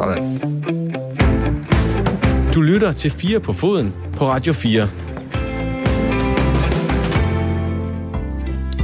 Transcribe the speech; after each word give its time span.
Sådan. 0.00 0.40
Du 2.54 2.60
lytter 2.60 2.92
til 2.92 3.10
4 3.10 3.40
på 3.40 3.52
foden 3.52 3.94
på 4.16 4.28
Radio 4.28 4.52
4. 4.52 4.88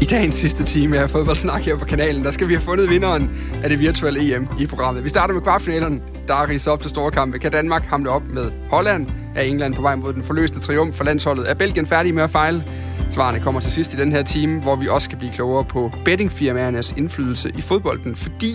I 0.03 0.05
dagens 0.05 0.35
sidste 0.35 0.65
time 0.65 0.99
af 0.99 1.11
Fodboldsnak 1.11 1.63
her 1.63 1.77
på 1.77 1.85
kanalen, 1.85 2.25
der 2.25 2.31
skal 2.31 2.49
vi 2.49 2.55
have 2.55 2.63
fundet 2.63 2.91
vinderen 2.91 3.31
af 3.63 3.71
det 3.71 3.81
virtuelle 3.81 4.37
EM 4.37 4.49
i 4.61 4.67
programmet. 4.67 5.05
Vi 5.05 5.09
starter 5.09 5.35
med 5.35 5.43
kvartfinalerne, 5.43 6.01
der 6.29 6.35
er 6.35 6.49
ridset 6.49 6.73
op 6.73 6.81
til 6.81 6.91
store 6.91 7.11
kampe. 7.11 7.39
Kan 7.39 7.53
Danmark 7.53 7.83
hamle 7.83 8.11
op 8.11 8.23
med 8.35 8.51
Holland? 8.71 9.07
Er 9.37 9.43
England 9.43 9.75
på 9.75 9.83
vej 9.83 9.95
mod 9.95 10.13
den 10.13 10.23
forløsende 10.23 10.61
triumf 10.61 10.95
for 10.95 11.05
landsholdet? 11.05 11.51
Er 11.51 11.55
Belgien 11.55 11.87
færdig 11.87 12.15
med 12.15 12.23
at 12.23 12.31
fejle? 12.31 12.65
Svarene 13.11 13.41
kommer 13.41 13.61
til 13.61 13.73
sidst 13.73 13.95
i 13.95 13.97
den 13.97 14.13
her 14.13 14.23
time, 14.23 14.61
hvor 14.61 14.77
vi 14.77 14.89
også 14.89 15.05
skal 15.05 15.19
blive 15.19 15.33
klogere 15.33 15.65
på 15.65 15.93
bettingfirmaernes 16.05 16.95
indflydelse 16.97 17.53
i 17.59 17.61
fodbolden, 17.61 18.17
fordi 18.17 18.53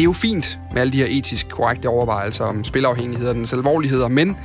det 0.00 0.04
er 0.04 0.08
jo 0.08 0.12
fint 0.12 0.58
med 0.72 0.80
alle 0.80 0.92
de 0.92 0.96
her 0.96 1.06
etisk 1.08 1.48
korrekte 1.48 1.88
overvejelser 1.88 2.44
om 2.44 2.64
spilafhængighed 2.64 3.28
og 3.28 3.34
dens 3.34 3.52
alvorligheder, 3.52 4.08
men 4.08 4.36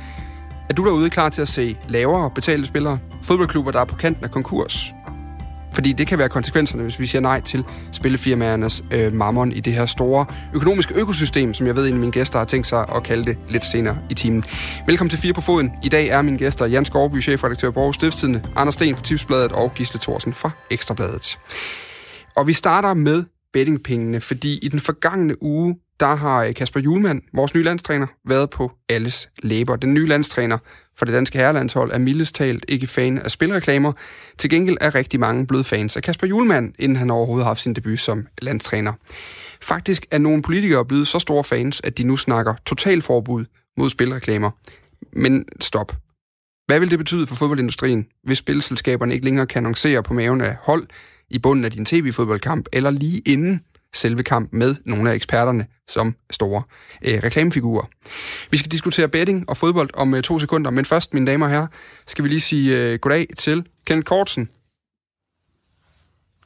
er 0.70 0.74
du 0.74 0.84
derude 0.84 1.10
klar 1.10 1.28
til 1.28 1.42
at 1.42 1.48
se 1.48 1.76
lavere 1.88 2.30
betalte 2.30 2.66
spillere? 2.66 2.98
Fodboldklubber, 3.22 3.70
der 3.70 3.80
er 3.80 3.84
på 3.84 3.96
kanten 3.96 4.24
af 4.24 4.30
konkurs? 4.30 4.94
Fordi 5.74 5.92
det 5.92 6.06
kan 6.06 6.18
være 6.18 6.28
konsekvenserne, 6.28 6.82
hvis 6.82 7.00
vi 7.00 7.06
siger 7.06 7.22
nej 7.22 7.40
til 7.40 7.64
spillefirmaernes 7.92 8.84
øh, 8.90 9.12
mammon 9.12 9.52
i 9.52 9.60
det 9.60 9.72
her 9.72 9.86
store 9.86 10.26
økonomiske 10.54 10.94
økosystem, 10.94 11.54
som 11.54 11.66
jeg 11.66 11.76
ved, 11.76 11.86
en 11.86 11.92
af 11.92 12.00
mine 12.00 12.12
gæster 12.12 12.38
har 12.38 12.46
tænkt 12.46 12.66
sig 12.66 12.86
at 12.94 13.02
kalde 13.02 13.24
det 13.24 13.38
lidt 13.48 13.64
senere 13.64 13.98
i 14.10 14.14
timen. 14.14 14.44
Velkommen 14.86 15.10
til 15.10 15.18
Fire 15.18 15.32
på 15.32 15.40
Foden. 15.40 15.72
I 15.82 15.88
dag 15.88 16.08
er 16.08 16.22
mine 16.22 16.38
gæster 16.38 16.66
Jan 16.66 16.84
Skovby, 16.84 17.22
chefredaktør 17.22 17.70
på 17.70 17.80
Aarhus 17.80 17.94
Stiftstidende, 17.94 18.42
Anders 18.56 18.74
Sten 18.74 18.96
fra 18.96 19.02
Tipsbladet 19.02 19.52
og 19.52 19.72
Gisle 19.74 20.00
Thorsen 20.00 20.32
fra 20.32 20.50
Ekstrabladet. 20.70 21.38
Og 22.36 22.46
vi 22.46 22.52
starter 22.52 22.94
med 22.94 23.24
bettingpengene, 23.56 24.20
fordi 24.20 24.58
i 24.62 24.68
den 24.68 24.80
forgangne 24.80 25.42
uge, 25.42 25.76
der 26.00 26.14
har 26.14 26.44
øh, 26.44 26.54
Kasper 26.54 26.80
Julemand, 26.80 27.22
vores 27.34 27.54
nye 27.54 27.62
landstræner, 27.62 28.06
været 28.28 28.50
på 28.50 28.72
alles 28.88 29.28
læber. 29.42 29.76
Den 29.76 29.94
nye 29.94 30.06
landstræner 30.06 30.58
for 30.96 31.04
det 31.04 31.14
danske 31.14 31.38
herrelandshold 31.38 31.92
er 31.92 31.98
mildest 31.98 32.34
talt 32.34 32.64
ikke 32.68 32.86
fan 32.86 33.18
af 33.18 33.30
spilreklamer. 33.30 33.92
Til 34.38 34.50
gengæld 34.50 34.76
er 34.80 34.94
rigtig 34.94 35.20
mange 35.20 35.46
blevet 35.46 35.66
fans 35.66 35.96
af 35.96 36.02
Kasper 36.02 36.26
Julemand, 36.26 36.74
inden 36.78 36.96
han 36.96 37.10
overhovedet 37.10 37.44
har 37.44 37.50
haft 37.50 37.60
sin 37.60 37.74
debut 37.74 38.00
som 38.00 38.26
landstræner. 38.42 38.92
Faktisk 39.62 40.06
er 40.10 40.18
nogle 40.18 40.42
politikere 40.42 40.84
blevet 40.84 41.08
så 41.08 41.18
store 41.18 41.44
fans, 41.44 41.80
at 41.84 41.98
de 41.98 42.04
nu 42.04 42.16
snakker 42.16 42.54
totalforbud 42.66 43.44
mod 43.76 43.90
spilreklamer. 43.90 44.50
Men 45.12 45.44
stop. 45.60 45.96
Hvad 46.66 46.80
vil 46.80 46.90
det 46.90 46.98
betyde 46.98 47.26
for 47.26 47.34
fodboldindustrien, 47.34 48.06
hvis 48.24 48.38
spilselskaberne 48.38 49.14
ikke 49.14 49.24
længere 49.24 49.46
kan 49.46 49.58
annoncere 49.58 50.02
på 50.02 50.14
maven 50.14 50.40
af 50.40 50.56
hold 50.60 50.86
i 51.30 51.38
bunden 51.38 51.64
af 51.64 51.70
din 51.70 51.84
tv-fodboldkamp, 51.84 52.66
eller 52.72 52.90
lige 52.90 53.18
inden 53.18 53.60
selve 53.94 54.22
kamp 54.22 54.52
med 54.52 54.76
nogle 54.84 55.10
af 55.10 55.14
eksperterne 55.14 55.66
som 55.88 56.14
store 56.30 56.62
øh, 57.02 57.22
reklamefigurer. 57.22 57.84
Vi 58.50 58.56
skal 58.56 58.72
diskutere 58.72 59.08
betting 59.08 59.48
og 59.48 59.56
fodbold 59.56 59.90
om 59.94 60.14
øh, 60.14 60.22
to 60.22 60.38
sekunder, 60.38 60.70
men 60.70 60.84
først, 60.84 61.14
mine 61.14 61.26
damer 61.30 61.46
og 61.46 61.52
herrer, 61.52 61.66
skal 62.06 62.24
vi 62.24 62.28
lige 62.28 62.40
sige 62.40 62.76
øh, 62.76 62.98
goddag 62.98 63.26
til 63.38 63.66
Kenneth 63.86 64.06
Kortsen. 64.06 64.50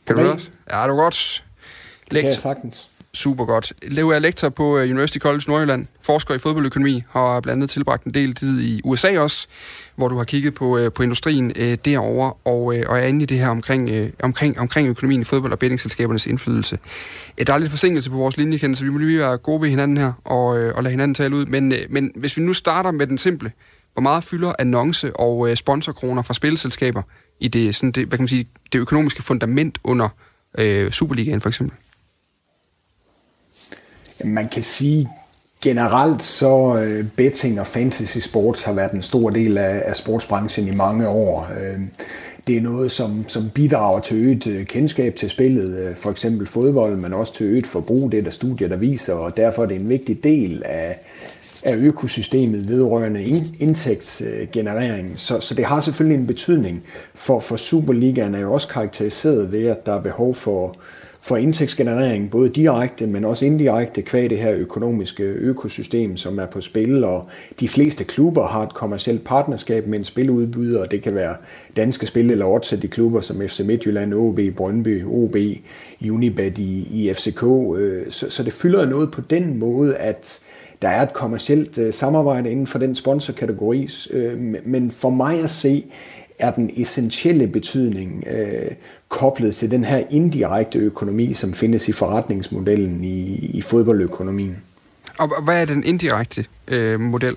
Kan 0.06 0.16
du 0.16 0.22
høre 0.22 0.32
os? 0.32 0.50
Ja, 0.70 0.82
det 0.82 0.90
er 0.90 0.96
godt. 0.96 1.44
Lekt. 2.10 2.22
kan 2.22 2.32
jeg 2.32 2.40
sagtens. 2.40 2.89
Super 3.14 3.44
godt. 3.44 3.72
Leo 3.82 4.08
er 4.08 4.18
lektor 4.18 4.48
på 4.48 4.78
øh, 4.78 4.90
University 4.90 5.18
College 5.18 5.42
Nordjylland, 5.48 5.86
forsker 6.02 6.34
i 6.34 6.38
fodboldøkonomi, 6.38 7.02
har 7.10 7.40
blandt 7.40 7.56
andet 7.56 7.70
tilbragt 7.70 8.04
en 8.04 8.14
del 8.14 8.34
tid 8.34 8.60
i 8.60 8.80
USA 8.84 9.18
også, 9.18 9.46
hvor 9.96 10.08
du 10.08 10.16
har 10.16 10.24
kigget 10.24 10.54
på, 10.54 10.78
øh, 10.78 10.92
på 10.92 11.02
industrien 11.02 11.52
øh, 11.56 11.78
derovre, 11.84 12.32
og, 12.44 12.76
øh, 12.76 12.84
og 12.88 12.98
er 12.98 13.06
inde 13.06 13.22
i 13.22 13.26
det 13.26 13.38
her 13.38 13.48
omkring, 13.48 13.90
omkring, 14.22 14.60
omkring 14.60 14.88
økonomien 14.88 15.20
i 15.20 15.24
fodbold 15.24 15.52
og 15.52 15.58
bettingselskabernes 15.58 16.26
indflydelse. 16.26 16.78
Der 17.46 17.52
er 17.52 17.58
lidt 17.58 17.70
forsinkelse 17.70 18.10
på 18.10 18.16
vores 18.16 18.36
linje, 18.36 18.74
så 18.74 18.84
vi 18.84 18.90
må 18.90 18.98
lige 18.98 19.18
være 19.18 19.38
gode 19.38 19.62
ved 19.62 19.68
hinanden 19.68 19.96
her 19.96 20.12
og, 20.24 20.46
og 20.46 20.82
lade 20.82 20.90
hinanden 20.90 21.14
tale 21.14 21.36
ud. 21.36 21.46
Men, 21.46 21.72
men 21.88 22.12
hvis 22.14 22.36
vi 22.36 22.42
nu 22.42 22.52
starter 22.52 22.90
med 22.90 23.06
den 23.06 23.18
simple, 23.18 23.52
hvor 23.92 24.02
meget 24.02 24.24
fylder 24.24 24.52
annonce- 24.60 25.12
og 25.16 25.58
sponsorkroner 25.58 26.22
fra 26.22 26.34
spilselskaber 26.34 27.02
i 27.40 27.48
det, 27.48 27.74
sådan 27.74 27.92
det, 27.92 28.06
hvad 28.06 28.18
kan 28.18 28.22
man 28.22 28.28
sige, 28.28 28.48
det 28.72 28.78
økonomiske 28.78 29.22
fundament 29.22 29.78
under 29.84 30.08
øh, 30.58 30.90
Superligaen 30.90 31.40
for 31.40 31.48
eksempel? 31.48 31.76
Man 34.24 34.48
kan 34.48 34.62
sige, 34.62 35.08
generelt 35.62 36.22
så 36.22 36.76
øh, 36.76 37.04
betting 37.16 37.60
og 37.60 37.66
fantasy 37.66 38.18
sports 38.18 38.62
har 38.62 38.72
været 38.72 38.92
en 38.92 39.02
stor 39.02 39.30
del 39.30 39.58
af, 39.58 39.82
af 39.84 39.96
sportsbranchen 39.96 40.68
i 40.68 40.76
mange 40.76 41.08
år. 41.08 41.48
Øh, 41.60 41.80
det 42.46 42.56
er 42.56 42.60
noget, 42.60 42.90
som, 42.90 43.24
som 43.28 43.50
bidrager 43.54 44.00
til 44.00 44.16
øget 44.16 44.46
øh, 44.46 44.66
kendskab 44.66 45.16
til 45.16 45.30
spillet, 45.30 45.78
øh, 45.78 45.96
for 45.96 46.10
eksempel 46.10 46.46
fodbold, 46.46 47.00
men 47.00 47.14
også 47.14 47.34
til 47.34 47.46
øget 47.46 47.66
forbrug, 47.66 48.12
det 48.12 48.18
er 48.18 48.22
der 48.22 48.30
studier, 48.30 48.68
der 48.68 48.76
viser, 48.76 49.14
og 49.14 49.36
derfor 49.36 49.62
er 49.62 49.66
det 49.66 49.76
en 49.76 49.88
vigtig 49.88 50.24
del 50.24 50.62
af, 50.64 50.98
af 51.64 51.76
økosystemet 51.76 52.68
vedrørende 52.68 53.22
indtægtsgenerering. 53.58 55.12
Så, 55.16 55.40
så 55.40 55.54
det 55.54 55.64
har 55.64 55.80
selvfølgelig 55.80 56.20
en 56.20 56.26
betydning, 56.26 56.82
for, 57.14 57.40
for 57.40 57.56
Superligaen 57.56 58.34
er 58.34 58.40
jo 58.40 58.52
også 58.52 58.68
karakteriseret 58.68 59.52
ved, 59.52 59.66
at 59.66 59.86
der 59.86 59.92
er 59.92 60.00
behov 60.00 60.34
for 60.34 60.76
for 61.22 61.36
indtægtsgenerering, 61.36 62.30
både 62.30 62.48
direkte, 62.48 63.06
men 63.06 63.24
også 63.24 63.46
indirekte, 63.46 64.02
kvæg 64.02 64.30
det 64.30 64.38
her 64.38 64.54
økonomiske 64.54 65.22
økosystem, 65.22 66.16
som 66.16 66.38
er 66.38 66.46
på 66.46 66.60
spil, 66.60 67.04
og 67.04 67.28
de 67.60 67.68
fleste 67.68 68.04
klubber 68.04 68.46
har 68.46 68.62
et 68.62 68.74
kommersielt 68.74 69.24
partnerskab 69.24 69.86
med 69.86 69.98
en 69.98 70.04
spiludbyder, 70.04 70.80
og 70.80 70.90
det 70.90 71.02
kan 71.02 71.14
være 71.14 71.36
danske 71.76 72.06
spil 72.06 72.30
eller 72.30 72.46
odds 72.46 72.74
de 72.82 72.88
klubber 72.88 73.20
som 73.20 73.40
FC 73.48 73.60
Midtjylland, 73.60 74.14
OB, 74.14 74.40
Brøndby, 74.56 75.04
OB, 75.04 75.36
Unibet 76.10 76.58
i, 76.58 76.88
i 76.90 77.14
FCK, 77.14 77.42
øh, 77.78 78.10
så, 78.10 78.30
så 78.30 78.42
det 78.42 78.52
fylder 78.52 78.86
noget 78.86 79.10
på 79.10 79.20
den 79.20 79.58
måde, 79.58 79.96
at 79.96 80.40
der 80.82 80.88
er 80.88 81.02
et 81.02 81.12
kommersielt 81.12 81.78
øh, 81.78 81.94
samarbejde 81.94 82.50
inden 82.50 82.66
for 82.66 82.78
den 82.78 82.94
sponsorkategori, 82.94 83.88
øh, 84.10 84.38
men 84.64 84.90
for 84.90 85.10
mig 85.10 85.42
at 85.44 85.50
se, 85.50 85.84
er 86.40 86.50
den 86.50 86.70
essentielle 86.76 87.46
betydning 87.46 88.24
øh, 88.30 88.70
koblet 89.08 89.54
til 89.54 89.70
den 89.70 89.84
her 89.84 90.02
indirekte 90.10 90.78
økonomi, 90.78 91.32
som 91.32 91.52
findes 91.52 91.88
i 91.88 91.92
forretningsmodellen 91.92 93.04
i, 93.04 93.34
i 93.34 93.62
fodboldøkonomien. 93.62 94.56
Og 95.18 95.42
hvad 95.44 95.60
er 95.60 95.64
den 95.64 95.84
indirekte 95.84 96.44
øh, 96.68 97.00
model? 97.00 97.36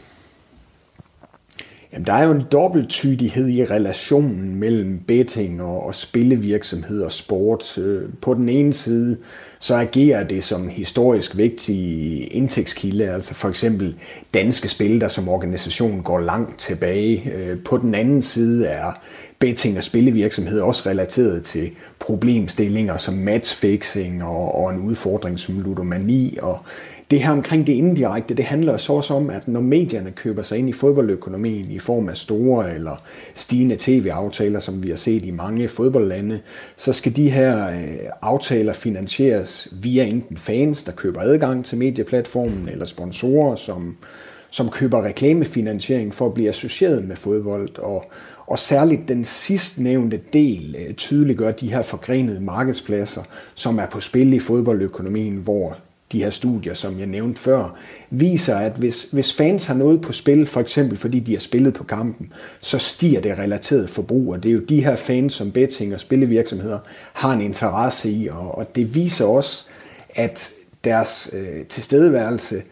Jamen, 1.94 2.06
der 2.06 2.14
er 2.14 2.24
jo 2.24 2.32
en 2.32 2.44
dobbelttydighed 2.52 3.50
i 3.50 3.66
relationen 3.66 4.56
mellem 4.56 5.00
betting 5.08 5.62
og, 5.62 5.86
og 5.86 5.96
spillevirksomhed 5.96 7.02
og 7.02 7.12
sport. 7.12 7.78
Øh, 7.78 8.10
på 8.22 8.34
den 8.34 8.50
ene 8.50 8.74
side, 8.74 9.18
så 9.60 9.76
agerer 9.76 10.24
det 10.24 10.44
som 10.44 10.68
historisk 10.68 11.38
vigtig 11.38 12.34
indtægtskilde, 12.36 13.10
altså 13.10 13.34
for 13.34 13.50
eksempel 13.50 13.96
danske 14.34 14.70
spil, 14.70 15.02
der 15.02 15.08
som 15.08 15.30
organisation 15.30 16.02
går 16.02 16.20
langt 16.20 16.60
tilbage. 16.60 17.32
Øh, 17.36 17.64
på 17.64 17.78
den 17.78 17.96
anden 17.96 18.22
side 18.22 18.68
er 18.68 18.92
betting 19.40 19.78
og 19.78 19.84
spillevirksomhed 19.84 20.60
også 20.60 20.90
relateret 20.90 21.44
til 21.44 21.72
problemstillinger 22.00 22.98
som 22.98 23.14
matchfixing 23.14 24.24
og, 24.24 24.56
og 24.56 24.74
en 24.74 24.80
udfordring 24.80 25.40
som 25.40 25.60
ludomani 25.60 26.38
og 26.42 26.60
det 27.14 27.22
her 27.22 27.32
omkring 27.32 27.68
det 27.68 27.74
indirekte, 27.74 28.34
det 28.34 28.46
handler 28.46 28.78
så 28.78 28.94
også 28.94 29.14
om, 29.14 29.30
at 29.30 29.48
når 29.48 29.62
medierne 29.62 30.12
køber 30.12 30.42
sig 30.42 30.58
ind 30.58 30.70
i 30.70 30.74
fodboldøkonomien 30.74 31.72
i 31.72 31.80
form 31.80 32.10
af 32.10 32.18
store 32.18 32.76
eller 32.76 33.02
stigende 33.34 33.76
tv-aftaler, 33.80 34.60
som 34.60 34.84
vi 34.84 34.90
har 34.90 34.96
set 34.96 35.26
i 35.26 35.32
mange 35.32 35.68
fodboldlande, 35.68 36.40
så 36.76 36.94
skal 36.94 37.16
de 37.16 37.30
her 37.30 37.70
øh, 37.70 38.10
aftaler 38.22 38.74
finansieres 38.74 39.68
via 39.72 40.04
enten 40.04 40.38
fans, 40.38 40.84
der 40.84 40.92
køber 40.92 41.22
adgang 41.22 41.66
til 41.66 41.78
medieplatformen, 41.78 42.70
eller 42.70 42.86
sponsorer, 42.86 43.56
som, 43.56 43.98
som 44.50 44.70
køber 44.70 45.04
reklamefinansiering 45.04 46.14
for 46.14 46.26
at 46.26 46.34
blive 46.34 46.50
associeret 46.50 47.08
med 47.08 47.16
fodbold. 47.16 47.80
Og, 47.80 48.06
og 48.48 48.60
særligt 48.60 49.08
den 49.08 49.24
sidstnævnte 49.24 50.20
del 50.34 50.76
øh, 50.80 50.94
tydeliggør 50.94 51.52
de 51.52 51.74
her 51.74 51.82
forgrenede 51.82 52.42
markedspladser, 52.42 53.24
som 53.56 53.80
er 53.80 53.86
på 53.86 54.00
spil 54.00 54.34
i 54.34 54.40
fodboldøkonomien, 54.40 55.36
hvor 55.36 55.78
de 56.14 56.24
her 56.24 56.30
studier, 56.30 56.74
som 56.74 57.00
jeg 57.00 57.08
nævnte 57.08 57.40
før, 57.40 57.78
viser, 58.10 58.56
at 58.56 58.72
hvis, 58.72 59.04
hvis 59.12 59.34
fans 59.34 59.66
har 59.66 59.74
noget 59.74 60.02
på 60.02 60.14
spil, 60.14 60.46
for 60.46 60.60
eksempel 60.60 60.98
fordi 60.98 61.20
de 61.20 61.34
har 61.34 61.40
spillet 61.40 61.74
på 61.74 61.84
kampen, 61.84 62.34
så 62.60 62.78
stiger 62.78 63.22
det 63.22 63.38
relaterede 63.38 63.88
forbrug, 63.88 64.34
og 64.34 64.44
det 64.44 64.50
er 64.50 64.54
jo 64.54 64.60
de 64.60 64.84
her 64.84 64.96
fans, 64.96 65.34
som 65.34 65.52
betting 65.52 65.94
og 65.94 66.00
spillevirksomheder 66.00 66.80
har 67.14 67.34
en 67.34 67.42
interesse 67.42 68.12
i, 68.12 68.28
og, 68.28 68.58
og 68.58 68.76
det 68.76 68.96
viser 68.96 69.26
også, 69.26 69.66
at 70.16 70.52
deres 70.84 71.30
øh, 71.34 71.66
tilstedeværelse 71.66 72.64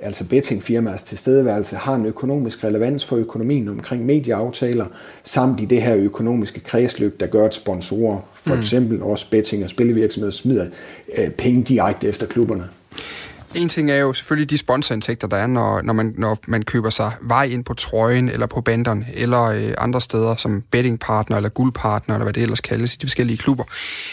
altså 0.00 0.28
bettingfirmaers 0.28 1.02
tilstedeværelse, 1.02 1.76
har 1.76 1.94
en 1.94 2.06
økonomisk 2.06 2.64
relevans 2.64 3.04
for 3.04 3.16
økonomien 3.16 3.68
omkring 3.68 4.06
medieaftaler, 4.06 4.86
samt 5.24 5.60
i 5.60 5.64
det 5.64 5.82
her 5.82 5.96
økonomiske 5.96 6.60
kredsløb, 6.60 7.20
der 7.20 7.26
gør, 7.26 7.46
at 7.46 7.54
sponsorer, 7.54 8.20
for 8.32 8.54
mm. 8.54 8.60
eksempel 8.60 9.02
også 9.02 9.30
betting- 9.30 9.64
og 9.64 9.70
spillevirksomheder, 9.70 10.32
smider 10.32 10.66
øh, 11.18 11.30
penge 11.30 11.62
direkte 11.62 12.08
efter 12.08 12.26
klubberne. 12.26 12.68
En 13.56 13.68
ting 13.68 13.90
er 13.90 13.96
jo 13.96 14.12
selvfølgelig 14.12 14.50
de 14.50 14.58
sponsorindtægter, 14.58 15.28
der 15.28 15.36
er, 15.36 15.46
når, 15.46 15.82
når, 15.82 15.92
man, 15.92 16.14
når 16.18 16.38
man 16.46 16.62
køber 16.62 16.90
sig 16.90 17.12
vej 17.20 17.44
ind 17.44 17.64
på 17.64 17.74
trøjen, 17.74 18.28
eller 18.28 18.46
på 18.46 18.60
banderen, 18.60 19.06
eller 19.14 19.42
øh, 19.42 19.74
andre 19.78 20.00
steder 20.00 20.36
som 20.36 20.62
bettingpartner, 20.70 21.36
eller 21.36 21.48
guldpartner, 21.48 22.14
eller 22.14 22.24
hvad 22.24 22.32
det 22.32 22.42
ellers 22.42 22.60
kaldes 22.60 22.94
i 22.94 22.96
de 22.96 23.06
forskellige 23.06 23.38
klubber. 23.38 23.64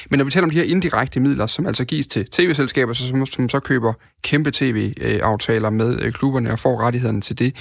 Men 0.09 0.17
når 0.17 0.25
vi 0.25 0.31
taler 0.31 0.43
om 0.43 0.49
de 0.49 0.55
her 0.55 0.63
indirekte 0.63 1.19
midler, 1.19 1.47
som 1.47 1.65
altså 1.65 1.85
gives 1.85 2.07
til 2.07 2.25
tv-selskaber, 2.25 2.93
som, 2.93 3.25
som 3.25 3.49
så 3.49 3.59
køber 3.59 3.93
kæmpe 4.21 4.51
tv-aftaler 4.51 5.69
med 5.69 6.01
øh, 6.01 6.13
klubberne 6.13 6.51
og 6.51 6.59
får 6.59 6.81
rettighederne 6.81 7.21
til 7.21 7.39
det, 7.39 7.55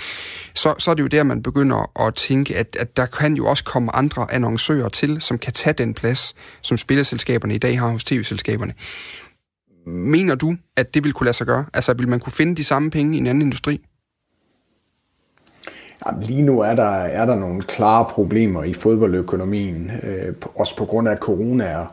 så, 0.54 0.74
så 0.78 0.90
er 0.90 0.94
det 0.94 1.02
jo 1.02 1.08
der, 1.08 1.22
man 1.22 1.42
begynder 1.42 2.06
at 2.06 2.14
tænke, 2.14 2.56
at, 2.56 2.76
at 2.80 2.96
der 2.96 3.06
kan 3.06 3.34
jo 3.34 3.46
også 3.46 3.64
komme 3.64 3.96
andre 3.96 4.32
annoncører 4.34 4.88
til, 4.88 5.20
som 5.20 5.38
kan 5.38 5.52
tage 5.52 5.74
den 5.74 5.94
plads, 5.94 6.34
som 6.60 6.76
spilleselskaberne 6.76 7.54
i 7.54 7.58
dag 7.58 7.78
har 7.78 7.88
hos 7.88 8.04
tv-selskaberne. 8.04 8.74
Mener 9.86 10.34
du, 10.34 10.56
at 10.76 10.94
det 10.94 11.04
vil 11.04 11.12
kunne 11.12 11.24
lade 11.24 11.36
sig 11.36 11.46
gøre? 11.46 11.64
Altså, 11.74 11.94
vil 11.94 12.08
man 12.08 12.20
kunne 12.20 12.32
finde 12.32 12.56
de 12.56 12.64
samme 12.64 12.90
penge 12.90 13.16
i 13.16 13.18
en 13.18 13.26
anden 13.26 13.42
industri? 13.42 13.80
Jamen, 16.06 16.22
lige 16.22 16.42
nu 16.42 16.60
er 16.60 16.74
der, 16.74 16.90
er 16.90 17.26
der 17.26 17.36
nogle 17.36 17.62
klare 17.62 18.04
problemer 18.04 18.64
i 18.64 18.72
fodboldøkonomien, 18.72 19.90
øh, 20.02 20.34
også 20.54 20.76
på 20.76 20.84
grund 20.84 21.08
af 21.08 21.16
corona. 21.16 21.86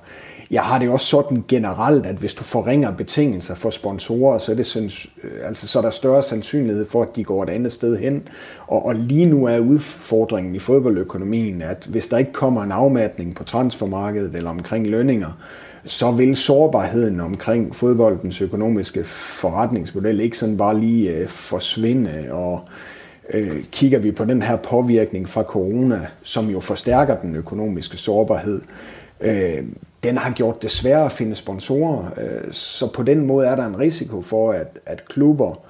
Jeg 0.51 0.61
har 0.61 0.79
det 0.79 0.89
også 0.89 1.05
sådan 1.05 1.43
generelt, 1.47 2.05
at 2.05 2.15
hvis 2.15 2.33
du 2.33 2.43
forringer 2.43 2.91
betingelser 2.91 3.55
for 3.55 3.69
sponsorer, 3.69 4.37
så 4.37 4.51
er, 4.51 4.55
det, 4.55 4.75
øh, 5.23 5.47
altså, 5.47 5.67
så 5.67 5.79
er 5.79 5.83
der 5.83 5.89
større 5.89 6.23
sandsynlighed 6.23 6.85
for, 6.85 7.01
at 7.01 7.15
de 7.15 7.23
går 7.23 7.43
et 7.43 7.49
andet 7.49 7.71
sted 7.71 7.97
hen. 7.97 8.27
Og, 8.67 8.85
og 8.85 8.95
lige 8.95 9.25
nu 9.25 9.45
er 9.45 9.59
udfordringen 9.59 10.55
i 10.55 10.59
fodboldøkonomien, 10.59 11.61
at 11.61 11.87
hvis 11.89 12.07
der 12.07 12.17
ikke 12.17 12.33
kommer 12.33 12.63
en 12.63 12.71
afmatning 12.71 13.35
på 13.35 13.43
transfermarkedet 13.43 14.35
eller 14.35 14.49
omkring 14.49 14.87
lønninger, 14.87 15.37
så 15.85 16.11
vil 16.11 16.35
sårbarheden 16.35 17.19
omkring 17.19 17.75
fodboldens 17.75 18.41
økonomiske 18.41 19.03
forretningsmodel 19.03 20.19
ikke 20.19 20.37
sådan 20.37 20.57
bare 20.57 20.79
lige 20.79 21.15
øh, 21.15 21.27
forsvinde. 21.27 22.27
Og 22.31 22.61
øh, 23.33 23.63
kigger 23.71 23.99
vi 23.99 24.11
på 24.11 24.25
den 24.25 24.41
her 24.41 24.55
påvirkning 24.55 25.29
fra 25.29 25.43
corona, 25.43 26.07
som 26.23 26.49
jo 26.49 26.59
forstærker 26.59 27.15
den 27.15 27.35
økonomiske 27.35 27.97
sårbarhed, 27.97 28.61
øh, 29.21 29.63
den 30.03 30.17
har 30.17 30.31
gjort 30.31 30.61
det 30.61 30.71
sværere 30.71 31.05
at 31.05 31.11
finde 31.11 31.35
sponsorer. 31.35 32.05
Øh, 32.17 32.51
så 32.51 32.91
på 32.91 33.03
den 33.03 33.25
måde 33.25 33.47
er 33.47 33.55
der 33.55 33.65
en 33.65 33.79
risiko 33.79 34.21
for, 34.21 34.51
at, 34.51 34.79
at 34.85 35.05
klubber 35.05 35.55
Øh, 35.55 35.68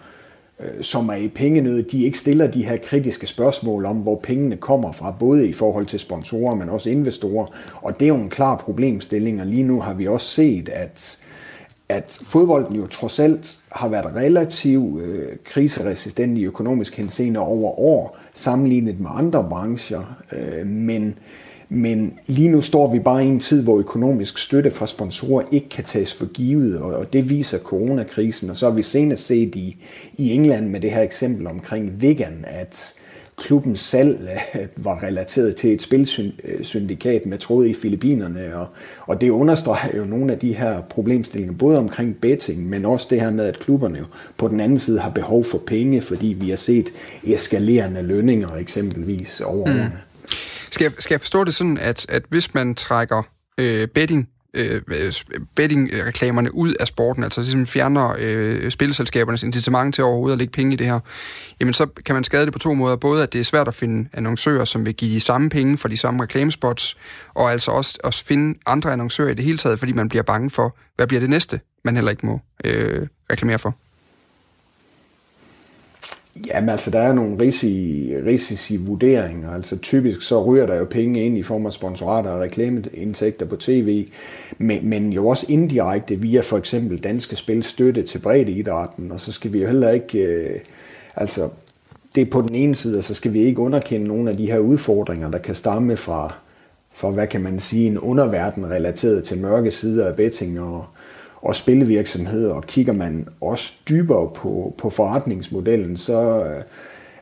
Øh, 0.59 0.83
som 0.83 1.09
er 1.09 1.15
i 1.15 1.27
pengenød, 1.27 1.83
de 1.83 2.03
ikke 2.03 2.19
stiller 2.19 2.47
de 2.47 2.65
her 2.65 2.77
kritiske 2.77 3.27
spørgsmål 3.27 3.85
om, 3.85 3.97
hvor 3.97 4.19
pengene 4.23 4.57
kommer 4.57 4.91
fra, 4.91 5.15
både 5.19 5.47
i 5.47 5.53
forhold 5.53 5.85
til 5.85 5.99
sponsorer, 5.99 6.55
men 6.55 6.69
også 6.69 6.89
investorer. 6.89 7.45
Og 7.75 7.99
det 7.99 8.05
er 8.05 8.09
jo 8.09 8.15
en 8.15 8.29
klar 8.29 8.57
problemstilling, 8.57 9.41
og 9.41 9.47
lige 9.47 9.63
nu 9.63 9.81
har 9.81 9.93
vi 9.93 10.07
også 10.07 10.27
set, 10.27 10.69
at, 10.69 11.17
at 11.89 12.17
fodbolden 12.25 12.75
jo 12.75 12.87
trods 12.87 13.19
alt 13.19 13.57
har 13.71 13.87
været 13.87 14.15
relativt 14.15 15.01
øh, 15.01 15.37
kriseresistent 15.43 16.37
i 16.37 16.43
økonomisk 16.43 16.97
henseende 16.97 17.39
over 17.39 17.79
år, 17.79 18.17
sammenlignet 18.33 18.99
med 18.99 19.09
andre 19.13 19.47
brancher. 19.49 20.17
Øh, 20.31 20.67
men 20.67 21.15
men 21.69 22.13
lige 22.27 22.49
nu 22.49 22.61
står 22.61 22.91
vi 22.91 22.99
bare 22.99 23.25
i 23.25 23.27
en 23.27 23.39
tid, 23.39 23.63
hvor 23.63 23.79
økonomisk 23.79 24.37
støtte 24.37 24.71
fra 24.71 24.87
sponsorer 24.87 25.45
ikke 25.51 25.69
kan 25.69 25.83
tages 25.83 26.13
for 26.13 26.25
givet, 26.25 26.79
og 26.79 27.13
det 27.13 27.29
viser 27.29 27.57
coronakrisen. 27.57 28.49
Og 28.49 28.57
så 28.57 28.69
har 28.69 28.73
vi 28.73 28.81
senest 28.81 29.25
set 29.25 29.55
i, 29.55 29.77
i 30.17 30.33
England 30.33 30.69
med 30.69 30.79
det 30.79 30.91
her 30.91 31.01
eksempel 31.01 31.47
omkring 31.47 31.91
Wigan, 32.01 32.45
at 32.47 32.93
klubbens 33.37 33.79
salg 33.79 34.29
øh, 34.55 34.67
var 34.75 35.03
relateret 35.03 35.55
til 35.55 35.73
et 35.73 35.81
spilsyndikat 35.81 37.25
med 37.25 37.37
tråd 37.37 37.65
i 37.65 37.73
Filippinerne, 37.73 38.55
og, 38.55 38.67
og 39.01 39.21
det 39.21 39.29
understreger 39.29 39.97
jo 39.97 40.05
nogle 40.05 40.33
af 40.33 40.39
de 40.39 40.53
her 40.53 40.81
problemstillinger, 40.81 41.57
både 41.57 41.77
omkring 41.77 42.15
betting, 42.21 42.69
men 42.69 42.85
også 42.85 43.07
det 43.09 43.21
her 43.21 43.31
med, 43.31 43.45
at 43.45 43.59
klubberne 43.59 43.97
jo 43.99 44.05
på 44.37 44.47
den 44.47 44.59
anden 44.59 44.79
side 44.79 44.99
har 44.99 45.09
behov 45.09 45.43
for 45.43 45.57
penge, 45.57 46.01
fordi 46.01 46.27
vi 46.27 46.49
har 46.49 46.57
set 46.57 46.89
eskalerende 47.23 48.01
lønninger 48.01 48.55
eksempelvis 48.55 49.41
over 49.41 49.65
mm. 49.65 50.08
Skal 50.71 50.83
jeg, 50.83 50.91
skal 50.99 51.13
jeg 51.13 51.21
forstå 51.21 51.43
det 51.43 51.55
sådan, 51.55 51.77
at, 51.77 52.05
at 52.09 52.23
hvis 52.29 52.53
man 52.53 52.75
trækker 52.75 53.23
øh, 53.57 53.87
betting 53.87 54.29
øh, 54.53 54.81
betting-reklamerne 55.55 56.55
ud 56.55 56.73
af 56.73 56.87
sporten, 56.87 57.23
altså 57.23 57.41
ligesom 57.41 57.65
fjerner 57.65 58.15
øh, 58.17 58.71
spilleselskabernes 58.71 59.43
incitament 59.43 59.95
til 59.95 60.03
overhovedet 60.03 60.33
at 60.33 60.37
lægge 60.37 60.51
penge 60.51 60.73
i 60.73 60.75
det 60.75 60.87
her, 60.87 60.99
jamen 61.59 61.73
så 61.73 61.85
kan 62.05 62.15
man 62.15 62.23
skade 62.23 62.45
det 62.45 62.53
på 62.53 62.59
to 62.59 62.73
måder. 62.73 62.95
Både 62.95 63.23
at 63.23 63.33
det 63.33 63.39
er 63.39 63.43
svært 63.43 63.67
at 63.67 63.73
finde 63.73 64.09
annoncører, 64.13 64.65
som 64.65 64.85
vil 64.85 64.93
give 64.93 65.15
de 65.15 65.19
samme 65.19 65.49
penge 65.49 65.77
for 65.77 65.87
de 65.87 65.97
samme 65.97 66.23
reklamespots, 66.23 66.97
og 67.35 67.51
altså 67.51 67.71
også 67.71 67.99
at 68.03 68.13
finde 68.13 68.59
andre 68.65 68.91
annoncører 68.91 69.29
i 69.29 69.33
det 69.33 69.45
hele 69.45 69.57
taget, 69.57 69.79
fordi 69.79 69.93
man 69.93 70.09
bliver 70.09 70.23
bange 70.23 70.49
for, 70.49 70.77
hvad 70.95 71.07
bliver 71.07 71.19
det 71.19 71.29
næste, 71.29 71.59
man 71.85 71.95
heller 71.95 72.11
ikke 72.11 72.25
må 72.25 72.39
øh, 72.65 73.07
reklamere 73.31 73.59
for. 73.59 73.75
Jamen 76.47 76.69
altså, 76.69 76.91
der 76.91 76.99
er 76.99 77.13
nogle 77.13 77.39
risici, 77.39 78.13
risici 78.25 78.77
vurderinger. 78.77 79.49
Altså 79.53 79.77
typisk 79.77 80.21
så 80.21 80.43
ryger 80.43 80.65
der 80.65 80.75
jo 80.75 80.85
penge 80.85 81.23
ind 81.23 81.37
i 81.37 81.43
form 81.43 81.65
af 81.65 81.73
sponsorater 81.73 82.29
og 82.29 82.39
reklameindtægter 82.39 83.45
på 83.45 83.55
tv, 83.55 84.07
men, 84.57 84.89
men 84.89 85.13
jo 85.13 85.27
også 85.27 85.45
indirekte 85.49 86.15
via 86.15 86.41
for 86.41 86.57
eksempel 86.57 87.03
danske 87.03 87.35
spil 87.35 87.63
støtte 87.63 88.03
til 88.03 88.19
breddeidrætten, 88.19 89.11
og 89.11 89.19
så 89.19 89.31
skal 89.31 89.53
vi 89.53 89.61
jo 89.61 89.67
heller 89.67 89.89
ikke, 89.89 90.19
øh, 90.19 90.59
altså 91.15 91.49
det 92.15 92.21
er 92.21 92.31
på 92.31 92.41
den 92.41 92.55
ene 92.55 92.75
side, 92.75 92.97
og 92.97 93.03
så 93.03 93.13
skal 93.13 93.33
vi 93.33 93.39
ikke 93.39 93.59
underkende 93.59 94.07
nogle 94.07 94.29
af 94.29 94.37
de 94.37 94.51
her 94.51 94.59
udfordringer, 94.59 95.31
der 95.31 95.37
kan 95.37 95.55
stamme 95.55 95.97
fra, 95.97 96.35
fra 96.91 97.09
hvad 97.09 97.27
kan 97.27 97.41
man 97.41 97.59
sige, 97.59 97.87
en 97.87 97.99
underverden 97.99 98.69
relateret 98.69 99.23
til 99.23 99.41
mørke 99.41 99.71
sider 99.71 100.07
af 100.07 100.15
betting 100.15 100.59
og, 100.59 100.85
og 101.41 101.55
spillevirksomheder, 101.55 102.53
og 102.53 102.63
kigger 102.63 102.93
man 102.93 103.27
også 103.41 103.73
dybere 103.89 104.29
på, 104.35 104.73
på 104.77 104.89
forretningsmodellen, 104.89 105.97
så 105.97 106.45
øh, 106.45 106.63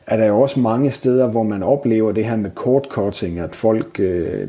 er 0.06 0.16
der 0.16 0.26
jo 0.26 0.40
også 0.40 0.60
mange 0.60 0.90
steder, 0.90 1.30
hvor 1.30 1.42
man 1.42 1.62
oplever 1.62 2.12
det 2.12 2.24
her 2.24 2.36
med 2.36 2.50
cord-cutting, 2.60 3.38
at 3.38 3.56
folk 3.56 4.00
øh, 4.00 4.48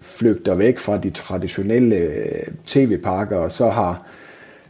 flygter 0.00 0.54
væk 0.54 0.78
fra 0.78 0.98
de 0.98 1.10
traditionelle 1.10 1.96
øh, 1.96 2.42
tv-pakker, 2.66 3.36
og 3.36 3.50
så 3.50 3.68
har, 3.68 4.06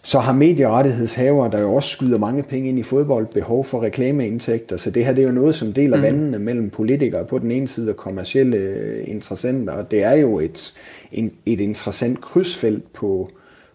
så 0.04 0.18
har 0.18 0.32
medierettighedshaver, 0.32 1.48
der 1.50 1.60
jo 1.60 1.74
også 1.74 1.88
skyder 1.88 2.18
mange 2.18 2.42
penge 2.42 2.68
ind 2.68 2.78
i 2.78 2.82
fodbold, 2.82 3.26
behov 3.26 3.64
for 3.64 3.82
reklameindtægter. 3.82 4.76
Så 4.76 4.90
det 4.90 5.04
her 5.04 5.12
det 5.12 5.22
er 5.22 5.28
jo 5.28 5.34
noget, 5.34 5.54
som 5.54 5.72
deler 5.72 5.96
mm. 5.96 6.02
vandene 6.02 6.38
mellem 6.38 6.70
politikere 6.70 7.24
på 7.24 7.38
den 7.38 7.50
ene 7.50 7.68
side 7.68 7.90
og 7.90 7.96
kommersielle 7.96 8.56
øh, 8.56 9.04
interessenter. 9.06 9.72
Og 9.72 9.90
det 9.90 10.02
er 10.02 10.14
jo 10.14 10.38
et, 10.38 10.74
en, 11.12 11.32
et 11.46 11.60
interessant 11.60 12.20
krydsfelt 12.20 12.92
på, 12.92 13.30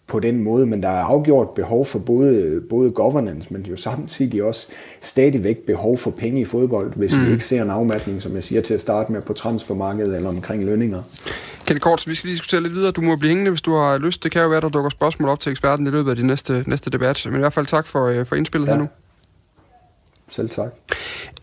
på 0.07 0.19
den 0.19 0.43
måde, 0.43 0.65
men 0.65 0.83
der 0.83 0.89
er 0.89 1.03
afgjort 1.03 1.49
behov 1.49 1.85
for 1.85 1.99
både, 1.99 2.61
både 2.69 2.91
governance, 2.91 3.47
men 3.53 3.61
jo 3.61 3.77
samtidig 3.77 4.43
også 4.43 4.67
stadigvæk 5.01 5.57
behov 5.57 5.97
for 5.97 6.11
penge 6.11 6.41
i 6.41 6.45
fodbold, 6.45 6.93
hvis 6.95 7.13
mm. 7.13 7.25
vi 7.25 7.31
ikke 7.31 7.45
ser 7.45 7.61
en 7.61 7.69
afmatning, 7.69 8.21
som 8.21 8.35
jeg 8.35 8.43
siger 8.43 8.61
til 8.61 8.73
at 8.73 8.81
starte 8.81 9.11
med 9.11 9.21
på 9.21 9.33
transfermarkedet 9.33 10.15
eller 10.15 10.29
omkring 10.29 10.65
lønninger. 10.65 11.01
Kjeld 11.65 11.79
Kort, 11.79 12.03
vi 12.07 12.15
skal 12.15 12.27
lige 12.27 12.35
diskutere 12.35 12.61
lidt 12.61 12.75
videre. 12.75 12.91
Du 12.91 13.01
må 13.01 13.15
blive 13.15 13.29
hængende, 13.29 13.51
hvis 13.51 13.61
du 13.61 13.73
har 13.73 13.97
lyst. 13.97 14.23
Det 14.23 14.31
kan 14.31 14.41
jo 14.41 14.49
være, 14.49 14.61
der 14.61 14.69
dukker 14.69 14.89
spørgsmål 14.89 15.29
op 15.29 15.39
til 15.39 15.49
eksperten 15.49 15.87
i 15.87 15.89
løbet 15.89 16.09
af 16.09 16.15
de 16.15 16.27
næste, 16.27 16.63
næste 16.67 16.89
debat. 16.89 17.21
Men 17.25 17.35
i 17.35 17.39
hvert 17.39 17.53
fald 17.53 17.65
tak 17.65 17.87
for, 17.87 18.07
øh, 18.07 18.25
for 18.25 18.35
indspillet 18.35 18.67
ja. 18.67 18.73
her 18.73 18.79
nu. 18.79 18.87
Selv 20.29 20.49
tak. 20.49 20.71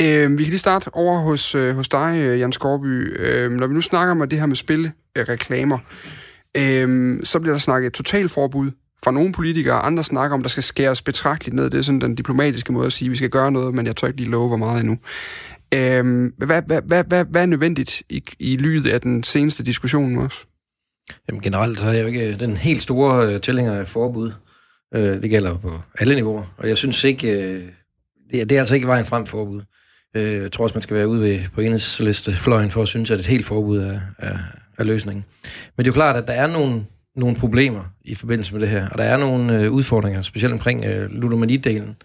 Øh, 0.02 0.38
vi 0.38 0.44
kan 0.44 0.50
lige 0.50 0.58
starte 0.58 0.88
over 0.92 1.18
hos, 1.18 1.54
øh, 1.54 1.76
hos 1.76 1.88
dig, 1.88 2.14
øh, 2.16 2.40
Jan 2.40 2.52
Skorby. 2.52 3.20
Øh, 3.20 3.50
når 3.50 3.66
vi 3.66 3.74
nu 3.74 3.80
snakker 3.80 4.12
om 4.12 4.28
det 4.28 4.38
her 4.38 4.46
med 4.46 4.56
spillereklamer, 4.56 5.78
Øhm, 6.56 7.20
så 7.24 7.40
bliver 7.40 7.54
der 7.54 7.60
snakket 7.60 7.92
totalforbud 7.92 8.70
fra 9.04 9.10
nogle 9.10 9.32
politikere, 9.32 9.80
andre 9.80 10.02
snakker 10.02 10.34
om, 10.34 10.42
der 10.42 10.48
skal 10.48 10.62
skæres 10.62 11.02
betragteligt 11.02 11.56
ned. 11.56 11.70
Det 11.70 11.78
er 11.78 11.82
sådan 11.82 12.00
den 12.00 12.14
diplomatiske 12.14 12.72
måde 12.72 12.86
at 12.86 12.92
sige, 12.92 13.06
at 13.06 13.10
vi 13.10 13.16
skal 13.16 13.30
gøre 13.30 13.52
noget, 13.52 13.74
men 13.74 13.86
jeg 13.86 13.96
tør 13.96 14.06
ikke 14.06 14.20
lige 14.20 14.30
love, 14.30 14.48
hvor 14.48 14.56
meget 14.56 14.80
endnu. 14.80 14.98
Øhm, 15.74 16.34
hvad, 16.36 16.62
hvad, 16.66 16.82
hvad, 16.82 17.04
hvad, 17.04 17.24
hvad 17.24 17.42
er 17.42 17.46
nødvendigt 17.46 18.02
i, 18.08 18.22
i 18.38 18.56
lydet 18.56 18.90
af 18.90 19.00
den 19.00 19.22
seneste 19.22 19.64
diskussion 19.64 20.10
nu 20.10 20.22
også? 20.22 20.46
Jamen 21.28 21.42
generelt 21.42 21.78
så 21.78 21.86
er 21.86 21.92
jeg 21.92 22.02
jo 22.02 22.06
ikke 22.06 22.28
øh, 22.28 22.40
den 22.40 22.56
helt 22.56 22.82
store 22.82 23.26
øh, 23.26 23.40
tilhænger 23.40 23.74
af 23.74 23.88
forbud. 23.88 24.32
Øh, 24.94 25.22
det 25.22 25.30
gælder 25.30 25.58
på 25.58 25.80
alle 25.98 26.14
niveauer, 26.14 26.54
og 26.58 26.68
jeg 26.68 26.76
synes 26.76 27.04
ikke, 27.04 27.32
øh, 27.32 27.68
det, 28.30 28.40
er, 28.40 28.44
det 28.44 28.54
er 28.54 28.60
altså 28.60 28.74
ikke 28.74 28.86
vejen 28.86 29.04
frem 29.04 29.26
forbud. 29.26 29.62
Øh, 30.16 30.42
jeg 30.42 30.52
tror 30.52 30.64
også, 30.64 30.74
man 30.74 30.82
skal 30.82 30.96
være 30.96 31.08
ude 31.08 31.20
ved, 31.20 31.40
på 31.54 31.60
enhedslistefløjen 31.60 32.70
for 32.70 32.82
at 32.82 32.88
synes, 32.88 33.10
at 33.10 33.20
et 33.20 33.26
helt 33.26 33.46
forbud 33.46 33.78
er, 33.78 34.00
er, 34.18 34.38
er 34.78 34.84
løsningen. 34.84 35.24
Men 35.76 35.84
det 35.84 35.90
er 35.90 35.92
jo 35.92 35.94
klart, 35.94 36.16
at 36.16 36.26
der 36.26 36.32
er 36.32 36.46
nogle, 36.46 36.84
nogle 37.16 37.36
problemer 37.36 37.84
i 38.04 38.14
forbindelse 38.14 38.52
med 38.52 38.60
det 38.60 38.68
her, 38.68 38.88
og 38.88 38.98
der 38.98 39.04
er 39.04 39.16
nogle 39.16 39.58
øh, 39.60 39.72
udfordringer, 39.72 40.22
specielt 40.22 40.52
omkring 40.52 40.84
øh, 40.84 41.10
ludomanidelen, 41.10 41.96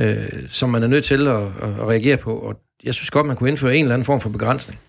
øh, 0.00 0.28
som 0.48 0.70
man 0.70 0.82
er 0.82 0.86
nødt 0.86 1.04
til 1.04 1.28
at, 1.28 1.42
at, 1.42 1.80
at 1.80 1.88
reagere 1.88 2.16
på, 2.16 2.38
og 2.38 2.60
jeg 2.84 2.94
synes 2.94 3.10
godt, 3.10 3.26
man 3.26 3.36
kunne 3.36 3.48
indføre 3.48 3.76
en 3.76 3.84
eller 3.84 3.94
anden 3.94 4.06
form 4.06 4.20
for 4.20 4.30
begrænsning. 4.30 4.80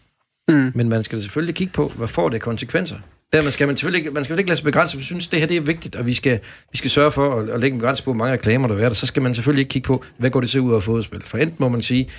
Mm. 0.48 0.71
Men 0.75 0.89
man 0.89 1.03
skal 1.03 1.21
selvfølgelig 1.21 1.55
kigge 1.55 1.74
på, 1.74 1.88
hvad 1.88 2.07
får 2.07 2.29
det 2.29 2.41
konsekvenser? 2.41 2.95
Dermed 3.33 3.51
skal 3.51 3.67
man 3.67 3.77
selvfølgelig 3.77 4.00
ikke, 4.00 4.12
man 4.12 4.24
skal 4.24 4.39
ikke 4.39 4.50
lade 4.50 4.57
sig 4.57 4.65
begrænse, 4.65 4.98
hvis 4.98 5.05
synes, 5.05 5.27
det 5.27 5.39
her 5.39 5.48
det 5.48 5.57
er 5.57 5.62
vigtigt, 5.62 5.95
og 5.95 6.05
vi 6.05 6.13
skal, 6.13 6.39
vi 6.71 6.77
skal 6.77 6.89
sørge 6.89 7.12
for 7.12 7.39
at, 7.39 7.50
at 7.50 7.59
lægge 7.59 7.74
en 7.75 7.79
begrænsning 7.79 8.05
på, 8.05 8.13
hvor 8.13 8.17
mange 8.17 8.33
reklamer 8.33 8.67
der 8.67 8.75
er 8.75 8.88
der, 8.88 8.93
så 8.93 9.05
skal 9.05 9.21
man 9.21 9.33
selvfølgelig 9.33 9.62
ikke 9.62 9.69
kigge 9.69 9.88
på, 9.88 10.03
hvad 10.17 10.29
går 10.29 10.39
det 10.39 10.50
til 10.50 10.62
ud 10.62 10.74
af 10.74 10.83
fodspil. 10.83 11.21
For 11.25 11.38
enten 11.38 11.55
må 11.59 11.69
man 11.69 11.81
sige, 11.81 12.09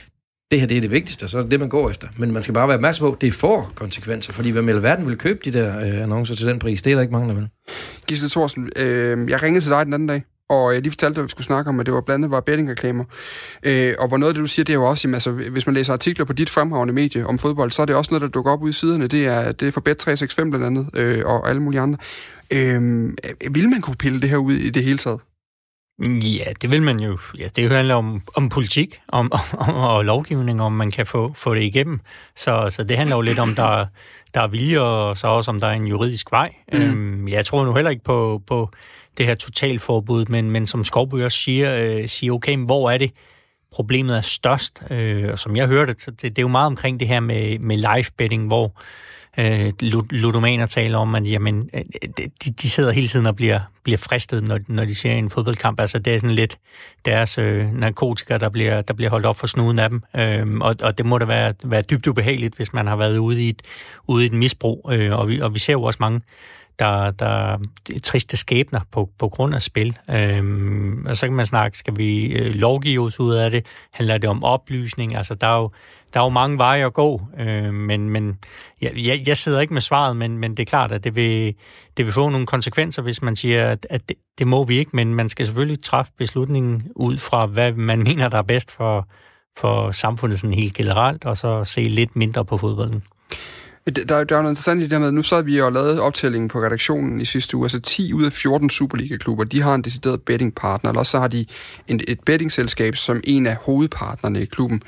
det 0.50 0.61
her 0.61 0.66
det 0.66 0.76
er 0.76 0.80
det 0.80 0.90
vigtigste, 0.90 1.28
så 1.28 1.38
er 1.38 1.42
det 1.42 1.50
det, 1.50 1.61
man 1.61 1.69
går 1.69 1.90
efter. 1.90 2.09
Men 2.16 2.33
man 2.33 2.42
skal 2.42 2.54
bare 2.54 2.69
være 2.69 2.76
opmærksom 2.76 3.09
på, 3.09 3.12
at 3.12 3.21
det 3.21 3.35
får 3.35 3.73
konsekvenser, 3.75 4.33
fordi 4.33 4.50
hvem 4.50 4.69
i 4.69 4.73
verden 4.73 5.07
vil 5.07 5.16
købe 5.16 5.40
de 5.45 5.59
der 5.59 5.80
øh, 5.80 6.02
annoncer 6.02 6.35
til 6.35 6.47
den 6.47 6.59
pris? 6.59 6.83
Det 6.83 6.90
er 6.90 6.95
der 6.95 7.02
ikke 7.02 7.12
mange, 7.12 7.28
der 7.28 7.35
vil. 7.35 7.49
Gisle 8.07 8.28
Thorsen, 8.28 8.71
øh, 8.76 9.30
jeg 9.30 9.42
ringede 9.42 9.64
til 9.64 9.71
dig 9.71 9.87
den 9.87 9.95
anden 9.95 10.09
dag, 10.09 10.23
og 10.49 10.75
jeg 10.75 10.83
lige 10.83 10.90
fortalte 10.90 11.21
at 11.21 11.25
vi 11.25 11.28
skulle 11.28 11.45
snakke 11.45 11.69
om, 11.69 11.80
at 11.80 11.87
det 11.87 11.95
var 11.95 12.00
blandt 12.00 12.25
andet 12.25 12.30
var 12.30 12.40
bettingreklamer. 12.40 13.04
Øh, 13.62 13.95
og 13.99 14.09
hvor 14.09 14.16
noget 14.16 14.30
af 14.30 14.35
det, 14.35 14.42
du 14.42 14.47
siger, 14.47 14.64
det 14.64 14.73
er 14.73 14.76
jo 14.76 14.85
også, 14.85 15.09
jamen, 15.09 15.14
altså, 15.14 15.30
hvis 15.30 15.66
man 15.66 15.75
læser 15.75 15.92
artikler 15.92 16.25
på 16.25 16.33
dit 16.33 16.50
fremragende 16.50 16.95
medie 16.95 17.26
om 17.26 17.38
fodbold, 17.38 17.71
så 17.71 17.83
er 17.83 17.87
det 17.87 17.97
også 17.97 18.11
noget, 18.11 18.23
der 18.23 18.28
dukker 18.28 18.52
op 18.52 18.62
ude 18.62 18.71
i 18.71 18.73
siderne. 18.73 19.07
Det 19.07 19.26
er, 19.26 19.52
det 19.52 19.69
er 19.69 19.73
for 19.73 19.80
Bet365 19.80 20.50
blandt 20.50 20.66
andet, 20.66 20.88
øh, 20.95 21.23
og 21.26 21.49
alle 21.49 21.62
mulige 21.62 21.80
andre. 21.80 21.99
Øh, 22.50 23.04
øh 23.04 23.54
vil 23.54 23.69
man 23.69 23.80
kunne 23.80 23.97
pille 23.97 24.21
det 24.21 24.30
her 24.30 24.37
ud 24.37 24.52
i 24.52 24.71
det 24.71 24.85
hele 24.85 24.99
taget? 24.99 25.21
Ja, 26.09 26.52
det 26.62 26.71
vil 26.71 26.83
man 26.83 27.00
jo. 27.00 27.19
Ja, 27.38 27.49
det 27.57 27.71
handler 27.71 27.95
om, 27.95 28.23
om 28.35 28.49
politik 28.49 29.00
om, 29.09 29.33
om, 29.59 29.75
og 29.75 30.04
lovgivning, 30.04 30.62
om 30.62 30.73
man 30.73 30.90
kan 30.90 31.07
få, 31.07 31.33
få 31.37 31.54
det 31.54 31.62
igennem. 31.62 32.00
Så, 32.37 32.66
så 32.71 32.85
det 32.85 32.97
handler 32.97 33.16
jo 33.16 33.23
lidt 33.23 33.38
om, 33.38 33.54
der, 33.54 33.87
der 34.35 34.40
er 34.40 34.47
vilje, 34.47 34.80
og 34.80 35.16
så 35.16 35.26
også 35.26 35.50
om 35.50 35.61
der 35.61 35.66
er 35.66 35.73
en 35.73 35.87
juridisk 35.87 36.33
vej. 36.33 36.54
Mm. 36.73 36.80
Øhm, 36.80 37.28
jeg 37.28 37.47
tror 37.47 37.64
nu 37.64 37.75
heller 37.75 37.90
ikke 37.90 38.04
på, 38.04 38.42
på 38.47 38.71
det 39.19 39.26
her 39.26 39.35
totalforbud, 39.35 40.26
men, 40.26 40.50
men 40.50 40.66
som 40.66 40.85
Skovby 40.85 41.14
også 41.14 41.38
siger, 41.38 41.76
øh, 41.76 42.09
siger, 42.09 42.33
okay, 42.33 42.54
men 42.54 42.66
hvor 42.66 42.90
er 42.90 42.99
det, 42.99 43.12
problemet 43.73 44.16
er 44.16 44.21
størst? 44.21 44.83
Øh, 44.90 45.28
og 45.33 45.38
som 45.38 45.57
jeg 45.57 45.66
hørte, 45.66 45.95
det, 45.95 46.07
det, 46.07 46.23
det 46.23 46.38
er 46.38 46.42
jo 46.42 46.49
meget 46.49 46.66
omkring 46.66 47.00
det 47.00 47.09
her 47.09 47.21
med, 47.21 47.59
med 47.59 47.76
live 47.76 48.11
betting, 48.16 48.47
hvor 48.47 48.80
øh, 49.39 49.73
ludomaner 50.11 50.67
taler 50.67 50.99
om, 50.99 51.15
at 51.15 51.31
jamen, 51.31 51.71
øh, 51.75 51.83
de, 52.17 52.51
de 52.63 52.71
sidder 52.71 52.93
hele 52.93 53.09
tiden 53.09 53.27
og 53.27 53.37
bliver, 53.37 53.61
bliver 53.83 53.99
fristet, 53.99 54.45
når, 54.45 54.59
når 54.69 54.85
de 54.85 54.95
ser 54.95 55.13
en 55.13 55.31
fodboldkamp. 55.31 55.81
Altså, 55.81 55.99
det 55.99 56.15
er 56.15 56.19
sådan 56.19 56.35
lidt 56.35 56.59
deres 57.05 57.39
øh, 57.39 57.73
narkotika, 57.75 58.39
der 58.39 58.49
bliver, 58.49 58.83
der 58.83 58.95
bliver 58.95 59.11
holdt 59.11 59.27
op 59.27 59.37
for 59.37 59.47
snuden 59.47 59.79
af 59.79 59.89
dem. 59.89 60.03
Øh, 60.17 60.47
og, 60.61 60.77
og 60.83 60.99
det 60.99 61.07
må 61.07 61.19
da 61.19 61.25
være, 61.25 61.55
være 61.65 61.83
dybt 61.83 62.07
ubehageligt, 62.07 62.57
hvis 62.57 62.73
man 62.73 62.87
har 62.87 62.97
været 62.97 63.19
ude 63.19 63.43
i 63.43 63.49
et, 63.49 63.63
ude 64.07 64.25
i 64.25 64.27
et 64.27 64.33
misbrug. 64.33 64.91
Øh, 64.93 65.19
og, 65.19 65.29
vi, 65.29 65.41
og 65.41 65.55
vi 65.55 65.59
ser 65.59 65.73
jo 65.73 65.83
også 65.83 65.99
mange 66.01 66.21
der, 66.81 67.11
der 67.11 67.59
triste 68.03 68.37
skæbner 68.37 68.81
på, 68.93 69.11
på 69.19 69.29
grund 69.29 69.55
af 69.55 69.63
spil. 69.63 69.99
Øhm, 70.11 71.07
og 71.07 71.17
så 71.17 71.27
kan 71.27 71.37
man 71.37 71.47
snakke, 71.47 71.79
skal 71.79 71.97
vi 71.97 72.27
øh, 72.27 72.55
lovgive 72.55 73.05
os 73.05 73.21
ud 73.21 73.35
af 73.35 73.51
det? 73.51 73.67
Handler 73.93 74.19
det 74.19 74.31
om 74.31 74.45
oplysning? 74.45 75.17
Altså, 75.17 75.35
der 75.35 75.47
er 75.47 75.57
jo, 75.57 75.71
der 76.15 76.21
er 76.21 76.25
jo 76.25 76.31
mange 76.31 76.59
veje 76.59 76.87
at 76.87 76.93
gå, 76.93 77.23
øh, 77.39 77.75
men, 77.75 78.11
men 78.11 78.39
jeg, 78.81 79.23
jeg 79.27 79.37
sidder 79.37 79.61
ikke 79.61 79.75
med 79.75 79.83
svaret, 79.83 80.17
men, 80.17 80.39
men 80.39 80.51
det 80.51 80.63
er 80.63 80.67
klart, 80.67 80.93
at 80.93 81.05
det 81.05 81.15
vil, 81.15 81.55
det 81.97 82.05
vil 82.05 82.13
få 82.13 82.29
nogle 82.29 82.47
konsekvenser, 82.47 83.03
hvis 83.03 83.23
man 83.23 83.37
siger, 83.37 83.71
at, 83.71 83.87
at 83.91 84.09
det, 84.09 84.17
det 84.39 84.47
må 84.47 84.65
vi 84.65 84.79
ikke, 84.79 84.91
men 84.95 85.15
man 85.15 85.29
skal 85.29 85.47
selvfølgelig 85.47 85.83
træffe 85.83 86.13
beslutningen 86.19 86.93
ud 86.97 87.17
fra, 87.19 87.47
hvad 87.47 87.73
man 87.73 88.03
mener, 88.03 88.29
der 88.29 88.39
er 88.39 88.43
bedst 88.43 88.71
for, 88.71 89.09
for 89.59 89.91
samfundet 89.91 90.41
sådan 90.41 90.55
helt 90.55 90.75
generelt, 90.75 91.25
og 91.25 91.37
så 91.37 91.65
se 91.65 91.81
lidt 91.81 92.17
mindre 92.17 92.45
på 92.45 92.57
fodbolden. 92.57 93.03
Der, 93.91 94.25
der 94.25 94.37
er 94.37 94.43
noget 94.43 94.53
interessant 94.53 94.81
i 94.81 94.83
det 94.83 94.93
her 94.93 94.99
med, 94.99 95.13
nu 95.13 95.23
sad 95.23 95.45
vi 95.45 95.61
og 95.61 95.73
lavede 95.73 96.01
optællingen 96.01 96.49
på 96.49 96.59
redaktionen 96.59 97.21
i 97.21 97.25
sidste 97.25 97.57
uge, 97.57 97.65
altså 97.65 97.81
10 97.81 98.13
ud 98.13 98.25
af 98.25 98.33
14 98.33 98.71
Superliga-klubber, 98.71 99.45
de 99.45 99.63
har 99.63 99.75
en 99.75 99.83
decideret 99.83 100.23
bettingpartner, 100.23 100.91
eller 100.91 101.03
så 101.03 101.19
har 101.19 101.29
de 101.29 101.47
en, 101.89 102.01
et 102.09 102.21
bettingselskab 102.27 102.97
som 102.97 103.21
en 103.25 103.47
af 103.47 103.55
hovedpartnerne 103.55 104.43
i 104.43 104.45
klubben. 104.45 104.83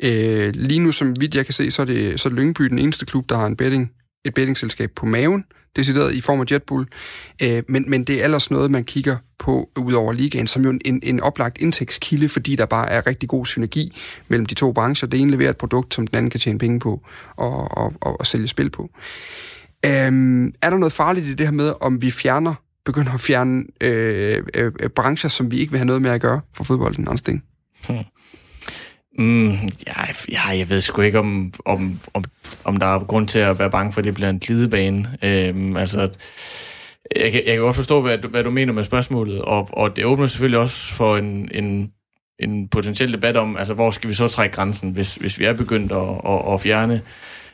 Øh, 0.00 0.52
lige 0.54 0.80
nu, 0.80 0.92
som 0.92 1.20
vidt 1.20 1.34
jeg 1.34 1.44
kan 1.44 1.54
se, 1.54 1.70
så 1.70 1.82
er 1.82 1.86
det 1.86 2.20
så 2.20 2.28
er 2.28 2.32
Lyngby 2.32 2.64
den 2.64 2.78
eneste 2.78 3.06
klub, 3.06 3.28
der 3.28 3.36
har 3.36 3.46
en 3.46 3.56
betting, 3.56 3.92
et 4.24 4.34
bettingselskab 4.34 4.90
på 4.96 5.06
maven, 5.06 5.44
decideret 5.76 6.14
i 6.14 6.20
form 6.20 6.40
af 6.40 6.44
Jetbull. 6.52 6.86
Øh, 7.42 7.62
men, 7.68 7.90
men 7.90 8.04
det 8.04 8.20
er 8.20 8.24
ellers 8.24 8.50
noget, 8.50 8.70
man 8.70 8.84
kigger 8.84 9.16
på 9.38 9.70
ud 9.76 9.92
over 9.92 10.12
ligaen, 10.12 10.46
som 10.46 10.64
jo 10.64 10.78
en, 10.84 11.00
en 11.02 11.20
oplagt 11.20 11.58
indtægtskilde, 11.58 12.28
fordi 12.28 12.56
der 12.56 12.66
bare 12.66 12.90
er 12.90 13.06
rigtig 13.06 13.28
god 13.28 13.46
synergi 13.46 13.96
mellem 14.28 14.46
de 14.46 14.54
to 14.54 14.72
brancher. 14.72 15.08
Det 15.08 15.20
ene 15.20 15.30
leverer 15.30 15.50
et 15.50 15.56
produkt, 15.56 15.94
som 15.94 16.06
den 16.06 16.16
anden 16.16 16.30
kan 16.30 16.40
tjene 16.40 16.58
penge 16.58 16.80
på 16.80 17.02
og, 17.36 17.78
og, 17.78 17.92
og, 18.00 18.20
og 18.20 18.26
sælge 18.26 18.48
spil 18.48 18.70
på. 18.70 18.90
Øhm, 19.86 20.46
er 20.62 20.70
der 20.70 20.76
noget 20.76 20.92
farligt 20.92 21.26
i 21.26 21.34
det 21.34 21.46
her 21.46 21.52
med, 21.52 21.72
om 21.80 22.02
vi 22.02 22.10
fjerner, 22.10 22.54
begynder 22.84 23.12
at 23.12 23.20
fjerne 23.20 23.64
øh, 23.80 24.42
øh, 24.54 24.72
øh 24.80 24.90
brancher, 24.90 25.30
som 25.30 25.50
vi 25.50 25.58
ikke 25.58 25.70
vil 25.70 25.78
have 25.78 25.86
noget 25.86 26.02
med 26.02 26.10
at 26.10 26.20
gøre 26.20 26.40
for 26.54 26.64
fodbolden, 26.64 27.08
Anders 27.08 27.20
Sten? 27.20 27.42
Hmm. 27.88 27.96
Mm, 29.18 29.52
ja, 29.86 30.04
ja, 30.32 30.48
jeg 30.48 30.70
ved 30.70 30.80
sgu 30.80 31.02
ikke, 31.02 31.18
om, 31.18 31.52
om, 31.64 32.00
om, 32.14 32.24
om 32.64 32.76
der 32.76 32.86
er 32.86 32.98
grund 32.98 33.28
til 33.28 33.38
at 33.38 33.58
være 33.58 33.70
bange 33.70 33.92
for, 33.92 34.00
at 34.00 34.04
det 34.04 34.14
bliver 34.14 34.30
en 34.30 34.38
glidebane. 34.38 35.18
Øhm, 35.22 35.76
altså, 35.76 36.10
jeg, 37.16 37.32
jeg 37.34 37.44
kan 37.44 37.58
godt 37.58 37.76
forstå, 37.76 38.00
hvad 38.00 38.18
hvad 38.18 38.44
du 38.44 38.50
mener 38.50 38.72
med 38.72 38.84
spørgsmålet, 38.84 39.42
og, 39.42 39.68
og 39.72 39.96
det 39.96 40.04
åbner 40.04 40.26
selvfølgelig 40.26 40.58
også 40.58 40.94
for 40.94 41.16
en, 41.16 41.48
en, 41.52 41.92
en 42.38 42.68
potentiel 42.68 43.12
debat 43.12 43.36
om, 43.36 43.56
altså, 43.56 43.74
hvor 43.74 43.90
skal 43.90 44.08
vi 44.08 44.14
så 44.14 44.28
trække 44.28 44.56
grænsen, 44.56 44.90
hvis, 44.90 45.14
hvis 45.14 45.38
vi 45.38 45.44
er 45.44 45.52
begyndt 45.52 45.92
at, 45.92 46.32
at, 46.32 46.54
at 46.54 46.60
fjerne 46.60 47.02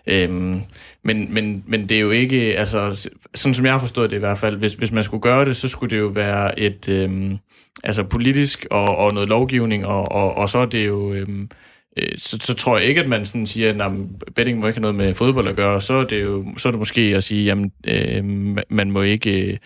Øhm, 0.07 0.61
men, 1.05 1.35
men, 1.35 1.65
men 1.67 1.89
det 1.89 1.97
er 1.97 2.01
jo 2.01 2.11
ikke, 2.11 2.59
altså, 2.59 3.09
sådan 3.35 3.55
som 3.55 3.65
jeg 3.65 3.73
har 3.73 3.79
forstået 3.79 4.11
det 4.11 4.17
i 4.17 4.19
hvert 4.19 4.39
fald, 4.39 4.57
hvis, 4.57 4.75
hvis 4.75 4.93
man 4.93 5.05
skulle 5.05 5.23
gøre 5.23 5.45
det, 5.45 5.57
så 5.57 5.69
skulle 5.69 5.97
det 5.97 6.03
jo 6.03 6.07
være 6.07 6.59
et, 6.59 6.89
øhm, 6.89 7.39
altså 7.85 8.05
politisk 8.05 8.67
og, 8.71 8.97
og 8.97 9.13
noget 9.15 9.29
lovgivning, 9.29 9.87
og, 9.87 10.13
og, 10.13 10.35
og 10.35 10.49
så 10.49 10.59
er 10.59 10.67
det 10.67 10.87
jo, 10.87 11.13
øhm, 11.13 11.51
øh, 11.97 12.19
så, 12.19 12.39
så 12.41 12.55
tror 12.55 12.79
jeg 12.79 12.87
ikke, 12.87 13.01
at 13.01 13.09
man 13.09 13.27
sådan 13.27 13.47
siger, 13.47 13.85
at 13.87 13.93
betting 14.35 14.59
må 14.59 14.67
ikke 14.67 14.77
have 14.77 14.83
noget 14.83 14.95
med 14.95 15.15
fodbold 15.15 15.49
at 15.49 15.57
gøre, 15.57 15.81
så 15.81 15.95
er 15.95 16.05
det 16.05 16.23
jo 16.23 16.47
så 16.57 16.69
er 16.69 16.71
det 16.71 16.79
måske 16.79 17.01
at 17.01 17.25
sige, 17.25 17.45
jamen, 17.45 17.73
øh, 17.87 18.25
man 18.69 18.91
må 18.91 19.03
ikke, 19.03 19.59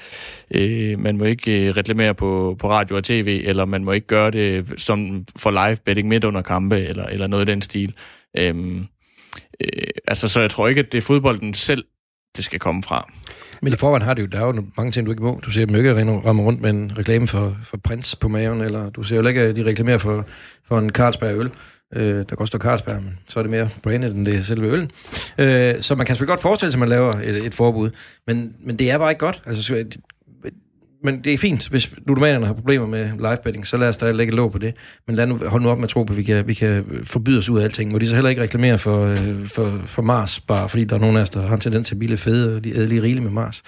øh, 0.50 0.98
man 0.98 1.18
må 1.18 1.24
ikke 1.24 1.68
øh, 1.68 1.76
reklamere 1.76 2.14
på, 2.14 2.56
på 2.58 2.70
radio 2.70 2.96
og 2.96 3.04
tv, 3.04 3.42
eller 3.44 3.64
man 3.64 3.84
må 3.84 3.92
ikke 3.92 4.06
gøre 4.06 4.30
det 4.30 4.80
som 4.80 5.24
for 5.36 5.50
live 5.50 5.76
betting 5.84 6.08
midt 6.08 6.24
under 6.24 6.42
kampe, 6.42 6.78
eller, 6.78 7.04
eller 7.04 7.26
noget 7.26 7.48
i 7.48 7.50
den 7.50 7.62
stil. 7.62 7.94
Øh, 8.38 8.54
øh, 9.60 9.68
altså, 10.08 10.28
så 10.28 10.40
jeg 10.40 10.50
tror 10.50 10.68
ikke, 10.68 10.78
at 10.78 10.92
det 10.92 10.98
er 10.98 11.02
fodbolden 11.02 11.54
selv, 11.54 11.84
det 12.36 12.44
skal 12.44 12.58
komme 12.58 12.82
fra. 12.82 13.12
Men 13.62 13.72
i 13.72 13.76
forvejen 13.76 14.02
har 14.02 14.14
det 14.14 14.22
jo, 14.22 14.26
der 14.26 14.40
er 14.40 14.46
jo 14.46 14.64
mange 14.76 14.92
ting, 14.92 15.06
du 15.06 15.12
ikke 15.12 15.22
må. 15.22 15.40
Du 15.44 15.50
ser 15.50 15.66
dem 15.66 15.76
ikke 15.76 15.94
ramme 16.26 16.42
rundt 16.42 16.60
med 16.60 16.70
en 16.70 16.98
reklame 16.98 17.26
for, 17.26 17.56
for 17.64 17.76
prins 17.76 18.16
på 18.16 18.28
maven, 18.28 18.60
eller 18.60 18.90
du 18.90 19.02
ser 19.02 19.16
jo 19.16 19.26
ikke, 19.26 19.40
at 19.40 19.56
de 19.56 19.64
reklamerer 19.64 19.98
for, 19.98 20.26
for 20.68 20.78
en 20.78 20.90
Carlsberg 20.90 21.36
øl, 21.36 21.50
øh, 21.94 22.24
der 22.28 22.36
koster 22.36 22.58
Carlsberg, 22.58 23.02
men 23.02 23.18
så 23.28 23.38
er 23.38 23.42
det 23.42 23.50
mere 23.50 23.68
branded, 23.82 24.14
end 24.14 24.26
det 24.26 24.34
er 24.34 24.42
selve 24.42 24.68
øllen. 24.68 24.90
Øh, 25.38 25.82
så 25.82 25.94
man 25.94 26.06
kan 26.06 26.14
selvfølgelig 26.14 26.32
godt 26.32 26.42
forestille 26.42 26.72
sig, 26.72 26.78
at 26.78 26.80
man 26.80 26.88
laver 26.88 27.12
et, 27.12 27.46
et 27.46 27.54
forbud, 27.54 27.90
men, 28.26 28.54
men 28.60 28.78
det 28.78 28.90
er 28.90 28.98
bare 28.98 29.10
ikke 29.10 29.20
godt. 29.20 29.42
Altså, 29.46 29.84
men 31.06 31.24
det 31.24 31.34
er 31.34 31.38
fint, 31.38 31.68
hvis 31.68 31.92
ludomanerne 32.06 32.46
har 32.46 32.52
problemer 32.52 32.86
med 32.86 33.10
live 33.16 33.38
betting, 33.44 33.66
så 33.66 33.76
lad 33.76 33.88
os 33.88 33.96
da 33.96 34.10
lægge 34.10 34.34
låg 34.34 34.52
på 34.52 34.58
det. 34.58 34.74
Men 35.06 35.16
lad 35.16 35.26
nu, 35.26 35.40
hold 35.46 35.62
nu 35.62 35.68
op 35.68 35.78
med 35.78 35.84
at 35.84 35.90
tro 35.90 36.04
på, 36.04 36.12
at 36.12 36.16
vi 36.16 36.22
kan, 36.22 36.48
vi 36.48 36.54
kan 36.54 36.84
forbyde 37.04 37.38
os 37.38 37.48
ud 37.48 37.60
af 37.60 37.64
alting. 37.64 37.92
Må 37.92 37.98
de 37.98 38.08
så 38.08 38.14
heller 38.14 38.30
ikke 38.30 38.42
reklamere 38.42 38.78
for, 38.78 39.06
øh, 39.06 39.48
for, 39.48 39.82
for 39.86 40.02
Mars, 40.02 40.40
bare 40.40 40.68
fordi 40.68 40.84
der 40.84 40.96
er 40.96 41.00
nogen 41.00 41.16
af 41.16 41.20
os, 41.20 41.30
der 41.30 41.46
har 41.46 41.54
en 41.54 41.60
tendens 41.60 41.88
til 41.88 41.94
at 41.94 41.98
blive 41.98 42.16
fede, 42.16 42.56
og 42.56 42.64
de 42.64 42.76
er 42.76 42.86
lige 42.86 43.02
rigeligt 43.02 43.22
med 43.22 43.32
Mars. 43.32 43.62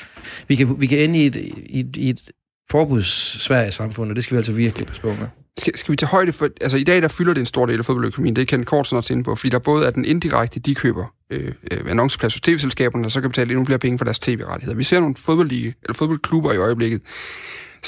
Vi 0.49 0.55
kan, 0.55 0.81
vi 0.81 0.87
kan 0.87 0.99
ende 0.99 1.19
i 1.19 1.27
et, 1.27 1.37
i, 1.37 1.87
i 1.97 2.11
et 2.11 2.31
forbudssværige 2.71 3.73
samfund, 3.73 4.11
og 4.11 4.17
det 4.17 4.25
skal 4.25 4.35
vi 4.35 4.39
altså 4.39 4.53
virkelig 4.53 4.87
passe 4.87 5.03
på 5.03 5.09
med. 5.09 5.29
Skal, 5.59 5.79
skal 5.79 5.93
vi 5.93 5.97
tage 5.97 6.11
højde 6.11 6.33
for... 6.33 6.49
Altså 6.61 6.77
i 6.77 6.85
dag, 6.85 7.03
der 7.03 7.09
fylder 7.09 7.35
det 7.35 7.41
en 7.41 7.47
stor 7.47 7.67
del 7.67 7.79
af 7.79 7.85
fodboldøkonomien. 7.85 8.37
Det 8.37 8.49
kan 8.49 8.65
Kortsen 8.65 8.97
også 8.97 9.13
ind 9.13 9.25
på, 9.25 9.35
fordi 9.35 9.49
der 9.49 9.59
både 9.59 9.87
er 9.87 9.91
den 9.91 10.05
indirekte, 10.05 10.61
de 10.61 10.75
køber 10.75 11.05
øh, 11.31 11.53
øh, 11.71 11.91
annonceplads 11.91 12.35
hos 12.35 12.41
tv-selskaberne, 12.41 13.07
og 13.07 13.13
så 13.13 13.21
kan 13.21 13.31
betale 13.31 13.51
endnu 13.51 13.65
flere 13.65 13.79
penge 13.79 13.99
for 13.99 14.05
deres 14.05 14.19
tv-rettigheder. 14.19 14.77
Vi 14.77 14.85
ser 14.85 15.01
nogle 15.01 15.15
fodboldlige, 15.19 15.75
eller 15.83 15.95
fodboldklubber 15.95 16.53
i 16.53 16.57
øjeblikket, 16.57 17.01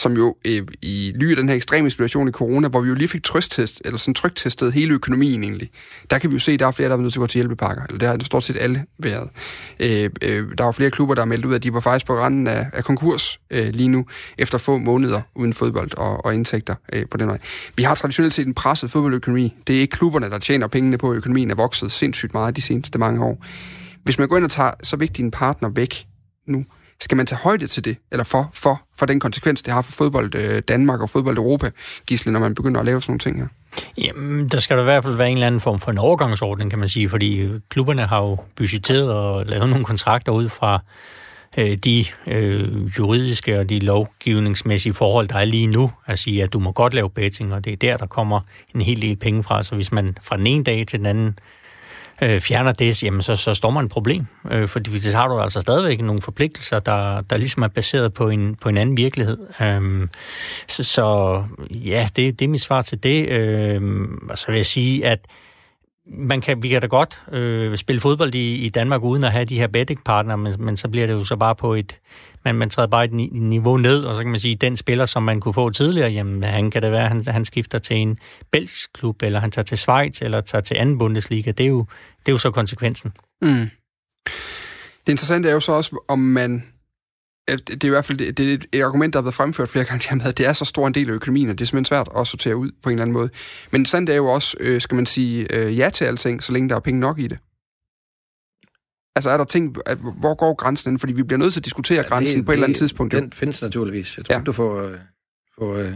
som 0.00 0.16
jo 0.16 0.36
øh, 0.44 0.66
i 0.82 1.12
ly 1.14 1.30
af 1.30 1.36
den 1.36 1.48
her 1.48 1.56
ekstreme 1.56 1.90
situation 1.90 2.28
i 2.28 2.30
corona, 2.30 2.68
hvor 2.68 2.80
vi 2.80 2.88
jo 2.88 2.94
lige 2.94 3.08
fik 3.08 3.22
trøsttest, 3.22 3.82
eller 3.84 3.98
sådan 3.98 4.14
trygtestet 4.14 4.72
hele 4.72 4.94
økonomien 4.94 5.42
egentlig, 5.42 5.70
der 6.10 6.18
kan 6.18 6.30
vi 6.30 6.34
jo 6.34 6.40
se, 6.40 6.52
at 6.52 6.60
der 6.60 6.66
er 6.66 6.70
flere, 6.70 6.88
der 6.88 6.96
er 6.96 7.00
nødt 7.00 7.12
til 7.12 7.18
at 7.18 7.20
gå 7.20 7.26
til 7.26 7.38
hjælpepakker. 7.38 7.84
Eller 7.84 7.98
det 7.98 8.08
har 8.08 8.18
stort 8.24 8.42
set 8.44 8.56
alle 8.60 8.84
været. 8.98 9.28
Øh, 9.80 10.10
øh, 10.22 10.48
der 10.58 10.64
var 10.64 10.72
flere 10.72 10.90
klubber, 10.90 11.14
der 11.14 11.22
har 11.22 11.26
meldt 11.26 11.44
ud, 11.44 11.54
at 11.54 11.62
de 11.62 11.74
var 11.74 11.80
faktisk 11.80 12.06
på 12.06 12.18
randen 12.18 12.46
af, 12.46 12.66
af 12.72 12.84
konkurs 12.84 13.40
øh, 13.50 13.68
lige 13.68 13.88
nu, 13.88 14.06
efter 14.38 14.58
få 14.58 14.78
måneder 14.78 15.20
uden 15.34 15.52
fodbold 15.52 15.96
og, 15.96 16.24
og 16.24 16.34
indtægter 16.34 16.74
øh, 16.92 17.04
på 17.10 17.16
den 17.16 17.28
vej. 17.28 17.38
Vi 17.76 17.82
har 17.82 17.94
traditionelt 17.94 18.34
set 18.34 18.46
en 18.46 18.54
presset 18.54 18.90
fodboldøkonomi. 18.90 19.54
Det 19.66 19.76
er 19.76 19.80
ikke 19.80 19.96
klubberne, 19.96 20.30
der 20.30 20.38
tjener 20.38 20.66
pengene 20.66 20.98
på, 20.98 21.14
økonomien 21.14 21.50
er 21.50 21.54
vokset 21.54 21.92
sindssygt 21.92 22.34
meget 22.34 22.56
de 22.56 22.62
seneste 22.62 22.98
mange 22.98 23.24
år. 23.24 23.44
Hvis 24.04 24.18
man 24.18 24.28
går 24.28 24.36
ind 24.36 24.44
og 24.44 24.50
tager 24.50 24.70
så 24.82 24.96
vigtig 24.96 25.22
en 25.22 25.30
partner 25.30 25.68
væk 25.68 26.06
nu, 26.46 26.64
skal 27.00 27.16
man 27.16 27.26
tage 27.26 27.38
højde 27.38 27.66
til 27.66 27.84
det, 27.84 27.96
eller 28.10 28.24
for, 28.24 28.50
for, 28.54 28.82
for 28.98 29.06
den 29.06 29.20
konsekvens, 29.20 29.62
det 29.62 29.72
har 29.72 29.82
for 29.82 29.92
fodbold 29.92 30.34
øh, 30.34 30.62
Danmark 30.68 31.00
og 31.00 31.10
fodbold 31.10 31.38
Europa, 31.38 31.70
Gisle, 32.06 32.32
når 32.32 32.40
man 32.40 32.54
begynder 32.54 32.80
at 32.80 32.86
lave 32.86 33.00
sådan 33.00 33.10
nogle 33.12 33.18
ting 33.18 33.40
her? 33.40 33.46
Jamen, 33.98 34.48
der 34.48 34.58
skal 34.58 34.76
der 34.76 34.82
i 34.82 34.84
hvert 34.84 35.04
fald 35.04 35.16
være 35.16 35.30
en 35.30 35.36
eller 35.36 35.46
anden 35.46 35.60
form 35.60 35.80
for 35.80 35.90
en 35.90 35.98
overgangsordning, 35.98 36.70
kan 36.70 36.78
man 36.78 36.88
sige, 36.88 37.08
fordi 37.08 37.48
klubberne 37.68 38.06
har 38.06 38.20
jo 38.20 38.38
budgetteret 38.56 39.12
og 39.12 39.46
lavet 39.46 39.68
nogle 39.68 39.84
kontrakter 39.84 40.32
ud 40.32 40.48
fra 40.48 40.82
øh, 41.58 41.76
de 41.76 42.04
øh, 42.26 42.84
juridiske 42.98 43.58
og 43.58 43.68
de 43.68 43.78
lovgivningsmæssige 43.78 44.94
forhold, 44.94 45.28
der 45.28 45.36
er 45.36 45.44
lige 45.44 45.66
nu, 45.66 45.90
at 46.06 46.18
sige, 46.18 46.42
at 46.42 46.52
du 46.52 46.58
må 46.58 46.72
godt 46.72 46.94
lave 46.94 47.10
betting, 47.10 47.54
og 47.54 47.64
det 47.64 47.72
er 47.72 47.76
der, 47.76 47.96
der 47.96 48.06
kommer 48.06 48.40
en 48.74 48.80
hel 48.80 49.02
del 49.02 49.16
penge 49.16 49.42
fra. 49.42 49.62
Så 49.62 49.74
hvis 49.74 49.92
man 49.92 50.16
fra 50.22 50.36
den 50.36 50.46
ene 50.46 50.64
dag 50.64 50.86
til 50.86 50.98
den 50.98 51.06
anden 51.06 51.38
øh, 52.22 52.40
fjerner 52.40 52.72
det, 52.72 53.02
jamen 53.02 53.22
så, 53.22 53.36
så 53.36 53.54
står 53.54 53.70
man 53.70 53.84
et 53.84 53.90
problem. 53.90 54.26
Øh, 54.50 54.68
fordi 54.68 55.00
så 55.00 55.16
har 55.16 55.28
du 55.28 55.38
altså 55.38 55.60
stadigvæk 55.60 56.00
nogle 56.00 56.22
forpligtelser, 56.22 56.78
der, 56.78 57.20
der 57.20 57.36
ligesom 57.36 57.62
er 57.62 57.68
baseret 57.68 58.14
på 58.14 58.28
en, 58.28 58.54
på 58.54 58.68
en 58.68 58.76
anden 58.76 58.96
virkelighed. 58.96 59.38
Øh, 59.60 60.08
så, 60.68 60.84
så 60.84 61.42
ja, 61.70 62.08
det, 62.16 62.40
det 62.40 62.44
er 62.44 62.48
mit 62.48 62.60
svar 62.60 62.82
til 62.82 63.02
det. 63.02 63.28
Øh, 63.28 63.82
og 64.30 64.38
så 64.38 64.46
vil 64.46 64.56
jeg 64.56 64.66
sige, 64.66 65.06
at 65.06 65.18
man 66.12 66.40
kan, 66.40 66.62
vi 66.62 66.68
kan 66.68 66.80
da 66.80 66.86
godt 66.86 67.22
øh, 67.32 67.76
spille 67.76 68.00
fodbold 68.00 68.34
i, 68.34 68.54
i 68.54 68.68
Danmark 68.68 69.02
uden 69.02 69.24
at 69.24 69.32
have 69.32 69.44
de 69.44 69.58
her 69.58 69.66
betting-partner, 69.66 70.36
men, 70.36 70.54
men 70.58 70.76
så 70.76 70.88
bliver 70.88 71.06
det 71.06 71.12
jo 71.12 71.24
så 71.24 71.36
bare 71.36 71.54
på 71.54 71.74
et... 71.74 71.96
Man, 72.44 72.54
man 72.54 72.70
træder 72.70 72.88
bare 72.88 73.04
et 73.04 73.12
niveau 73.32 73.76
ned, 73.76 74.04
og 74.04 74.16
så 74.16 74.22
kan 74.22 74.30
man 74.30 74.40
sige, 74.40 74.54
at 74.54 74.60
den 74.60 74.76
spiller, 74.76 75.04
som 75.04 75.22
man 75.22 75.40
kunne 75.40 75.54
få 75.54 75.70
tidligere, 75.70 76.10
jamen 76.10 76.42
han 76.42 76.70
kan 76.70 76.82
det 76.82 76.92
være, 76.92 77.08
han, 77.08 77.24
han 77.26 77.44
skifter 77.44 77.78
til 77.78 77.96
en 77.96 78.18
belgisk 78.50 78.92
klub, 78.92 79.22
eller 79.22 79.40
han 79.40 79.50
tager 79.50 79.64
til 79.64 79.78
Schweiz, 79.78 80.22
eller 80.22 80.40
tager 80.40 80.62
til 80.62 80.74
anden 80.74 80.98
Bundesliga. 80.98 81.50
Det 81.50 81.64
er 81.64 81.70
jo, 81.70 81.86
det 82.18 82.28
er 82.28 82.32
jo 82.32 82.38
så 82.38 82.50
konsekvensen. 82.50 83.12
Mm. 83.42 83.70
Det 85.06 85.12
interessante 85.12 85.48
er 85.48 85.52
jo 85.52 85.60
så 85.60 85.72
også, 85.72 86.04
om 86.08 86.18
man 86.18 86.62
det 87.56 87.84
er 87.84 87.88
i 87.88 87.90
hvert 87.90 88.04
fald 88.04 88.18
det, 88.18 88.38
det 88.38 88.52
er 88.52 88.58
et 88.72 88.82
argument, 88.82 89.12
der 89.12 89.18
har 89.18 89.22
været 89.22 89.34
fremført 89.34 89.68
flere 89.68 89.84
gange, 89.84 90.06
jamen, 90.10 90.26
at 90.26 90.38
det 90.38 90.46
er 90.46 90.52
så 90.52 90.64
stor 90.64 90.86
en 90.86 90.94
del 90.94 91.10
af 91.10 91.12
økonomien, 91.12 91.48
at 91.48 91.58
det 91.58 91.64
er 91.64 91.66
simpelthen 91.66 91.84
svært 91.84 92.08
at 92.18 92.26
sortere 92.26 92.56
ud 92.56 92.70
på 92.82 92.88
en 92.88 92.92
eller 92.92 93.02
anden 93.02 93.12
måde. 93.12 93.30
Men 93.70 93.86
sandt 93.86 94.10
er 94.10 94.14
jo 94.14 94.26
også, 94.26 94.56
øh, 94.60 94.80
skal 94.80 94.96
man 94.96 95.06
sige 95.06 95.54
øh, 95.54 95.78
ja 95.78 95.90
til 95.90 96.04
alting, 96.04 96.42
så 96.42 96.52
længe 96.52 96.68
der 96.68 96.76
er 96.76 96.80
penge 96.80 97.00
nok 97.00 97.18
i 97.18 97.26
det. 97.26 97.38
Altså 99.16 99.30
er 99.30 99.36
der 99.36 99.44
ting, 99.44 99.76
at, 99.86 99.98
hvor 99.98 100.34
går 100.34 100.54
grænsen 100.54 100.98
Fordi 100.98 101.12
vi 101.12 101.22
bliver 101.22 101.38
nødt 101.38 101.52
til 101.52 101.60
at 101.60 101.64
diskutere 101.64 102.02
ja, 102.02 102.08
grænsen 102.08 102.36
det, 102.36 102.46
på 102.46 102.52
et 102.52 102.52
det, 102.52 102.56
eller 102.56 102.66
andet 102.66 102.78
tidspunkt. 102.78 103.12
Den 103.12 103.24
jo. 103.24 103.30
findes 103.32 103.62
naturligvis. 103.62 104.16
Jeg 104.16 104.24
tror 104.24 104.34
ja. 104.34 104.42
du 104.42 104.52
får, 104.52 104.82
øh, 104.82 104.98
får 105.58 105.74
øh, 105.74 105.92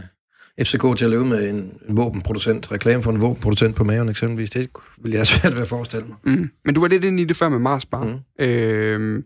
FCK 0.62 0.96
til 0.96 1.04
at 1.04 1.10
leve 1.10 1.26
med 1.26 1.50
en, 1.50 1.56
en 1.88 1.96
våbenproducent, 1.96 2.72
reklame 2.72 3.02
for 3.02 3.10
en 3.10 3.20
våbenproducent 3.20 3.76
på 3.76 3.84
maven 3.84 4.08
eksempelvis. 4.08 4.50
Det 4.50 4.68
vil 4.98 5.12
jeg 5.12 5.26
svært 5.26 5.54
ved 5.54 5.62
at 5.62 5.68
forestille 5.68 6.06
mig. 6.06 6.16
Mm. 6.36 6.50
Men 6.64 6.74
du 6.74 6.80
var 6.80 6.88
lidt 6.88 7.04
inde 7.04 7.22
i 7.22 7.24
det 7.24 7.36
før 7.36 7.48
med 7.48 7.58
Mars 7.58 7.86
Bar. 7.86 8.04
Mm. 8.04 8.44
Øh, 8.44 9.22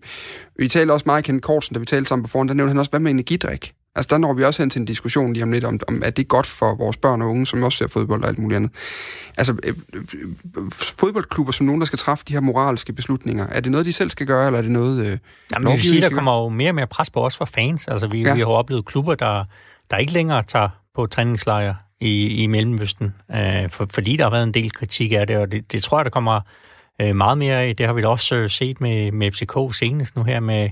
vi 0.58 0.68
talte 0.68 0.92
også 0.92 1.04
meget 1.06 1.24
Kent 1.24 1.42
Kortsen, 1.42 1.74
da 1.74 1.80
vi 1.80 1.86
talte 1.86 2.08
sammen 2.08 2.24
på 2.24 2.30
forhånd, 2.30 2.48
der 2.48 2.54
nævnte 2.54 2.70
han 2.70 2.78
også, 2.78 2.90
hvad 2.90 3.00
med 3.00 3.10
energidrik? 3.10 3.74
Altså 3.96 4.08
der 4.10 4.18
når 4.18 4.32
vi 4.32 4.44
også 4.44 4.62
hen 4.62 4.70
til 4.70 4.80
en 4.80 4.84
diskussion 4.84 5.32
lige 5.32 5.42
om 5.42 5.52
lidt, 5.52 5.64
om, 5.64 5.80
om 5.88 6.02
at 6.04 6.16
det 6.16 6.22
er 6.22 6.26
godt 6.26 6.46
for 6.46 6.74
vores 6.74 6.96
børn 6.96 7.22
og 7.22 7.28
unge, 7.28 7.46
som 7.46 7.62
også 7.62 7.78
ser 7.78 7.88
fodbold 7.88 8.22
og 8.22 8.28
alt 8.28 8.38
muligt 8.38 8.56
andet. 8.56 8.70
Altså 9.38 9.56
øh, 9.64 9.74
øh, 9.94 10.02
fodboldklubber 10.72 11.52
som 11.52 11.66
nogen, 11.66 11.80
der 11.80 11.84
skal 11.86 11.98
træffe 11.98 12.24
de 12.28 12.32
her 12.32 12.40
moralske 12.40 12.92
beslutninger, 12.92 13.46
er 13.46 13.60
det 13.60 13.72
noget, 13.72 13.86
de 13.86 13.92
selv 13.92 14.10
skal 14.10 14.26
gøre, 14.26 14.46
eller 14.46 14.58
er 14.58 14.62
det 14.62 14.70
noget... 14.70 15.06
Øh, 15.06 15.18
Jamen, 15.54 15.72
vi 15.72 15.82
sige, 15.82 16.02
der 16.02 16.10
kommer 16.10 16.42
jo 16.42 16.48
mere 16.48 16.70
og 16.70 16.74
mere 16.74 16.86
pres 16.86 17.10
på 17.10 17.26
os 17.26 17.36
for 17.36 17.44
fans. 17.44 17.88
Altså 17.88 18.08
vi, 18.08 18.22
ja. 18.22 18.34
vi 18.34 18.40
har 18.40 18.46
oplevet 18.46 18.84
klubber, 18.84 19.14
der, 19.14 19.44
der 19.90 19.96
ikke 19.96 20.12
længere 20.12 20.42
tager 20.42 20.68
på 20.98 21.06
træningslejre 21.06 21.76
i, 22.00 22.42
i 22.42 22.46
Mellemøsten, 22.46 23.14
øh, 23.34 23.70
for, 23.70 23.86
fordi 23.90 24.16
der 24.16 24.24
har 24.24 24.30
været 24.30 24.42
en 24.42 24.54
del 24.54 24.72
kritik 24.72 25.12
af 25.12 25.26
det, 25.26 25.36
og 25.36 25.52
det, 25.52 25.72
det 25.72 25.82
tror 25.82 25.98
jeg, 25.98 26.04
der 26.04 26.10
kommer 26.10 26.40
øh, 27.00 27.16
meget 27.16 27.38
mere 27.38 27.62
af. 27.62 27.76
Det 27.76 27.86
har 27.86 27.92
vi 27.92 28.02
da 28.02 28.08
også 28.08 28.34
øh, 28.34 28.50
set 28.50 28.80
med, 28.80 29.12
med 29.12 29.32
FCK 29.32 29.78
senest 29.78 30.16
nu 30.16 30.22
her 30.22 30.40
med, 30.40 30.70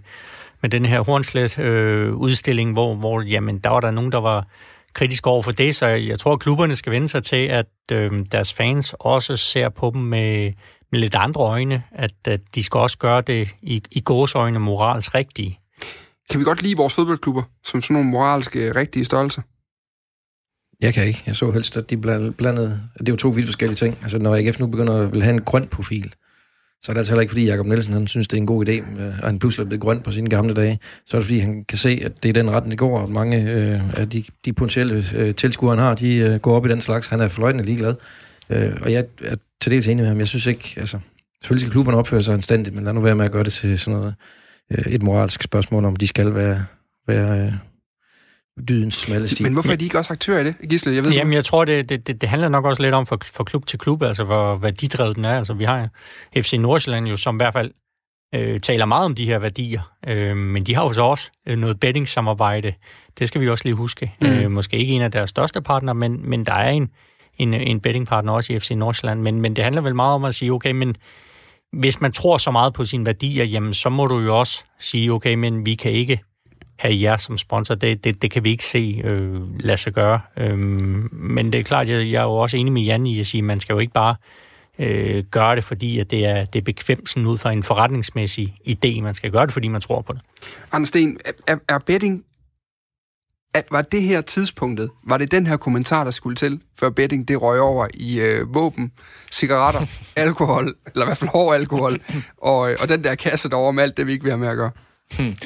med 0.63 0.71
den 0.71 0.85
her 0.85 1.01
Hornslet 1.01 1.59
øh, 1.59 2.15
udstilling, 2.15 2.73
hvor, 2.73 2.95
hvor 2.95 3.21
jamen, 3.21 3.59
der 3.59 3.71
var 3.71 3.81
der 3.81 3.91
nogen, 3.91 4.13
der 4.13 4.21
var 4.21 4.47
kritisk 4.93 5.27
over 5.27 5.43
for 5.43 5.53
det, 5.53 5.77
så 5.77 5.87
jeg, 5.87 6.09
jeg 6.09 6.19
tror, 6.19 6.33
at 6.33 6.41
klubberne 6.41 6.77
skal 6.77 6.93
vende 6.93 7.09
sig 7.09 7.25
til, 7.25 7.47
at 7.47 7.67
øh, 7.93 8.27
deres 8.33 8.53
fans 8.53 8.95
også 9.01 9.37
ser 9.37 9.69
på 9.69 9.91
dem 9.95 10.03
med, 10.03 10.53
med 10.93 11.01
lidt 11.01 11.15
andre 11.15 11.41
øjne, 11.41 11.83
at, 11.93 12.13
at 12.25 12.41
de 12.55 12.63
skal 12.63 12.79
også 12.79 12.99
gøre 12.99 13.21
det 13.21 13.49
i, 13.63 13.83
i 13.91 14.01
gåsøjne 14.01 14.59
moralsk 14.59 15.15
rigtige. 15.15 15.59
Kan 16.31 16.41
vi 16.41 16.45
godt 16.45 16.63
lide 16.63 16.77
vores 16.77 16.95
fodboldklubber 16.95 17.43
som 17.65 17.83
sådan 17.83 17.95
nogle 17.95 18.11
moralske 18.11 18.77
rigtige 18.77 19.05
størrelser? 19.05 19.43
Jeg 20.81 20.95
kan 20.95 21.07
ikke. 21.07 21.23
Jeg 21.27 21.37
så 21.37 21.51
helst, 21.51 21.77
at 21.77 21.91
de 21.91 21.97
blandede... 22.37 22.81
Det 22.99 23.09
er 23.09 23.13
jo 23.13 23.17
to 23.17 23.29
vidt 23.29 23.47
forskellige 23.47 23.77
ting. 23.77 23.99
Altså, 24.03 24.19
når 24.19 24.37
AGF 24.37 24.61
nu 24.61 24.67
begynder 24.67 24.95
at 24.97 25.13
vil 25.13 25.23
have 25.23 25.35
en 25.35 25.43
grøn 25.43 25.67
profil, 25.67 26.13
så 26.83 26.93
er 26.93 26.95
det 26.95 26.99
altså 26.99 27.13
heller 27.13 27.21
ikke, 27.21 27.31
fordi 27.31 27.47
Jakob 27.47 27.67
Nielsen 27.67 27.93
han 27.93 28.07
synes, 28.07 28.29
det 28.29 28.37
er 28.37 28.41
en 28.41 28.47
god 28.47 28.69
idé, 28.69 29.01
øh, 29.01 29.07
og 29.23 29.29
han 29.29 29.39
pludselig 29.39 29.65
er 29.65 29.69
blevet 29.69 29.81
grøn 29.81 30.01
på 30.01 30.13
sine 30.13 30.31
gamle 30.31 30.55
dage. 30.55 30.79
Så 31.07 31.17
er 31.17 31.21
det, 31.21 31.27
fordi 31.27 31.39
han 31.39 31.65
kan 31.65 31.79
se, 31.79 32.01
at 32.05 32.23
det 32.23 32.29
er 32.29 32.33
den 32.33 32.51
retning, 32.51 32.71
det 32.71 32.79
går, 32.79 33.01
og 33.01 33.11
mange 33.11 33.51
øh, 33.51 33.99
af 33.99 34.11
de, 34.11 34.25
de 34.45 34.53
potentielle 34.53 35.05
øh, 35.15 35.35
tilskuere, 35.35 35.77
han 35.77 35.85
har, 35.85 35.95
de 35.95 36.17
øh, 36.17 36.41
går 36.41 36.57
op 36.57 36.67
i 36.67 36.69
den 36.69 36.81
slags. 36.81 37.09
Han 37.09 37.21
er 37.21 37.29
forløjtende 37.29 37.65
ligeglad. 37.65 37.95
Øh, 38.51 38.73
og 38.83 38.93
jeg 38.93 39.05
er 39.25 39.37
til 39.61 39.73
dels 39.73 39.87
enig 39.87 39.97
med 39.97 40.09
ham. 40.09 40.19
Jeg 40.19 40.29
synes 40.29 40.47
ikke... 40.47 40.75
Altså, 40.77 40.99
selvfølgelig 41.43 41.61
skal 41.61 41.73
klubberne 41.73 41.99
opføre 41.99 42.23
sig 42.23 42.35
anstændigt, 42.35 42.75
men 42.75 42.85
lad 42.85 42.93
nu 42.93 43.01
være 43.01 43.15
med 43.15 43.25
at 43.25 43.33
gøre 43.33 43.45
det 43.45 43.53
til 43.53 43.79
sådan 43.79 43.99
noget, 43.99 44.15
øh, 44.71 44.87
et 44.87 45.03
moralsk 45.03 45.43
spørgsmål, 45.43 45.85
om 45.85 45.97
de 45.97 46.07
skal 46.07 46.35
være, 46.35 46.65
være 47.09 47.47
øh, 47.47 47.53
dydens 48.69 48.95
smalle 48.95 49.29
sti. 49.29 49.43
Men 49.43 49.53
hvorfor 49.53 49.73
er 49.73 49.77
de 49.77 49.85
ikke 49.85 49.99
også 49.99 50.13
aktører 50.13 50.41
i 50.41 50.45
det, 50.45 50.55
Gisle? 50.69 50.95
Jeg 50.95 51.05
ved 51.05 51.13
Jamen, 51.13 51.33
jeg 51.33 51.45
tror, 51.45 51.65
det, 51.65 51.89
det, 51.89 52.07
det, 52.21 52.29
handler 52.29 52.49
nok 52.49 52.65
også 52.65 52.83
lidt 52.83 52.95
om 52.95 53.07
for, 53.07 53.19
for 53.25 53.45
klub 53.45 53.67
til 53.67 53.79
klub, 53.79 54.03
altså 54.03 54.25
hvor 54.25 54.57
værdidrevet 54.57 55.17
den 55.17 55.25
er. 55.25 55.39
Altså, 55.39 55.55
vi 55.55 55.65
har 55.65 55.89
FC 56.37 56.53
Nordsjælland 56.53 57.07
jo, 57.07 57.17
som 57.17 57.37
i 57.37 57.39
hvert 57.39 57.53
fald 57.53 57.71
øh, 58.35 58.61
taler 58.61 58.85
meget 58.85 59.05
om 59.05 59.15
de 59.15 59.27
her 59.27 59.39
værdier, 59.39 59.93
øh, 60.07 60.37
men 60.37 60.65
de 60.65 60.75
har 60.75 60.83
jo 60.83 60.93
så 60.93 61.03
også 61.03 61.31
øh, 61.47 61.59
noget 61.59 61.81
betting-samarbejde. 61.81 62.73
Det 63.19 63.29
skal 63.29 63.41
vi 63.41 63.49
også 63.49 63.65
lige 63.65 63.75
huske. 63.75 64.13
Mm. 64.21 64.27
Øh, 64.27 64.51
måske 64.51 64.77
ikke 64.77 64.93
en 64.93 65.03
af 65.03 65.11
deres 65.11 65.31
største 65.31 65.63
partner, 65.63 65.93
men, 65.93 66.31
men 66.31 66.47
der 66.47 66.55
er 66.55 66.71
en, 66.71 66.91
en, 67.39 67.55
en 67.55 67.81
bettingpartner 67.81 68.33
også 68.33 68.53
i 68.53 68.59
FC 68.59 68.71
Nordsjælland. 68.71 69.21
Men, 69.21 69.41
men 69.41 69.57
det 69.57 69.65
handler 69.65 69.83
vel 69.83 69.95
meget 69.95 70.15
om 70.15 70.25
at 70.25 70.35
sige, 70.35 70.53
okay, 70.53 70.71
men 70.71 70.97
hvis 71.73 72.01
man 72.01 72.13
tror 72.13 72.39
så 72.39 72.51
meget 72.51 72.75
på 72.75 72.85
sine 72.85 73.07
værdier, 73.07 73.45
jamen 73.45 73.75
så 73.75 73.89
må 73.89 74.07
du 74.07 74.19
jo 74.19 74.39
også 74.39 74.65
sige, 74.79 75.13
okay, 75.13 75.35
men 75.35 75.67
vi 75.67 75.75
kan 75.75 75.93
ikke 75.93 76.21
have 76.79 77.03
jer 77.03 77.17
som 77.17 77.39
sponsor, 77.39 77.75
det, 77.75 78.05
det, 78.05 78.23
det 78.23 78.31
kan 78.31 78.45
vi 78.45 78.51
ikke 78.51 78.65
se 78.65 79.03
øh, 79.05 79.61
lade 79.61 79.77
sig 79.77 79.93
gøre. 79.93 80.21
Øh, 80.37 80.59
men 80.59 81.53
det 81.53 81.61
er 81.61 81.65
klart, 81.65 81.89
jeg, 81.89 82.11
jeg 82.11 82.19
er 82.19 82.23
jo 82.23 82.37
også 82.37 82.57
enig 82.57 82.73
med 82.73 82.83
Jan 82.83 83.07
i 83.07 83.21
at 83.21 83.27
sige, 83.27 83.39
at 83.39 83.45
man 83.45 83.61
skal 83.61 83.73
jo 83.73 83.79
ikke 83.79 83.93
bare 83.93 84.17
øh, 84.79 85.25
gøre 85.25 85.57
det, 85.57 85.65
fordi 85.65 85.99
at 85.99 86.11
det 86.11 86.27
er, 86.27 86.45
det 86.45 86.59
er 86.59 86.65
bekvemt 86.65 87.09
sådan 87.09 87.27
ud 87.27 87.39
fra 87.39 87.53
en 87.53 87.63
forretningsmæssig 87.63 88.57
idé. 88.69 89.01
Man 89.01 89.15
skal 89.15 89.31
gøre 89.31 89.47
det, 89.47 89.53
fordi 89.53 89.69
man 89.69 89.81
tror 89.81 90.01
på 90.01 90.13
det. 90.13 90.21
Anders 90.73 90.89
Sten, 90.89 91.19
er, 91.47 91.57
er 91.69 91.79
betting 91.79 92.25
at 93.57 93.67
var 93.71 93.83
det 93.83 94.03
her 94.03 94.21
tidspunktet, 94.21 94.91
var 95.09 95.19
det 95.19 95.31
den 95.31 95.47
her 95.47 95.57
kommentar, 95.57 96.05
der 96.05 96.11
skulle 96.11 96.37
til, 96.37 96.61
før 96.81 96.91
betting 96.91 97.29
det 97.29 97.43
røg 97.43 97.61
over 97.61 97.87
i 97.95 98.21
øh, 98.21 98.55
våben, 98.55 98.93
cigaretter, 99.33 99.87
alkohol, 100.17 100.75
eller 100.87 101.05
i 101.05 101.09
hvert 101.09 101.19
fald 101.19 101.31
hård 101.31 101.55
alkohol, 101.55 102.01
og, 102.37 102.59
og 102.81 102.89
den 102.89 103.05
der 103.05 103.15
kasse 103.15 103.49
derovre 103.49 103.73
med 103.73 103.83
alt 103.83 103.97
det, 103.97 104.07
vi 104.07 104.13
ikke 104.13 104.23
vil 104.23 104.33
have 104.33 104.41
med 104.41 104.49
at 104.49 104.57
gøre? 104.57 104.71
Hmm. 105.19 105.37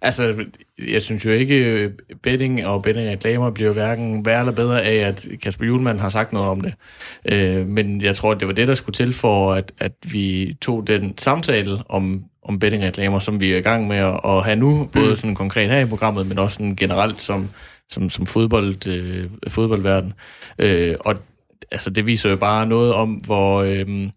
Altså, 0.00 0.44
jeg 0.88 1.02
synes 1.02 1.24
jo 1.24 1.30
ikke, 1.30 1.90
betting 2.22 2.66
og 2.66 2.82
betting-reklamer 2.82 3.50
bliver 3.50 3.72
hverken 3.72 4.26
værre 4.26 4.40
eller 4.40 4.52
bedre 4.52 4.82
af, 4.82 4.94
at 4.96 5.26
Kasper 5.42 5.66
Julemand 5.66 5.98
har 5.98 6.08
sagt 6.08 6.32
noget 6.32 6.48
om 6.48 6.60
det. 6.60 6.74
Øh, 7.24 7.66
men 7.66 8.02
jeg 8.02 8.16
tror, 8.16 8.32
at 8.32 8.40
det 8.40 8.48
var 8.48 8.54
det, 8.54 8.68
der 8.68 8.74
skulle 8.74 8.94
til 8.94 9.12
for, 9.12 9.52
at, 9.52 9.72
at 9.78 9.92
vi 10.12 10.56
tog 10.60 10.86
den 10.86 11.18
samtale 11.18 11.78
om, 11.88 12.24
om 12.42 12.58
betting-reklamer, 12.58 13.18
som 13.18 13.40
vi 13.40 13.52
er 13.52 13.56
i 13.56 13.62
gang 13.62 13.86
med 13.86 13.96
at, 13.96 14.20
at 14.24 14.44
have 14.44 14.56
nu, 14.56 14.84
både 14.96 15.16
sådan 15.16 15.34
konkret 15.34 15.70
her 15.70 15.80
i 15.80 15.86
programmet, 15.88 16.26
men 16.26 16.38
også 16.38 16.54
sådan 16.54 16.76
generelt 16.76 17.22
som, 17.22 17.48
som, 17.90 18.10
som 18.10 18.26
fodbold, 18.26 18.86
øh, 18.86 19.30
fodboldverden. 19.48 20.12
Øh, 20.58 20.94
og 21.00 21.14
altså, 21.70 21.90
det 21.90 22.06
viser 22.06 22.30
jo 22.30 22.36
bare 22.36 22.66
noget 22.66 22.94
om, 22.94 23.10
hvor... 23.10 23.62
Øh, 23.62 24.08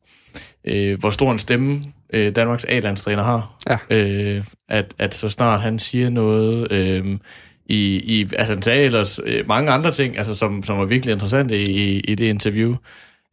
øh, 0.65 0.99
hvor 0.99 1.09
stor 1.09 1.31
en 1.31 1.39
stemme 1.39 1.81
øh, 2.13 2.35
Danmarks 2.35 2.65
A-landstræner 2.65 3.23
har. 3.23 3.55
Ja. 3.69 3.77
Øh, 3.89 4.43
at, 4.69 4.93
at 4.97 5.15
så 5.15 5.29
snart 5.29 5.61
han 5.61 5.79
siger 5.79 6.09
noget... 6.09 6.71
Øh, 6.71 7.17
i, 7.65 8.19
i, 8.19 8.21
altså 8.21 8.53
han 8.53 8.61
sagde 8.61 8.83
ellers 8.83 9.19
øh, 9.25 9.47
mange 9.47 9.71
andre 9.71 9.91
ting, 9.91 10.17
altså, 10.17 10.35
som, 10.35 10.63
som 10.63 10.77
var 10.77 10.85
virkelig 10.85 11.13
interessante 11.13 11.63
i, 11.63 11.99
i 11.99 12.15
det 12.15 12.25
interview 12.25 12.75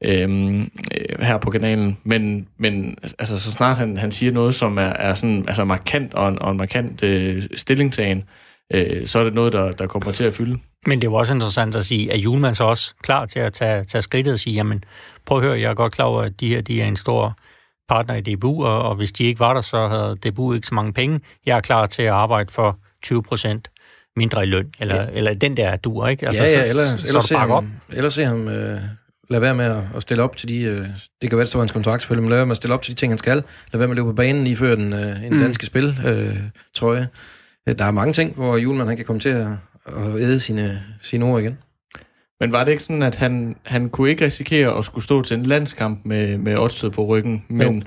øhm, 0.05 0.61
øh, 0.61 1.21
her 1.21 1.39
på 1.39 1.51
kanalen. 1.51 1.99
Men, 2.05 2.49
men 2.59 2.99
altså, 3.19 3.39
så 3.39 3.53
snart 3.53 3.79
han, 3.79 3.97
han 3.97 4.13
siger 4.13 4.33
noget, 4.33 4.55
som 4.55 4.79
er, 4.79 4.83
er 4.83 5.15
sådan, 5.15 5.45
altså 5.49 5.65
markant 5.65 6.15
og 6.15 6.29
en, 6.29 6.43
og 6.43 6.51
en 6.51 6.57
markant 6.57 7.03
øh, 7.03 7.43
stillingtagen, 7.55 8.25
øh, 8.75 9.07
så 9.07 9.19
er 9.19 9.25
det 9.25 9.35
noget, 9.35 9.53
der, 9.53 9.73
der 9.73 9.87
kommer 9.87 10.13
til 10.13 10.25
at 10.25 10.35
fylde. 10.35 10.59
Men 10.87 11.01
det 11.01 11.07
er 11.07 11.11
jo 11.11 11.15
også 11.15 11.35
interessant 11.35 11.77
at 11.77 11.85
sige, 11.85 12.13
at 12.13 12.19
Julemand 12.19 12.55
så 12.55 12.65
også 12.65 12.95
klar 13.03 13.27
til 13.27 13.41
at 13.41 13.53
tage, 13.53 13.85
tage 13.85 14.03
skridtet 14.03 14.33
og 14.33 14.39
sige, 14.39 14.55
jamen 14.55 14.85
prøv 15.25 15.39
at 15.39 15.45
høre, 15.45 15.61
jeg 15.61 15.71
er 15.71 15.75
godt 15.75 15.93
klar 15.93 16.05
over, 16.05 16.23
at 16.23 16.41
de 16.41 16.49
her 16.49 16.61
de 16.61 16.83
er 16.83 16.87
en 16.87 16.97
stor 16.97 17.37
partner 17.89 18.15
i 18.15 18.21
DBU, 18.21 18.65
og, 18.65 18.83
og 18.83 18.95
hvis 18.95 19.13
de 19.13 19.25
ikke 19.25 19.41
var 19.41 19.55
der, 19.55 19.61
så 19.61 19.89
havde 19.89 20.17
DBU 20.31 20.53
ikke 20.53 20.67
så 20.67 20.75
mange 20.75 20.93
penge. 20.93 21.21
Jeg 21.47 21.57
er 21.57 21.61
klar 21.61 21.87
til 21.87 22.03
at 22.03 22.13
arbejde 22.13 22.53
for 22.53 22.79
20 23.03 23.23
procent 23.23 23.71
mindre 24.17 24.43
i 24.43 24.47
løn, 24.47 24.71
eller, 24.81 25.03
ja. 25.03 25.09
eller 25.15 25.35
den 25.35 25.57
der 25.57 25.77
duer, 25.77 26.09
ikke? 26.09 26.27
Altså, 26.27 26.43
ja, 26.43 26.51
ja, 26.51 26.69
eller, 26.69 26.83
så, 26.83 27.07
eller, 27.07 27.21
så 27.21 27.27
se 27.29 27.37
ham, 27.37 27.51
op. 27.51 27.65
eller 27.93 28.11
se 28.11 28.25
ham 28.25 28.49
øh, 28.49 28.81
lade 29.31 29.43
være 29.43 29.55
med 29.55 29.65
at, 29.65 29.83
at 29.97 30.03
stille 30.03 30.23
op 30.23 30.37
til 30.37 30.49
de... 30.49 30.63
Øh, 30.63 30.87
det 31.23 31.31
kan 31.31 31.37
være, 31.37 31.41
det 31.41 31.49
står 31.49 31.61
hans 31.61 31.73
kontrakt 31.73 32.03
selvfølgelig, 32.03 32.23
men 32.23 32.31
lade 32.31 32.39
være 32.39 32.47
med 32.47 32.53
at 32.53 32.57
stille 32.57 32.75
op 32.75 32.83
til 32.83 32.95
de 32.95 33.01
ting, 33.01 33.13
han 33.13 33.19
skal. 33.19 33.37
Lade 33.37 33.79
være 33.79 33.89
med 33.89 33.93
at 33.93 33.97
løbe 33.97 34.09
på 34.09 34.15
banen 34.15 34.45
lige 34.45 34.57
før 34.57 34.75
den, 34.75 34.93
øh, 34.93 35.25
en 35.25 35.33
mm. 35.33 35.41
danske 35.41 35.67
spil, 35.67 36.01
øh, 36.07 36.37
trøje. 36.75 37.09
Der 37.79 37.85
er 37.85 37.91
mange 37.91 38.13
ting, 38.13 38.35
hvor 38.35 38.57
Julemand 38.57 38.89
han 38.89 38.97
kan 38.97 39.07
komme 39.07 39.21
til 39.21 39.29
at, 39.29 39.47
at 39.87 40.21
æde 40.21 40.41
sine, 40.41 40.83
sine 41.03 41.25
ord 41.25 41.41
igen. 41.41 41.59
Men 42.41 42.53
var 42.53 42.65
det 42.65 42.73
ikke 42.73 42.83
sådan, 42.83 43.03
at 43.03 43.17
han, 43.17 43.57
han 43.63 43.89
kunne 43.89 44.11
ikke 44.11 44.25
risikere 44.25 44.79
at 44.79 44.85
skulle 44.85 45.05
stå 45.05 45.23
til 45.23 45.37
en 45.37 45.47
landskamp 45.47 46.01
med, 46.05 46.39
med 46.39 46.59
oddsted 46.59 46.91
på 46.91 47.05
ryggen, 47.05 47.45
men, 47.49 47.85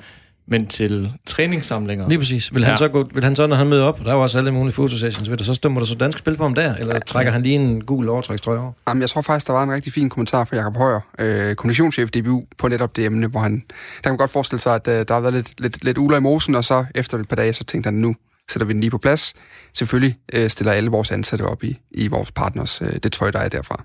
men 0.48 0.68
til 0.68 1.12
træningssamlinger? 1.26 2.10
Lige 2.10 2.20
præcis. 2.20 2.54
Vil 2.54 2.64
han, 2.64 2.72
ja. 2.72 2.78
så 2.78 2.88
gå, 2.88 3.10
vil 3.14 3.24
han 3.24 3.36
så, 3.36 3.48
når 3.48 3.56
han 3.56 3.68
møder 3.68 3.84
op, 3.84 4.00
der 4.00 4.10
er 4.10 4.14
jo 4.14 4.22
også 4.22 4.38
alle 4.38 4.52
mulige 4.52 4.74
fotosessions, 4.74 5.30
vil 5.30 5.38
der 5.38 5.44
så 5.44 5.54
stemme 5.54 5.80
der 5.80 5.86
så 5.86 5.96
dansk 5.96 6.20
spil 6.20 6.38
på 6.38 6.44
ham 6.44 6.54
der, 6.54 6.76
eller 6.76 7.00
trækker 7.00 7.32
han 7.32 7.42
lige 7.42 7.56
en 7.56 7.84
gul 7.84 8.10
overtrækstrøje 8.10 8.60
over? 8.60 8.72
Jamen, 8.88 9.02
jeg 9.02 9.10
tror 9.10 9.22
faktisk, 9.22 9.48
der 9.48 9.54
var 9.54 9.64
en 9.64 9.72
rigtig 9.72 9.94
fin 9.94 10.10
kommentar 10.10 10.44
fra 10.44 10.56
Jakob 10.56 10.78
Højer, 10.78 11.00
øh, 11.20 11.56
kommunikationschef 11.56 12.10
DBU, 12.10 12.44
på 12.58 12.68
netop 12.68 12.96
det 12.96 13.06
emne, 13.06 13.28
hvor 13.28 13.40
han, 13.40 13.54
der 13.54 14.04
kan 14.04 14.12
man 14.12 14.18
godt 14.18 14.32
forestille 14.32 14.62
sig, 14.62 14.76
at 14.76 14.88
øh, 14.88 15.06
der 15.08 15.14
har 15.14 15.22
været 15.22 15.34
lidt, 15.34 15.62
lidt, 15.62 15.84
lidt 15.84 15.98
uler 15.98 16.18
i 16.18 16.22
mosen, 16.22 16.56
og 16.56 16.66
så 16.66 16.86
efter 16.96 17.18
et 17.18 17.28
par 17.28 17.36
dage, 17.36 17.54
så 17.54 17.64
tænkte 17.64 17.88
han, 17.88 17.94
nu 17.94 18.16
sætter 18.52 18.66
vi 18.66 18.74
den 18.74 18.82
lige 18.82 18.92
på 18.92 18.98
plads. 18.98 19.34
Selvfølgelig 19.74 20.18
øh, 20.34 20.50
stiller 20.50 20.74
alle 20.74 20.90
vores 20.90 21.12
ansatte 21.12 21.44
op 21.44 21.64
i, 21.64 21.80
i 21.92 22.08
vores 22.08 22.32
partners, 22.32 22.82
øh, 22.82 22.94
det 23.04 23.12
tøj, 23.12 23.32
der 23.32 23.40
er 23.40 23.50
derfra. 23.50 23.84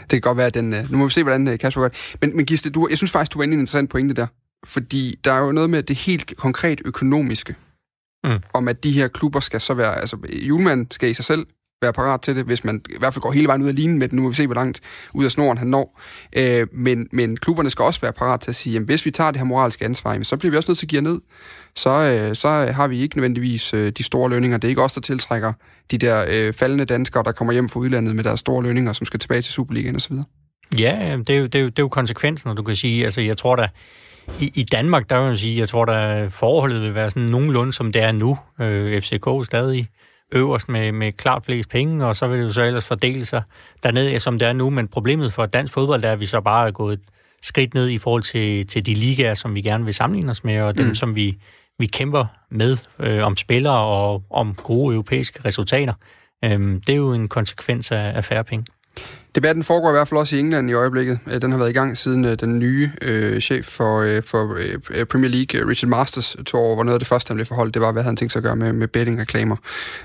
Det 0.00 0.10
kan 0.10 0.20
godt 0.20 0.38
være, 0.38 0.46
at 0.46 0.54
den... 0.54 0.74
Øh, 0.74 0.92
nu 0.92 0.98
må 0.98 1.04
vi 1.04 1.10
se, 1.10 1.22
hvordan 1.22 1.48
øh, 1.48 1.58
Kasper 1.58 1.80
gør 1.80 1.88
det. 1.88 2.16
Men, 2.20 2.36
men 2.36 2.46
Gisle, 2.46 2.70
du, 2.70 2.86
jeg 2.90 2.96
synes 2.96 3.10
faktisk, 3.10 3.32
du 3.32 3.38
var 3.38 3.42
inde 3.42 3.52
i 3.52 3.54
en 3.54 3.60
interessant 3.60 3.90
pointe 3.90 4.14
der. 4.14 4.26
Fordi 4.66 5.18
der 5.24 5.32
er 5.32 5.38
jo 5.38 5.52
noget 5.52 5.70
med 5.70 5.82
det 5.82 5.96
helt 5.96 6.36
konkret 6.36 6.80
økonomiske. 6.84 7.54
Mm. 8.24 8.38
Om 8.52 8.68
at 8.68 8.84
de 8.84 8.92
her 8.92 9.08
klubber 9.08 9.40
skal 9.40 9.60
så 9.60 9.74
være... 9.74 10.00
Altså, 10.00 10.16
julemanden 10.32 10.90
skal 10.90 11.10
i 11.10 11.14
sig 11.14 11.24
selv 11.24 11.46
være 11.82 11.92
parat 11.92 12.20
til 12.20 12.36
det, 12.36 12.44
hvis 12.44 12.64
man 12.64 12.82
i 12.90 12.98
hvert 12.98 13.14
fald 13.14 13.22
går 13.22 13.32
hele 13.32 13.46
vejen 13.46 13.62
ud 13.62 13.68
af 13.68 13.74
linjen 13.74 13.98
med 13.98 14.08
det. 14.08 14.16
Nu 14.16 14.22
må 14.22 14.28
vi 14.28 14.34
se, 14.34 14.46
hvor 14.46 14.54
langt 14.54 14.80
ud 15.14 15.24
af 15.24 15.30
snoren 15.30 15.58
han 15.58 15.66
når. 15.66 16.00
Øh, 16.36 16.66
men, 16.72 17.08
men 17.12 17.36
klubberne 17.36 17.70
skal 17.70 17.82
også 17.82 18.00
være 18.00 18.12
parat 18.12 18.40
til 18.40 18.50
at 18.50 18.54
sige, 18.54 18.76
at 18.76 18.82
hvis 18.82 19.06
vi 19.06 19.10
tager 19.10 19.30
det 19.30 19.40
her 19.40 19.44
moralske 19.44 19.84
ansvar, 19.84 20.22
så 20.22 20.36
bliver 20.36 20.50
vi 20.50 20.56
også 20.56 20.70
nødt 20.70 20.78
til 20.78 20.86
at 20.86 20.90
give 20.90 21.02
ned. 21.02 21.20
Så, 21.76 21.90
øh, 21.90 22.36
så 22.36 22.48
har 22.48 22.86
vi 22.86 23.00
ikke 23.00 23.16
nødvendigvis 23.16 23.74
øh, 23.74 23.92
de 23.92 24.02
store 24.02 24.30
lønninger. 24.30 24.58
Det 24.58 24.68
er 24.68 24.70
ikke 24.70 24.82
os, 24.82 24.92
der 24.92 25.00
tiltrækker 25.00 25.52
de 25.90 25.98
der 25.98 26.24
øh, 26.28 26.52
faldende 26.52 26.84
danskere, 26.84 27.22
der 27.22 27.32
kommer 27.32 27.52
hjem 27.52 27.68
fra 27.68 27.80
udlandet 27.80 28.16
med 28.16 28.24
deres 28.24 28.40
store 28.40 28.62
lønninger, 28.62 28.92
som 28.92 29.06
skal 29.06 29.20
tilbage 29.20 29.42
til 29.42 29.52
Superligaen 29.52 29.96
osv. 29.96 30.16
Ja, 30.78 31.18
det 31.26 31.30
er, 31.30 31.38
jo, 31.38 31.46
det, 31.46 31.54
er 31.54 31.60
jo, 31.60 31.66
det 31.68 31.78
er 31.78 31.82
jo 31.82 31.88
konsekvensen, 31.88 32.50
og 32.50 32.56
du 32.56 32.62
kan 32.62 32.76
sige, 32.76 33.04
altså 33.04 33.20
jeg 33.20 33.36
tror 33.36 33.56
da, 33.56 33.68
i, 34.40 34.52
i 34.54 34.62
Danmark, 34.62 35.10
der 35.10 35.18
vil 35.18 35.28
man 35.28 35.36
sige, 35.36 35.58
jeg 35.58 35.68
tror 35.68 35.84
da 35.84 36.26
forholdet 36.26 36.82
vil 36.82 36.94
være 36.94 37.10
sådan 37.10 37.28
nogenlunde, 37.28 37.72
som 37.72 37.92
det 37.92 38.02
er 38.02 38.12
nu. 38.12 38.38
Øh, 38.60 39.02
FCK 39.02 39.46
stadig 39.46 39.88
øverst 40.32 40.68
med, 40.68 40.92
med 40.92 41.12
klart 41.12 41.44
flest 41.44 41.68
penge, 41.68 42.06
og 42.06 42.16
så 42.16 42.26
vil 42.26 42.38
det 42.38 42.44
jo 42.44 42.52
så 42.52 42.62
ellers 42.62 42.84
fordele 42.84 43.24
sig 43.24 43.42
dernede, 43.82 44.20
som 44.20 44.38
det 44.38 44.48
er 44.48 44.52
nu. 44.52 44.70
Men 44.70 44.88
problemet 44.88 45.32
for 45.32 45.46
dansk 45.46 45.74
fodbold 45.74 46.04
er, 46.04 46.12
at 46.12 46.20
vi 46.20 46.26
så 46.26 46.40
bare 46.40 46.66
er 46.66 46.70
gået 46.70 46.92
et 46.92 47.00
skridt 47.42 47.74
ned 47.74 47.88
i 47.88 47.98
forhold 47.98 48.22
til, 48.22 48.66
til 48.66 48.86
de 48.86 48.92
ligaer, 48.92 49.34
som 49.34 49.54
vi 49.54 49.62
gerne 49.62 49.84
vil 49.84 49.94
sammenligne 49.94 50.30
os 50.30 50.44
med, 50.44 50.60
og 50.60 50.78
dem, 50.78 50.86
mm. 50.86 50.94
som 50.94 51.14
vi, 51.14 51.38
vi 51.78 51.86
kæmper 51.86 52.26
med 52.50 52.76
øh, 53.00 53.26
om 53.26 53.36
spillere 53.36 53.78
og 53.78 54.22
om 54.30 54.54
gode 54.54 54.94
europæiske 54.94 55.40
resultater. 55.44 55.92
Øhm, 56.44 56.80
det 56.80 56.92
er 56.92 56.96
jo 56.96 57.12
en 57.12 57.28
konsekvens 57.28 57.92
af, 57.92 58.12
af 58.16 58.24
færre 58.24 58.44
penge. 58.44 58.66
Debatten 59.34 59.64
foregår 59.64 59.88
i 59.88 59.92
hvert 59.92 60.08
fald 60.08 60.20
også 60.20 60.36
i 60.36 60.40
England 60.40 60.70
i 60.70 60.72
øjeblikket. 60.72 61.18
Øh, 61.26 61.42
den 61.42 61.50
har 61.50 61.58
været 61.58 61.70
i 61.70 61.72
gang 61.72 61.98
siden 61.98 62.24
øh, 62.24 62.40
den 62.40 62.58
nye 62.58 62.90
øh, 63.02 63.40
chef 63.40 63.64
for, 63.64 64.00
øh, 64.00 64.22
for 64.22 64.56
øh, 64.90 65.06
Premier 65.06 65.30
League, 65.30 65.70
Richard 65.70 65.88
Masters, 65.88 66.36
tog 66.46 66.60
over, 66.60 66.74
hvor 66.74 66.84
noget 66.84 66.94
af 66.94 67.00
det 67.00 67.08
første, 67.08 67.28
han 67.28 67.36
blev 67.36 67.46
forholdt, 67.46 67.74
det 67.74 67.82
var, 67.82 67.92
hvad 67.92 68.02
han 68.02 68.16
tænkte 68.16 68.32
sig 68.32 68.40
at 68.40 68.44
gøre 68.44 68.56
med, 68.56 68.72
med 68.72 68.88
betting-reklamer. 68.88 69.56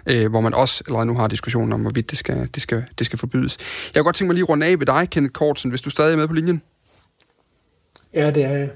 Øh, 0.06 0.30
hvor 0.30 0.42
man 0.42 0.54
også 0.54 0.84
allerede 0.88 1.06
nu 1.06 1.16
har 1.16 1.28
diskussionen 1.28 1.74
om, 1.74 1.82
hvorvidt 1.82 2.10
det 2.10 2.18
skal, 2.18 2.50
det, 2.54 2.62
skal, 2.62 2.86
det 2.98 3.06
skal 3.06 3.20
forbydes. 3.20 3.58
Jeg 3.94 4.00
kunne 4.00 4.08
godt 4.08 4.16
tænke 4.16 4.28
mig 4.28 4.36
lige 4.36 4.44
at 4.44 4.50
runde 4.50 4.66
af 4.66 4.80
ved 4.80 4.86
dig, 4.86 5.10
Kenneth 5.10 5.34
Kortsen, 5.34 5.70
hvis 5.70 5.82
du 5.82 5.90
stadig 5.90 6.14
er 6.14 6.18
med 6.18 6.28
på 6.28 6.34
linjen. 6.34 6.62
Ja, 8.14 8.32
det 8.32 8.44
er 8.44 8.50
jeg. 8.50 8.70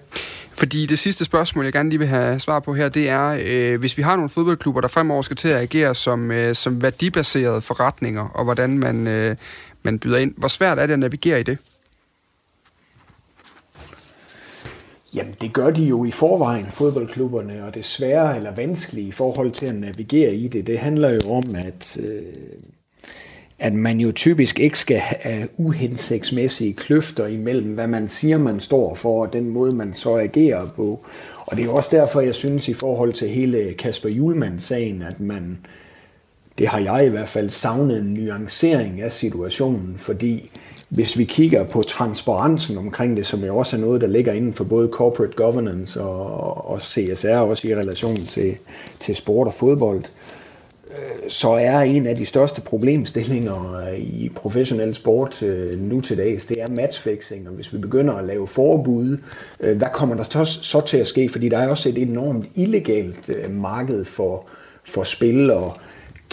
Fordi 0.53 0.85
det 0.85 0.99
sidste 0.99 1.25
spørgsmål, 1.25 1.65
jeg 1.65 1.73
gerne 1.73 1.89
lige 1.89 1.99
vil 1.99 2.07
have 2.07 2.39
svar 2.39 2.59
på 2.59 2.73
her, 2.73 2.89
det 2.89 3.09
er, 3.09 3.37
øh, 3.43 3.79
hvis 3.79 3.97
vi 3.97 4.01
har 4.01 4.15
nogle 4.15 4.29
fodboldklubber, 4.29 4.81
der 4.81 4.87
fremover 4.87 5.21
skal 5.21 5.37
til 5.37 5.47
at 5.47 5.61
agere 5.61 5.95
som, 5.95 6.31
øh, 6.31 6.55
som 6.55 6.81
værdibaserede 6.81 7.61
forretninger, 7.61 8.23
og 8.23 8.43
hvordan 8.43 8.77
man, 8.77 9.07
øh, 9.07 9.35
man 9.83 9.99
byder 9.99 10.17
ind, 10.17 10.33
hvor 10.37 10.47
svært 10.47 10.79
er 10.79 10.85
det 10.85 10.93
at 10.93 10.99
navigere 10.99 11.39
i 11.39 11.43
det? 11.43 11.57
Jamen, 15.13 15.35
det 15.41 15.53
gør 15.53 15.69
de 15.69 15.83
jo 15.83 16.05
i 16.05 16.11
forvejen, 16.11 16.71
fodboldklubberne, 16.71 17.65
og 17.65 17.73
det 17.73 17.85
svære 17.85 18.35
eller 18.35 18.55
vanskelige 18.55 19.07
i 19.07 19.11
forhold 19.11 19.51
til 19.51 19.65
at 19.65 19.75
navigere 19.75 20.35
i 20.35 20.47
det, 20.47 20.67
det 20.67 20.79
handler 20.79 21.09
jo 21.09 21.31
om, 21.31 21.43
at 21.55 21.97
øh, 21.99 22.33
at 23.63 23.73
man 23.73 23.99
jo 23.99 24.11
typisk 24.11 24.59
ikke 24.59 24.79
skal 24.79 24.97
have 24.97 25.41
øh, 25.41 25.47
uhensigtsmæssige 25.57 26.73
kløfter 26.73 27.27
imellem, 27.27 27.73
hvad 27.73 27.87
man 27.87 28.07
siger, 28.07 28.37
man 28.37 28.59
står 28.59 28.95
for, 28.95 29.25
og 29.25 29.33
den 29.33 29.49
måde, 29.49 29.75
man 29.75 29.93
så 29.93 30.17
agerer 30.17 30.67
på. 30.75 31.05
Og 31.45 31.57
det 31.57 31.65
er 31.65 31.69
også 31.69 31.89
derfor, 31.91 32.21
jeg 32.21 32.35
synes 32.35 32.67
i 32.67 32.73
forhold 32.73 33.13
til 33.13 33.29
hele 33.29 33.73
Kasper 33.73 34.09
Julemand-sagen, 34.09 35.01
at 35.01 35.19
man, 35.19 35.57
det 36.57 36.67
har 36.67 36.79
jeg 36.79 37.05
i 37.05 37.09
hvert 37.09 37.29
fald 37.29 37.49
savnet 37.49 37.99
en 37.99 38.13
nuancering 38.13 39.01
af 39.01 39.11
situationen, 39.11 39.93
fordi 39.97 40.51
hvis 40.89 41.17
vi 41.17 41.23
kigger 41.23 41.63
på 41.63 41.81
transparensen 41.81 42.77
omkring 42.77 43.17
det, 43.17 43.25
som 43.25 43.43
jo 43.43 43.57
også 43.57 43.75
er 43.75 43.81
noget, 43.81 44.01
der 44.01 44.07
ligger 44.07 44.33
inden 44.33 44.53
for 44.53 44.63
både 44.63 44.89
corporate 44.91 45.33
governance 45.35 46.01
og, 46.01 46.69
og 46.69 46.81
CSR, 46.81 47.35
også 47.35 47.67
i 47.67 47.75
relation 47.75 48.15
til, 48.15 48.57
til 48.99 49.15
sport 49.15 49.47
og 49.47 49.53
fodbold, 49.53 50.03
øh, 50.03 50.22
Øh, 50.93 51.29
så 51.29 51.49
er 51.49 51.79
en 51.79 52.07
af 52.07 52.15
de 52.15 52.25
største 52.25 52.61
problemstillinger 52.61 53.79
øh, 53.89 53.99
i 53.99 54.31
professionel 54.35 54.95
sport 54.95 55.43
øh, 55.43 55.79
nu 55.79 56.01
til 56.01 56.17
dags, 56.17 56.45
det 56.45 56.61
er 56.61 56.67
matchfixing. 56.69 57.47
Og 57.47 57.53
hvis 57.53 57.73
vi 57.73 57.77
begynder 57.77 58.13
at 58.13 58.25
lave 58.25 58.47
forbud, 58.47 59.17
øh, 59.59 59.77
hvad 59.77 59.87
kommer 59.93 60.15
der 60.15 60.43
så 60.43 60.81
til 60.87 60.97
at 60.97 61.07
ske? 61.07 61.29
Fordi 61.29 61.49
der 61.49 61.57
er 61.57 61.69
også 61.69 61.89
et 61.89 61.97
enormt 61.97 62.45
illegalt 62.55 63.29
øh, 63.29 63.51
marked 63.51 64.05
for, 64.05 64.47
for 64.83 65.03
spil, 65.03 65.51
og 65.51 65.77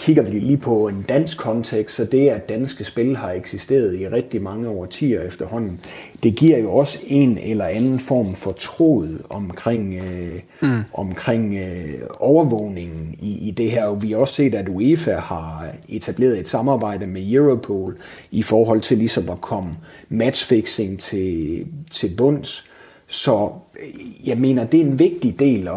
kigger 0.01 0.23
vi 0.23 0.39
lige 0.39 0.57
på 0.57 0.87
en 0.87 1.05
dansk 1.09 1.37
kontekst, 1.37 1.95
så 1.95 2.05
det, 2.05 2.29
at 2.29 2.49
danske 2.49 2.83
spil 2.83 3.15
har 3.17 3.31
eksisteret 3.31 3.99
i 3.99 4.07
rigtig 4.07 4.41
mange 4.41 4.69
årtier 4.69 5.21
efterhånden, 5.21 5.79
det 6.23 6.35
giver 6.35 6.57
jo 6.57 6.73
også 6.73 6.99
en 7.07 7.37
eller 7.37 7.65
anden 7.65 7.99
form 7.99 8.33
for 8.33 8.51
tråd 8.51 9.25
omkring, 9.29 9.95
øh, 9.95 10.39
mm. 10.61 10.83
omkring 10.93 11.55
øh, 11.55 12.07
overvågningen 12.19 13.15
i, 13.19 13.47
i 13.47 13.51
det 13.51 13.71
her. 13.71 13.85
Og 13.85 14.03
vi 14.03 14.11
har 14.11 14.17
også 14.17 14.33
set, 14.33 14.55
at 14.55 14.69
UEFA 14.69 15.15
har 15.15 15.67
etableret 15.89 16.39
et 16.39 16.47
samarbejde 16.47 17.07
med 17.07 17.31
Europol 17.31 17.97
i 18.31 18.41
forhold 18.43 18.81
til 18.81 18.97
ligesom 18.97 19.29
at 19.29 19.41
komme 19.41 19.73
matchfixing 20.09 20.99
til, 20.99 21.65
til 21.91 22.13
bunds. 22.17 22.65
Så 23.07 23.51
øh, 23.83 24.29
jeg 24.29 24.37
mener, 24.37 24.65
det 24.65 24.79
er 24.79 24.85
en 24.85 24.99
vigtig 24.99 25.39
del 25.39 25.67
at, 25.67 25.73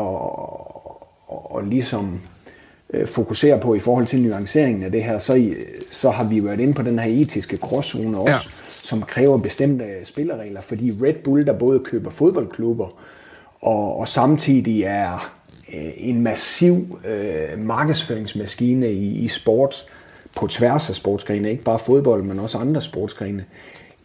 at, 1.32 1.58
at 1.58 1.68
ligesom 1.68 2.20
øh, 2.94 3.06
fokuserer 3.06 3.60
på 3.60 3.74
i 3.74 3.78
forhold 3.78 4.06
til 4.06 4.22
nuanceringen 4.22 4.82
af 4.82 4.92
det 4.92 5.04
her, 5.04 5.18
så, 5.18 5.54
så 5.90 6.10
har 6.10 6.28
vi 6.28 6.44
været 6.44 6.60
inde 6.60 6.74
på 6.74 6.82
den 6.82 6.98
her 6.98 7.22
etiske 7.22 7.56
gråzone 7.56 8.18
også, 8.18 8.32
ja. 8.32 8.38
som 8.68 9.02
kræver 9.02 9.38
bestemte 9.38 9.84
spilleregler, 10.04 10.60
fordi 10.60 10.92
Red 11.02 11.14
Bull, 11.24 11.46
der 11.46 11.52
både 11.52 11.80
køber 11.80 12.10
fodboldklubber, 12.10 12.88
og, 13.60 13.98
og 13.98 14.08
samtidig 14.08 14.82
er 14.82 15.32
øh, 15.74 15.90
en 15.96 16.20
massiv 16.20 16.98
øh, 17.08 17.58
markedsføringsmaskine 17.58 18.92
i, 18.92 19.18
i 19.18 19.28
sport, 19.28 19.84
på 20.36 20.46
tværs 20.46 20.88
af 20.88 20.94
sportsgrene, 20.94 21.50
ikke 21.50 21.64
bare 21.64 21.78
fodbold, 21.78 22.22
men 22.22 22.38
også 22.38 22.58
andre 22.58 22.82
sportsgrene, 22.82 23.44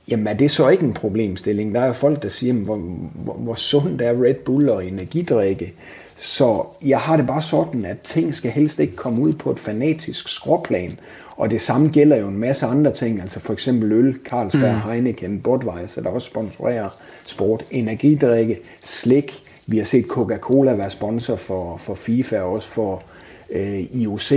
jamen 0.07 0.27
er 0.27 0.33
det 0.33 0.51
så 0.51 0.69
ikke 0.69 0.85
en 0.85 0.93
problemstilling? 0.93 1.75
Der 1.75 1.81
er 1.81 1.93
folk, 1.93 2.23
der 2.23 2.29
siger, 2.29 2.53
hvor, 2.53 2.75
hvor, 3.15 3.33
hvor 3.33 3.55
sundt 3.55 4.01
er 4.01 4.23
Red 4.23 4.35
Bull 4.35 4.69
og 4.69 4.85
energidrikke? 4.85 5.73
Så 6.21 6.65
jeg 6.85 6.99
har 6.99 7.17
det 7.17 7.27
bare 7.27 7.41
sådan, 7.41 7.85
at 7.85 7.99
ting 8.01 8.35
skal 8.35 8.51
helst 8.51 8.79
ikke 8.79 8.95
komme 8.95 9.21
ud 9.21 9.33
på 9.33 9.51
et 9.51 9.59
fanatisk 9.59 10.29
skråplan. 10.29 10.99
Og 11.37 11.51
det 11.51 11.61
samme 11.61 11.89
gælder 11.89 12.15
jo 12.15 12.27
en 12.27 12.37
masse 12.37 12.65
andre 12.65 12.93
ting, 12.93 13.21
altså 13.21 13.39
for 13.39 13.53
eksempel 13.53 13.91
øl, 13.91 14.19
Carlsberg, 14.25 14.75
mm. 14.85 14.91
Heineken, 14.91 15.41
Budweiser, 15.41 16.01
der 16.01 16.09
også 16.09 16.27
sponsorerer 16.27 16.89
sport, 17.25 17.63
energidrikke, 17.71 18.59
slik. 18.83 19.41
Vi 19.67 19.77
har 19.77 19.85
set 19.85 20.05
Coca-Cola 20.05 20.73
være 20.73 20.89
sponsor 20.89 21.35
for, 21.35 21.77
for 21.77 21.95
FIFA 21.95 22.39
og 22.39 22.51
også 22.51 22.67
for 22.69 23.03
øh, 23.51 23.79
IOC. 23.79 24.31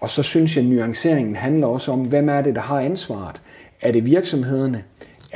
Og 0.00 0.10
så 0.10 0.22
synes 0.22 0.56
jeg, 0.56 0.64
at 0.64 0.70
nuanceringen 0.70 1.36
handler 1.36 1.66
også 1.66 1.92
om, 1.92 2.00
hvem 2.00 2.28
er 2.28 2.42
det, 2.42 2.54
der 2.54 2.60
har 2.60 2.80
ansvaret? 2.80 3.40
Er 3.82 3.92
det 3.92 4.06
virksomhederne? 4.06 4.82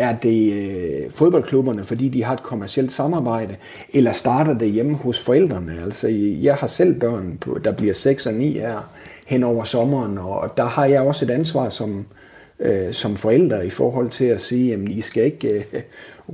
Er 0.00 0.16
det 0.16 0.52
øh, 0.52 1.10
fodboldklubberne, 1.10 1.84
fordi 1.84 2.08
de 2.08 2.24
har 2.24 2.34
et 2.34 2.42
kommersielt 2.42 2.92
samarbejde, 2.92 3.56
eller 3.92 4.12
starter 4.12 4.58
det 4.58 4.70
hjemme 4.70 4.94
hos 4.96 5.20
forældrene? 5.20 5.82
Altså, 5.84 6.08
jeg 6.42 6.54
har 6.54 6.66
selv 6.66 7.00
børn, 7.00 7.38
på, 7.40 7.58
der 7.64 7.72
bliver 7.72 7.94
6 7.94 8.26
og 8.26 8.34
9 8.34 8.52
her 8.52 8.90
hen 9.26 9.44
over 9.44 9.64
sommeren, 9.64 10.18
og 10.18 10.56
der 10.56 10.64
har 10.64 10.84
jeg 10.84 11.00
også 11.00 11.24
et 11.24 11.30
ansvar 11.30 11.68
som, 11.68 12.06
øh, 12.60 12.92
som 12.92 13.16
forældre 13.16 13.66
i 13.66 13.70
forhold 13.70 14.10
til 14.10 14.24
at 14.24 14.40
sige, 14.40 14.74
at 14.74 14.80
I 14.88 15.00
skal 15.00 15.24
ikke 15.24 15.54
øh, 15.54 15.80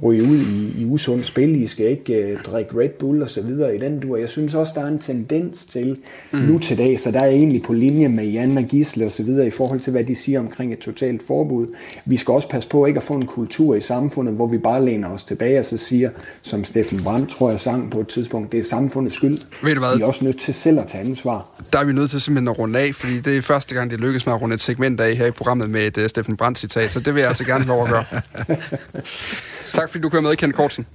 ryge 0.02 0.22
ud 0.22 0.36
i, 0.36 0.82
i 0.82 0.84
usund 0.84 1.24
spil, 1.24 1.62
I 1.62 1.66
skal 1.66 1.86
ikke 1.86 2.14
øh, 2.14 2.42
drikke 2.42 2.80
Red 2.80 2.88
Bull 2.88 3.22
og 3.22 3.30
så 3.30 3.42
videre 3.42 3.76
i 3.76 3.78
den 3.78 4.00
dur. 4.00 4.16
Jeg 4.16 4.28
synes 4.28 4.54
også, 4.54 4.72
der 4.76 4.80
er 4.80 4.88
en 4.88 4.98
tendens 4.98 5.64
til 5.64 5.98
mm. 6.32 6.38
nu 6.38 6.58
til 6.58 6.78
dag, 6.78 7.00
så 7.00 7.10
der 7.10 7.20
er 7.20 7.26
egentlig 7.26 7.62
på 7.62 7.72
linje 7.72 8.08
med 8.08 8.24
Jan 8.24 8.58
og 8.58 8.64
Gisle 8.64 9.04
og 9.04 9.10
så 9.10 9.22
videre 9.22 9.46
i 9.46 9.50
forhold 9.50 9.80
til, 9.80 9.90
hvad 9.90 10.04
de 10.04 10.16
siger 10.16 10.40
omkring 10.40 10.72
et 10.72 10.78
totalt 10.78 11.22
forbud. 11.26 11.66
Vi 12.06 12.16
skal 12.16 12.32
også 12.32 12.48
passe 12.48 12.68
på 12.68 12.86
ikke 12.86 12.98
at 12.98 13.04
få 13.04 13.14
en 13.14 13.26
kultur 13.26 13.74
i 13.74 13.80
samfundet, 13.80 14.34
hvor 14.34 14.46
vi 14.46 14.58
bare 14.58 14.84
læner 14.84 15.08
os 15.08 15.24
tilbage 15.24 15.58
og 15.58 15.64
så 15.64 15.76
siger, 15.76 16.10
som 16.42 16.64
Steffen 16.64 17.00
Brandt 17.04 17.30
tror 17.30 17.50
jeg 17.50 17.60
sang 17.60 17.90
på 17.90 18.00
et 18.00 18.08
tidspunkt, 18.08 18.52
det 18.52 18.60
er 18.60 18.64
samfundets 18.64 19.14
skyld. 19.14 19.64
Ved 19.64 19.74
du 19.74 19.80
hvad? 19.80 19.96
Vi 19.96 20.02
er 20.02 20.06
også 20.06 20.24
nødt 20.24 20.40
til 20.40 20.54
selv 20.54 20.78
at 20.80 20.86
tage 20.86 21.04
ansvar. 21.04 21.62
Der 21.72 21.78
er 21.78 21.84
vi 21.84 21.92
nødt 21.92 22.10
til 22.10 22.20
simpelthen 22.20 22.48
at 22.48 22.58
runde 22.58 22.78
af, 22.78 22.94
fordi 22.94 23.20
det 23.20 23.36
er 23.36 23.42
første 23.42 23.74
gang, 23.74 23.90
det 23.90 24.00
lykkes 24.00 24.26
med 24.26 24.34
at 24.34 24.42
runde 24.42 24.54
et 24.54 24.60
segment 24.60 25.00
af 25.00 25.16
her 25.16 25.26
i 25.26 25.30
programmet 25.30 25.70
med 25.70 25.80
et 25.80 25.98
uh, 25.98 26.06
Steffen 26.06 26.36
Brandt 26.36 26.58
citat, 26.58 26.92
så 26.92 27.00
det 27.00 27.14
vil 27.14 27.20
jeg 27.20 27.28
altså 27.28 27.44
gerne 27.44 27.64
lov 27.64 27.82
at 27.82 27.88
gøre. 27.88 28.04
Tak 29.72 29.90
fordi 29.90 30.02
du 30.02 30.08
kører 30.08 30.22
med, 30.22 30.36
Kent 30.36 30.54
Kortsen. 30.54 30.86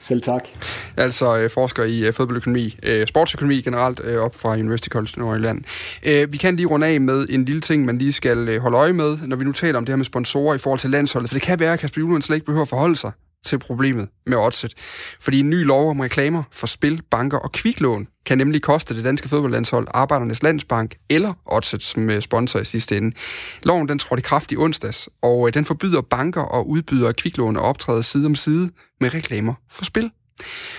Selv 0.00 0.22
tak. 0.22 0.48
Altså 0.96 1.38
øh, 1.38 1.50
forsker 1.50 1.84
i 1.84 1.98
øh, 1.98 2.12
fodboldøkonomi, 2.12 2.78
øh, 2.82 3.06
sportsøkonomi 3.06 3.60
generelt, 3.60 4.00
øh, 4.04 4.22
op 4.22 4.34
fra 4.34 4.52
University 4.52 4.88
College 4.88 5.12
Nordjylland. 5.16 5.64
Øh, 6.02 6.32
vi 6.32 6.36
kan 6.36 6.56
lige 6.56 6.66
runde 6.66 6.86
af 6.86 7.00
med 7.00 7.26
en 7.30 7.44
lille 7.44 7.60
ting, 7.60 7.84
man 7.84 7.98
lige 7.98 8.12
skal 8.12 8.48
øh, 8.48 8.62
holde 8.62 8.76
øje 8.76 8.92
med, 8.92 9.18
når 9.26 9.36
vi 9.36 9.44
nu 9.44 9.52
taler 9.52 9.78
om 9.78 9.84
det 9.84 9.92
her 9.92 9.96
med 9.96 10.04
sponsorer 10.04 10.54
i 10.54 10.58
forhold 10.58 10.80
til 10.80 10.90
landsholdet. 10.90 11.30
For 11.30 11.34
det 11.34 11.42
kan 11.42 11.60
være, 11.60 11.72
at 11.72 11.78
Kasper 11.78 12.00
Julemand 12.00 12.22
slet 12.22 12.36
ikke 12.36 12.46
behøver 12.46 12.62
at 12.62 12.68
forholde 12.68 12.96
sig 12.96 13.12
til 13.46 13.58
problemet 13.58 14.08
med 14.26 14.36
oddset. 14.36 14.74
Fordi 15.20 15.40
en 15.40 15.50
ny 15.50 15.64
lov 15.64 15.90
om 15.90 16.00
reklamer 16.00 16.42
for 16.52 16.66
spil, 16.66 17.02
banker 17.10 17.38
og 17.38 17.52
kviklån 17.52 18.08
kan 18.26 18.38
nemlig 18.38 18.62
koste 18.62 18.96
det 18.96 19.04
danske 19.04 19.28
fodboldlandshold 19.28 19.86
Arbejdernes 19.90 20.42
Landsbank 20.42 20.96
eller 21.10 21.34
oddset 21.46 21.82
som 21.82 22.10
øh, 22.10 22.22
sponsor 22.22 22.60
i 22.60 22.64
sidste 22.64 22.96
ende. 22.96 23.16
Loven 23.62 23.88
den 23.88 23.98
trådte 23.98 24.20
i 24.20 24.22
kraft 24.22 24.52
i 24.52 24.56
onsdags, 24.56 25.08
og 25.22 25.48
øh, 25.48 25.54
den 25.54 25.64
forbyder 25.64 26.00
banker 26.00 26.42
og 26.42 26.68
udbydere 26.68 27.08
af 27.08 27.16
kviklån 27.16 27.56
at 27.56 27.62
optræde 27.62 28.02
side 28.02 28.26
om 28.26 28.34
side 28.34 28.70
med 29.00 29.14
reklamer 29.14 29.54
for 29.70 29.84
spil. 29.84 30.10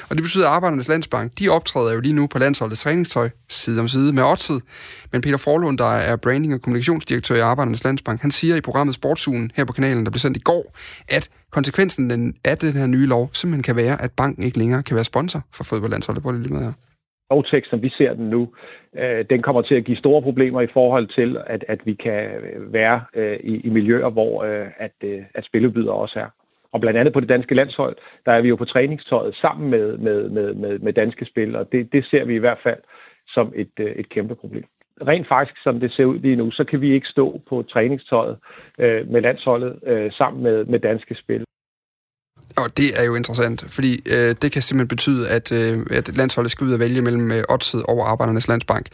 Og 0.10 0.16
det 0.16 0.24
betyder, 0.24 0.48
at 0.48 0.54
Arbejdernes 0.54 0.88
Landsbank, 0.88 1.32
de 1.40 1.50
optræder 1.50 1.94
jo 1.94 2.00
lige 2.00 2.14
nu 2.14 2.28
på 2.28 2.40
landsholdets 2.40 2.82
træningstøj, 2.82 3.30
side 3.50 3.80
om 3.80 3.88
side 3.88 4.14
med 4.14 4.24
Odset. 4.24 4.62
Men 5.12 5.22
Peter 5.22 5.38
Forlund, 5.38 5.78
der 5.78 5.94
er 5.94 6.16
branding- 6.16 6.54
og 6.54 6.62
kommunikationsdirektør 6.62 7.36
i 7.36 7.40
Arbejdernes 7.40 7.84
Landsbank, 7.84 8.22
han 8.22 8.32
siger 8.32 8.56
i 8.56 8.62
programmet 8.62 8.96
Sportsugen 8.96 9.52
her 9.56 9.66
på 9.66 9.74
kanalen, 9.74 10.06
der 10.06 10.12
blev 10.12 10.20
sendt 10.20 10.38
i 10.38 10.40
går, 10.40 10.78
at 11.08 11.30
konsekvensen 11.52 12.34
af 12.46 12.58
den 12.58 12.74
her 12.74 12.88
nye 12.88 13.08
lov 13.14 13.30
simpelthen 13.34 13.64
kan 13.64 13.76
være, 13.84 13.96
at 14.06 14.12
banken 14.18 14.44
ikke 14.44 14.58
længere 14.58 14.84
kan 14.84 14.96
være 14.96 15.12
sponsor 15.12 15.42
for 15.58 15.64
fodboldlandsholdet. 15.64 16.24
Prøv 16.24 16.32
lige 16.32 16.54
med 16.54 16.64
her 16.64 16.74
lovtekst, 17.32 17.70
som 17.70 17.82
vi 17.82 17.90
ser 17.90 18.14
den 18.14 18.30
nu, 18.30 18.42
øh, 19.02 19.26
den 19.30 19.42
kommer 19.42 19.62
til 19.62 19.76
at 19.76 19.86
give 19.86 19.98
store 19.98 20.22
problemer 20.22 20.62
i 20.62 20.74
forhold 20.74 21.08
til, 21.08 21.38
at, 21.48 21.66
at 21.68 21.80
vi 21.86 21.94
kan 21.94 22.20
være 22.58 22.98
øh, 23.16 23.40
i, 23.44 23.54
i 23.68 23.70
miljøer, 23.70 24.10
hvor 24.10 24.44
øh, 24.44 24.68
at, 24.78 24.96
øh, 25.04 25.24
at 25.34 25.46
spillebyder 25.46 25.92
også 25.92 26.20
er. 26.20 26.30
Og 26.74 26.82
blandt 26.82 27.00
andet 27.00 27.14
på 27.14 27.20
det 27.20 27.30
danske 27.30 27.56
landshold, 27.56 27.96
der 28.26 28.32
er 28.32 28.42
vi 28.42 28.50
jo 28.50 28.56
på 28.56 28.66
træningstøjet 28.66 29.36
sammen 29.36 29.70
med, 29.70 29.98
med, 29.98 30.30
med, 30.30 30.54
med, 30.54 30.80
med 30.80 30.94
danske 30.94 31.26
spil, 31.26 31.56
og 31.56 31.72
det, 31.72 31.94
det 31.94 32.06
ser 32.06 32.26
vi 32.26 32.36
i 32.36 32.44
hvert 32.46 32.60
fald 32.64 32.80
som 33.28 33.54
et, 33.56 33.72
øh, 33.80 33.92
et 33.92 34.10
kæmpe 34.10 34.36
problem. 34.36 34.66
Rent 35.08 35.28
faktisk, 35.28 35.64
som 35.64 35.80
det 35.80 35.92
ser 35.92 36.06
ud 36.06 36.20
lige 36.20 36.36
nu, 36.36 36.52
så 36.52 36.64
kan 36.64 36.82
vi 36.82 36.94
ikke 36.94 37.08
stå 37.08 37.42
på 37.50 37.64
træningstøjet 37.70 38.38
øh, 38.80 39.10
med 39.12 39.22
landsholdet 39.22 39.80
øh, 39.88 40.12
sammen 40.12 40.44
med, 40.44 40.66
med 40.66 40.80
danske 40.80 41.16
spil. 41.16 41.44
Og 42.58 42.78
det 42.78 43.00
er 43.00 43.04
jo 43.04 43.16
interessant, 43.16 43.66
fordi 43.76 43.92
øh, 44.16 44.36
det 44.42 44.52
kan 44.52 44.62
simpelthen 44.62 44.88
betyde, 44.88 45.30
at, 45.30 45.52
øh, 45.52 45.86
at 45.92 46.18
landsholdet 46.18 46.52
skal 46.52 46.68
ud 46.68 46.74
og 46.74 46.80
vælge 46.80 47.02
mellem 47.02 47.32
øh, 47.32 47.44
oddset 47.50 47.84
over 47.84 48.06
Arbejdernes 48.06 48.48
Landsbank. 48.48 48.86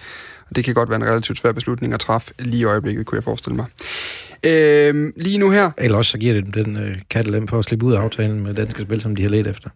Og 0.50 0.56
det 0.56 0.65
kan 0.65 0.74
godt 0.74 0.89
være 0.89 1.02
en 1.04 1.06
relativt 1.12 1.38
svær 1.38 1.52
beslutning 1.52 1.93
at 1.93 2.00
træffe 2.00 2.34
lige 2.39 2.62
i 2.62 2.65
øjeblikket, 2.65 3.06
kunne 3.06 3.15
jeg 3.15 3.24
forestille 3.24 3.56
mig. 3.56 3.65
Øh, 4.46 5.13
lige 5.15 5.38
nu 5.38 5.50
her... 5.50 5.72
Eller 5.78 5.98
også 5.98 6.12
så 6.12 6.17
giver 6.17 6.34
det 6.34 6.43
dem 6.46 6.52
den 6.52 6.78
øh, 6.78 6.98
kattelem 7.10 7.48
for 7.48 7.60
at 7.60 7.65
slippe 7.65 7.86
ud 7.86 7.93
af 7.93 8.00
aftalen 8.00 8.43
med 8.43 8.54
danske 8.54 8.82
spil, 8.82 9.02
som 9.02 9.15
de 9.15 9.24
har 9.24 9.30
let 9.30 9.48
efter. 9.48 9.70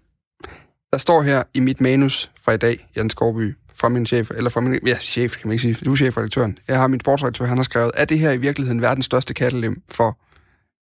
Der 0.91 0.97
står 0.97 1.21
her 1.21 1.43
i 1.53 1.59
mit 1.59 1.81
manus 1.81 2.31
fra 2.41 2.51
i 2.51 2.57
dag, 2.57 2.87
Jan 2.95 3.09
Skovby, 3.09 3.55
fra 3.75 3.89
min 3.89 4.05
chef, 4.05 4.31
eller 4.31 4.49
fra 4.49 4.61
min, 4.61 4.79
ja, 4.87 4.97
chef 4.99 5.31
kan 5.31 5.47
man 5.47 5.51
ikke 5.51 5.61
sige, 5.61 5.77
du 5.85 5.91
er 5.91 5.95
chefredaktøren. 5.95 6.57
Jeg 6.67 6.77
har 6.77 6.87
min 6.87 6.99
sportsredaktør, 6.99 7.45
han 7.45 7.57
har 7.57 7.63
skrevet, 7.63 7.91
er 7.95 8.05
det 8.05 8.19
her 8.19 8.31
i 8.31 8.37
virkeligheden 8.37 8.81
verdens 8.81 9.05
største 9.05 9.33
kattelem 9.33 9.81
for... 9.91 10.17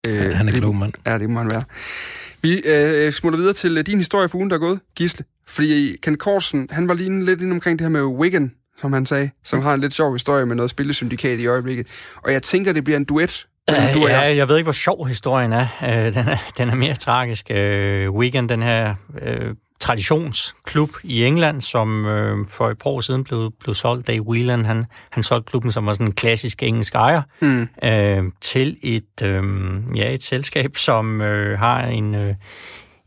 Øh, 0.08 0.36
han 0.36 0.48
er 0.48 0.52
klog 0.52 0.76
mand. 0.76 0.94
Ja, 1.06 1.18
det 1.18 1.30
må 1.30 1.40
han 1.40 1.52
være. 1.52 1.64
Vi 2.42 2.62
øh, 2.66 3.12
smutter 3.12 3.40
videre 3.40 3.54
til 3.54 3.78
øh, 3.78 3.86
din 3.86 3.98
historie 3.98 4.30
for 4.30 4.38
ugen, 4.38 4.50
der 4.50 4.56
er 4.56 4.60
gået, 4.60 4.80
Gisle. 4.96 5.26
Fordi 5.48 5.98
Ken 6.02 6.18
Korsen, 6.18 6.68
han 6.72 6.90
var 6.90 6.94
lige 6.94 7.26
lidt 7.26 7.42
inde 7.42 7.54
omkring 7.54 7.80
det 7.80 7.86
her 7.86 7.90
med 7.90 8.04
Wigan, 8.04 8.52
som 8.82 8.94
han 8.94 9.06
sagde, 9.06 9.30
som 9.44 9.62
har 9.62 9.74
en 9.74 9.82
lidt 9.82 9.94
sjov 9.94 10.14
historie 10.14 10.46
med 10.46 10.56
noget 10.56 10.70
spillesyndikat 10.70 11.40
i 11.40 11.48
øjeblikket. 11.48 11.88
Og 12.16 12.34
jeg 12.34 12.44
tænker, 12.44 12.74
det 12.74 12.84
bliver 12.84 12.98
en 12.98 13.06
duet. 13.06 13.48
Øh, 13.70 13.94
du 13.94 14.08
ja, 14.08 14.36
jeg 14.36 14.48
ved 14.48 14.58
ikke, 14.58 14.66
hvor 14.66 14.72
sjov 14.72 15.08
historien 15.08 15.54
er. 15.54 15.68
Øh, 15.84 16.14
den, 16.14 16.28
er 16.28 16.38
den 16.58 16.70
er 16.70 16.76
mere 16.76 16.96
tragisk. 16.96 17.52
Øh, 17.52 18.12
Wigan, 18.12 18.50
den 18.50 18.62
her 18.62 18.96
øh, 19.22 19.56
traditionsklub 19.80 20.90
i 21.04 21.26
England, 21.26 21.62
som 21.62 22.06
øh, 22.06 22.46
for 22.50 22.70
et 22.70 22.78
par 22.78 22.90
år 22.90 23.02
siden 23.02 23.24
blev, 23.24 23.52
blev 23.60 23.76
solgt. 23.76 24.08
Dave 24.08 24.28
Whelan, 24.28 24.66
han, 24.66 24.86
han 25.10 25.24
solgte 25.24 25.50
klubben, 25.50 25.72
som 25.72 25.86
var 25.86 25.94
sådan 25.94 26.08
en 26.08 26.14
klassisk 26.14 26.64
engelsk 26.64 26.96
ejer, 26.96 27.22
mm. 27.42 27.68
øh, 27.84 28.24
til 28.42 28.78
et, 28.82 29.22
øh, 29.24 29.44
ja, 29.96 30.14
et 30.14 30.24
selskab, 30.24 30.78
som 30.78 31.22
øh, 31.22 31.60
har 31.60 31.82
en, 31.82 32.16
øh, 32.16 32.36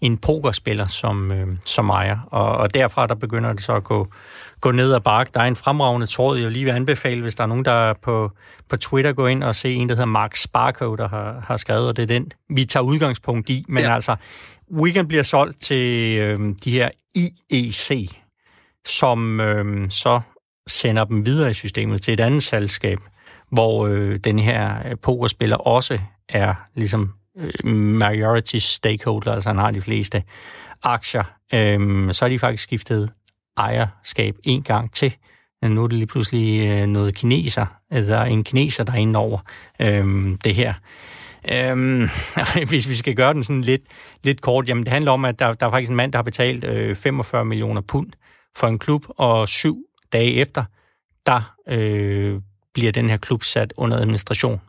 en 0.01 0.17
pokerspiller 0.17 0.85
som, 0.85 1.33
øh, 1.33 1.47
som 1.65 1.91
ejer. 1.91 2.19
Og, 2.31 2.57
og 2.57 2.75
derfra 2.75 3.07
der 3.07 3.15
begynder 3.15 3.53
det 3.53 3.63
så 3.63 3.75
at 3.75 3.85
gå, 3.85 4.09
gå 4.61 4.71
ned 4.71 4.95
ad 4.95 5.01
bakke. 5.01 5.31
Der 5.35 5.41
er 5.41 5.45
en 5.45 5.57
fremragende 5.57 6.07
tråd, 6.07 6.39
jeg 6.39 6.51
lige 6.51 6.65
vil 6.65 6.73
anbefale, 6.73 7.23
hvis 7.23 7.35
der 7.35 7.43
er 7.43 7.49
nogen, 7.49 7.65
der 7.65 7.73
er 7.73 7.95
på, 8.03 8.31
på 8.69 8.77
Twitter, 8.77 9.13
gå 9.13 9.27
ind 9.27 9.43
og 9.43 9.55
se 9.55 9.75
en, 9.75 9.89
der 9.89 9.95
hedder 9.95 10.07
Mark 10.07 10.37
Sparko, 10.37 10.97
der 10.97 11.09
har, 11.09 11.45
har 11.47 11.57
skrevet, 11.57 11.89
og 11.89 11.97
det 11.97 12.03
er 12.03 12.07
den, 12.07 12.33
vi 12.49 12.65
tager 12.65 12.85
udgangspunkt 12.85 13.51
i. 13.51 13.65
Men 13.69 13.83
ja. 13.83 13.95
altså, 13.95 14.17
Weekend 14.73 15.09
bliver 15.09 15.23
solgt 15.23 15.63
til 15.63 16.17
øh, 16.19 16.39
de 16.65 16.71
her 16.71 16.91
IEC, 17.15 18.11
som 18.87 19.41
øh, 19.41 19.91
så 19.91 20.21
sender 20.67 21.05
dem 21.05 21.27
videre 21.27 21.51
i 21.51 21.55
systemet 21.55 22.03
til 22.03 22.15
et 22.15 22.21
andet 22.21 22.43
selskab, 22.43 22.99
hvor 23.51 23.87
øh, 23.87 24.17
den 24.17 24.39
her 24.39 24.89
øh, 24.89 24.97
pokerspiller 25.03 25.57
også 25.57 25.99
er 26.29 26.55
ligesom 26.75 27.13
øh, 27.39 27.73
majority 27.75 28.57
stakeholder, 28.57 29.33
altså 29.33 29.49
han 29.49 29.59
har 29.59 29.71
de 29.71 29.81
fleste 29.81 30.23
aktier. 30.83 31.25
Øh, 31.55 32.13
så 32.13 32.25
er 32.25 32.29
de 32.29 32.39
faktisk 32.39 32.63
skiftet 32.63 33.11
ejerskab 33.57 34.37
en 34.45 34.63
gang 34.63 34.93
til. 34.93 35.15
Nu 35.63 35.85
er 35.85 35.89
det 35.89 35.99
lige 35.99 36.07
pludselig 36.07 36.69
øh, 36.69 36.87
noget 36.87 37.15
kineser, 37.15 37.67
øh, 37.93 37.99
eller 37.99 38.23
en 38.23 38.45
kineser, 38.45 38.85
der 38.85 38.93
er 38.93 38.97
inde 38.97 39.19
over 39.19 39.39
øh, 39.81 40.37
det 40.45 40.55
her. 40.55 40.75
Øhm, 41.51 42.09
hvis 42.69 42.89
vi 42.89 42.95
skal 42.95 43.15
gøre 43.15 43.35
den 43.35 43.45
sådan 43.45 43.63
lidt, 43.63 43.83
lidt 44.23 44.41
kort, 44.41 44.69
jamen 44.69 44.85
det 44.85 44.93
handler 44.93 45.13
om, 45.13 45.25
at 45.25 45.39
der, 45.39 45.53
der 45.53 45.67
er 45.67 45.71
faktisk 45.71 45.91
en 45.91 45.97
mand, 45.97 46.13
der 46.13 46.19
har 46.19 46.23
betalt 46.23 46.65
øh, 46.65 46.97
45 46.97 47.45
millioner 47.45 47.81
pund 47.81 48.09
for 48.57 48.67
en 48.67 48.79
klub, 48.79 49.05
og 49.09 49.49
syv 49.49 49.79
dage 50.13 50.35
efter, 50.35 50.65
der 51.27 51.55
øh, 51.69 52.41
bliver 52.75 52.93
den 52.93 53.11
her 53.11 53.17
klub 53.17 53.43
sat 53.43 53.73
under 53.77 53.97
administration. 53.97 54.61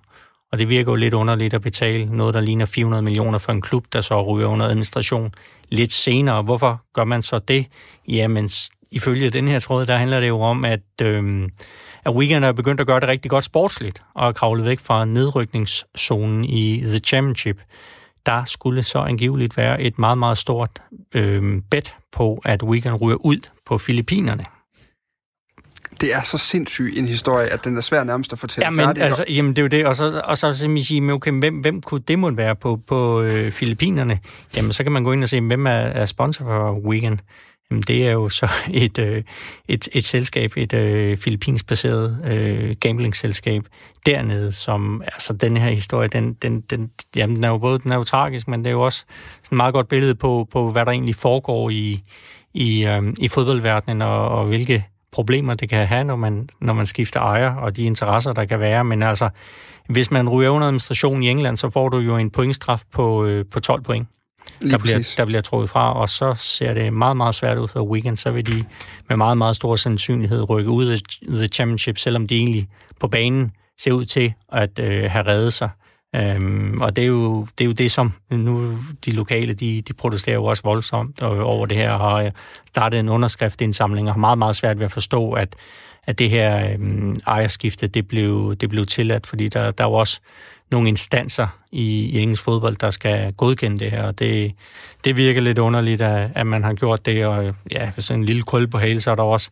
Og 0.51 0.59
det 0.59 0.69
virker 0.69 0.91
jo 0.91 0.95
lidt 0.95 1.13
underligt 1.13 1.53
at 1.53 1.61
betale 1.61 2.05
noget, 2.05 2.33
der 2.33 2.41
ligner 2.41 2.65
400 2.65 3.03
millioner 3.03 3.37
for 3.37 3.51
en 3.51 3.61
klub, 3.61 3.85
der 3.93 4.01
så 4.01 4.21
ryger 4.21 4.47
under 4.47 4.65
administration 4.65 5.31
lidt 5.69 5.93
senere. 5.93 6.41
Hvorfor 6.41 6.81
gør 6.93 7.03
man 7.03 7.21
så 7.21 7.39
det? 7.39 7.65
Jamen, 8.07 8.49
ifølge 8.91 9.29
den 9.29 9.47
her 9.47 9.59
tråd, 9.59 9.85
der 9.85 9.97
handler 9.97 10.19
det 10.19 10.27
jo 10.27 10.41
om, 10.41 10.65
at 10.65 11.01
øh, 11.01 11.49
at 12.05 12.13
Wigan 12.15 12.43
er 12.43 12.51
begyndt 12.51 12.81
at 12.81 12.87
gøre 12.87 12.99
det 12.99 13.07
rigtig 13.07 13.31
godt 13.31 13.43
sportsligt, 13.43 14.03
og 14.13 14.27
er 14.27 14.31
kravlet 14.31 14.65
væk 14.65 14.79
fra 14.79 15.05
nedrykningszonen 15.05 16.45
i 16.45 16.81
The 16.85 16.99
Championship. 16.99 17.61
Der 18.25 18.45
skulle 18.45 18.83
så 18.83 18.99
angiveligt 18.99 19.57
være 19.57 19.81
et 19.81 19.99
meget, 19.99 20.17
meget 20.17 20.37
stort 20.37 20.69
øh, 21.15 21.61
bet 21.71 21.95
på, 22.11 22.41
at 22.45 22.63
Wigan 22.63 22.95
ryger 22.95 23.25
ud 23.25 23.37
på 23.65 23.77
Filippinerne. 23.77 24.45
Det 26.01 26.13
er 26.13 26.21
så 26.21 26.37
sindssygt 26.37 26.97
en 26.97 27.07
historie, 27.07 27.47
at 27.47 27.63
den 27.63 27.77
er 27.77 27.81
svær 27.81 28.03
nærmest 28.03 28.33
at 28.33 28.39
fortælle 28.39 28.65
ja, 28.65 28.69
men. 28.69 28.97
Altså, 28.97 29.25
jamen, 29.29 29.55
det 29.55 29.57
er 29.57 29.63
jo 29.63 29.67
det. 29.67 29.85
Og 29.85 29.95
så, 29.95 30.21
og 30.23 30.37
så 30.37 30.53
simpelthen 30.53 30.83
sige, 30.83 31.13
okay, 31.13 31.31
hvem, 31.31 31.55
hvem 31.55 31.81
kunne 31.81 32.01
det 32.07 32.19
måtte 32.19 32.37
være 32.37 32.55
på, 32.55 32.79
på 32.87 33.21
øh, 33.21 33.51
Filippinerne? 33.51 34.19
Jamen, 34.55 34.73
så 34.73 34.83
kan 34.83 34.91
man 34.91 35.03
gå 35.03 35.11
ind 35.11 35.23
og 35.23 35.29
se, 35.29 35.41
hvem 35.41 35.67
er, 35.67 35.71
er 35.71 36.05
sponsor 36.05 36.45
for 36.45 36.71
Wigan. 36.71 37.19
Mm, 37.73 37.81
det 37.81 38.07
er 38.07 38.11
jo 38.11 38.29
så 38.29 38.49
et, 38.73 38.99
øh, 38.99 39.23
et, 39.67 39.89
et 39.93 40.03
selskab, 40.03 40.51
et 40.57 40.73
øh, 40.73 41.17
filippinsk 41.17 41.67
baseret 41.67 42.19
øh, 42.25 42.75
gamblingselskab 42.79 43.63
dernede, 44.05 44.51
som, 44.51 45.01
altså 45.05 45.33
den 45.33 45.57
her 45.57 45.69
historie, 45.69 46.07
den, 46.07 46.33
den, 46.33 46.61
den, 46.61 46.91
jamen, 47.15 47.35
den 47.35 47.43
er 47.43 47.49
jo 47.49 47.57
både 47.57 47.79
den 47.79 47.91
er 47.91 47.95
jo 47.95 48.03
tragisk, 48.03 48.47
men 48.47 48.59
det 48.59 48.67
er 48.67 48.71
jo 48.71 48.81
også 48.81 49.05
sådan 49.43 49.55
et 49.55 49.57
meget 49.57 49.73
godt 49.73 49.87
billede 49.87 50.15
på, 50.15 50.47
på 50.51 50.71
hvad 50.71 50.85
der 50.85 50.91
egentlig 50.91 51.15
foregår 51.15 51.69
i, 51.69 52.01
i, 52.53 52.85
øh, 52.85 53.03
i 53.19 53.27
fodboldverdenen, 53.27 54.01
og, 54.01 54.29
og 54.29 54.45
hvilke 54.45 54.85
problemer 55.11 55.53
det 55.53 55.69
kan 55.69 55.87
have, 55.87 56.03
når 56.03 56.15
man, 56.15 56.49
når 56.61 56.73
man 56.73 56.85
skifter 56.85 57.19
ejer, 57.19 57.55
og 57.55 57.77
de 57.77 57.83
interesser, 57.83 58.33
der 58.33 58.45
kan 58.45 58.59
være. 58.59 58.83
Men 58.83 59.03
altså, 59.03 59.29
hvis 59.89 60.11
man 60.11 60.29
ryger 60.29 60.49
under 60.49 60.67
administration 60.67 61.23
i 61.23 61.29
England, 61.29 61.57
så 61.57 61.69
får 61.69 61.89
du 61.89 61.97
jo 61.97 62.17
en 62.17 62.31
pointstraf 62.31 62.81
på, 62.93 63.25
øh, 63.25 63.45
på 63.51 63.59
12 63.59 63.81
point 63.81 64.07
der 64.61 64.77
bliver, 64.77 65.13
der 65.17 65.25
bliver 65.25 65.41
trukket 65.41 65.69
fra, 65.69 65.93
og 65.93 66.09
så 66.09 66.33
ser 66.33 66.73
det 66.73 66.93
meget, 66.93 67.17
meget 67.17 67.35
svært 67.35 67.57
ud 67.57 67.67
for 67.67 67.81
Wigan. 67.81 68.15
Så 68.15 68.31
vil 68.31 68.47
de 68.47 68.63
med 69.09 69.17
meget, 69.17 69.37
meget 69.37 69.55
stor 69.55 69.75
sandsynlighed 69.75 70.49
rykke 70.49 70.69
ud 70.69 70.85
af 70.85 70.99
The 71.27 71.47
Championship, 71.47 71.97
selvom 71.97 72.27
de 72.27 72.35
egentlig 72.35 72.67
på 72.99 73.07
banen 73.07 73.51
ser 73.79 73.91
ud 73.91 74.05
til 74.05 74.33
at 74.51 74.79
øh, 74.79 75.11
have 75.11 75.27
reddet 75.27 75.53
sig. 75.53 75.69
Øhm, 76.15 76.81
og 76.81 76.95
det 76.95 77.01
er, 77.01 77.07
jo, 77.07 77.47
det 77.57 77.63
er 77.63 77.65
jo 77.65 77.71
det, 77.71 77.91
som 77.91 78.13
nu 78.31 78.77
de 79.05 79.11
lokale, 79.11 79.53
de, 79.53 79.81
de 79.81 79.93
protesterer 79.93 80.35
jo 80.35 80.45
også 80.45 80.63
voldsomt 80.63 81.21
over 81.23 81.65
det 81.65 81.77
her, 81.77 81.91
og 81.91 81.99
har 81.99 82.31
startet 82.67 82.99
en 82.99 83.09
underskriftindsamling, 83.09 84.07
og 84.07 84.13
har 84.13 84.19
meget, 84.19 84.37
meget 84.37 84.55
svært 84.55 84.79
ved 84.79 84.85
at 84.85 84.91
forstå, 84.91 85.31
at, 85.31 85.55
at 86.03 86.19
det 86.19 86.29
her 86.29 86.73
øhm, 86.73 87.15
ejerskifte, 87.27 87.87
det 87.87 88.07
blev, 88.07 88.55
det 88.55 88.69
blev 88.69 88.85
tilladt, 88.85 89.27
fordi 89.27 89.47
der, 89.47 89.71
der 89.71 89.83
er 89.83 89.87
jo 89.87 89.93
også 89.93 90.19
nogle 90.71 90.89
instanser 90.89 91.47
i, 91.71 92.05
i 92.05 92.19
engelsk 92.19 92.43
fodbold, 92.43 92.75
der 92.75 92.89
skal 92.89 93.33
godkende 93.33 93.79
det 93.79 93.91
her, 93.91 94.03
og 94.03 94.19
det, 94.19 94.53
det 95.03 95.17
virker 95.17 95.41
lidt 95.41 95.57
underligt, 95.57 96.01
at, 96.01 96.29
at 96.35 96.47
man 96.47 96.63
har 96.63 96.73
gjort 96.73 97.05
det, 97.05 97.25
og 97.25 97.55
ja, 97.71 97.91
sådan 97.97 98.19
en 98.19 98.25
lille 98.25 98.43
krøl 98.43 98.67
på 98.67 98.77
hale, 98.77 99.01
så 99.01 99.11
er 99.11 99.15
der 99.15 99.23
også 99.23 99.49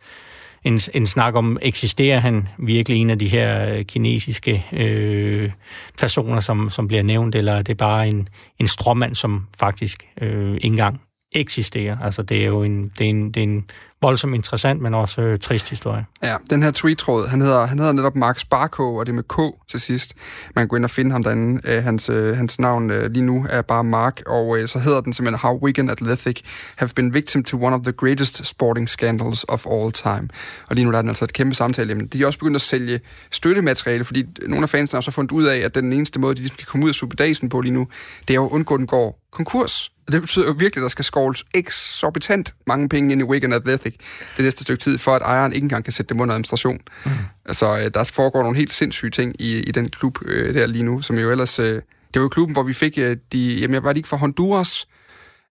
en, 0.64 0.80
en 0.94 1.08
snak 1.08 1.36
om, 1.36 1.58
eksisterer 1.62 2.20
han 2.20 2.48
virkelig 2.58 2.98
en 2.98 3.10
af 3.10 3.20
de 3.20 3.28
her 3.28 3.76
øh, 3.76 3.86
kinesiske 3.86 4.66
øh, 4.74 5.52
personer, 6.00 6.40
som, 6.40 6.70
som 6.70 6.88
bliver 6.88 7.04
nævnt, 7.04 7.36
eller 7.36 7.54
er 7.54 7.62
det 7.62 7.78
bare 7.78 8.08
en, 8.08 8.28
en 8.60 8.68
stråmand, 8.68 9.16
som 9.16 9.48
faktisk 9.60 10.08
øh, 10.22 10.54
ikke 10.54 10.68
engang 10.68 11.02
eksisterer. 11.32 11.98
Altså, 12.00 12.24
det 12.24 12.42
er 12.42 12.46
jo 12.46 12.64
en, 12.64 12.92
det 12.98 13.06
er 13.06 13.10
en, 13.10 13.32
det 13.32 13.38
er 13.38 13.44
en 13.44 13.66
voldsomt 14.02 14.36
interessant, 14.36 14.82
men 14.82 14.94
også 14.94 15.22
øh, 15.22 15.40
trist 15.40 15.70
historie. 15.70 16.06
Ja, 16.24 16.36
den 16.50 16.64
her 16.64 16.72
tweet-tråd, 16.72 17.28
han 17.28 17.42
hedder, 17.42 17.66
han 17.66 17.80
hedder 17.80 17.94
netop 17.94 18.16
Mark 18.16 18.40
Sparko, 18.40 18.96
og 18.96 19.06
det 19.06 19.12
er 19.12 19.16
med 19.16 19.24
K 19.24 19.70
til 19.72 19.80
sidst. 19.80 20.14
Man 20.56 20.64
kan 20.64 20.68
gå 20.68 20.76
ind 20.76 20.84
og 20.84 20.90
finde 20.90 21.12
ham 21.12 21.24
derinde. 21.24 21.62
Øh, 21.72 21.84
hans, 21.84 22.10
øh, 22.10 22.38
hans 22.38 22.60
navn 22.60 22.90
øh, 22.90 23.12
lige 23.12 23.26
nu 23.26 23.46
er 23.50 23.62
bare 23.62 23.84
Mark, 23.84 24.22
og 24.28 24.58
øh, 24.58 24.68
så 24.68 24.80
hedder 24.80 25.02
den 25.02 25.14
simpelthen 25.14 25.40
How 25.40 25.60
Wigan 25.64 25.90
Athletic 25.90 26.42
have 26.76 26.90
been 26.96 27.14
victim 27.14 27.44
to 27.44 27.64
one 27.64 27.76
of 27.76 27.82
the 27.82 27.92
greatest 27.92 28.46
sporting 28.46 28.90
scandals 28.90 29.46
of 29.48 29.66
all 29.72 29.92
time. 29.92 30.30
Og 30.70 30.76
lige 30.76 30.86
nu 30.86 30.92
der 30.92 30.98
er 30.98 31.02
den 31.02 31.10
altså 31.10 31.26
et 31.26 31.34
kæmpe 31.34 31.56
samtale. 31.56 31.90
Jamen, 31.90 32.08
de 32.08 32.22
er 32.22 32.26
også 32.26 32.40
begyndt 32.40 32.56
at 32.56 32.62
sælge 32.62 33.00
støttemateriale, 33.32 34.04
fordi 34.04 34.26
nogle 34.48 34.64
af 34.64 34.70
fansene 34.70 34.98
har 34.98 35.02
så 35.02 35.12
fundet 35.12 35.32
ud 35.32 35.44
af, 35.44 35.58
at 35.58 35.76
den 35.76 35.94
eneste 35.94 36.20
måde, 36.20 36.36
de 36.36 36.40
ligesom 36.40 36.58
kan 36.58 36.66
komme 36.66 36.84
ud 36.84 36.90
af 36.90 36.96
superdagen 36.96 37.50
på 37.50 37.62
lige 37.62 37.74
nu, 37.74 37.88
det 38.28 38.34
er 38.34 38.36
jo 38.36 38.46
at 38.46 38.52
undgå, 38.52 38.74
at 38.74 38.80
den 38.80 38.88
går 38.88 39.22
konkurs. 39.32 39.92
Og 40.08 40.14
det 40.14 40.22
betyder 40.22 40.46
jo 40.46 40.52
virkelig, 40.52 40.82
at 40.82 40.84
der 40.84 40.90
skal 40.90 41.06
skovles 41.06 41.46
eksorbitant 41.54 42.54
mange 42.68 42.90
penge 42.90 43.12
ind 43.12 43.22
i 43.22 43.24
Wigan 43.24 43.54
Athletic 43.54 43.91
det 44.38 44.44
næste 44.46 44.62
stykke 44.64 44.82
tid, 44.82 44.98
for 44.98 45.16
at 45.16 45.22
ejeren 45.22 45.54
ikke 45.54 45.66
engang 45.66 45.84
kan 45.84 45.94
sætte 45.94 46.10
dem 46.14 46.22
under 46.22 46.34
administration. 46.34 46.80
Mm. 47.06 47.12
Altså, 47.46 47.78
øh, 47.78 47.92
der 47.94 48.04
foregår 48.04 48.42
nogle 48.44 48.58
helt 48.58 48.74
sindssyge 48.74 49.12
ting 49.12 49.36
i, 49.42 49.58
i 49.60 49.72
den 49.72 49.90
klub 49.90 50.18
øh, 50.26 50.54
der 50.54 50.68
lige 50.68 50.84
nu, 50.84 51.02
som 51.02 51.18
jo 51.20 51.32
ellers... 51.32 51.60
Øh, 51.60 51.82
det 52.14 52.20
var 52.20 52.22
jo 52.26 52.30
klubben, 52.30 52.56
hvor 52.56 52.64
vi 52.64 52.74
fik 52.74 52.98
øh, 52.98 53.18
de... 53.34 53.54
Jamen, 53.56 53.74
jeg 53.74 53.84
var 53.84 53.92
ikke 53.94 54.10
fra 54.10 54.18
Honduras, 54.18 54.88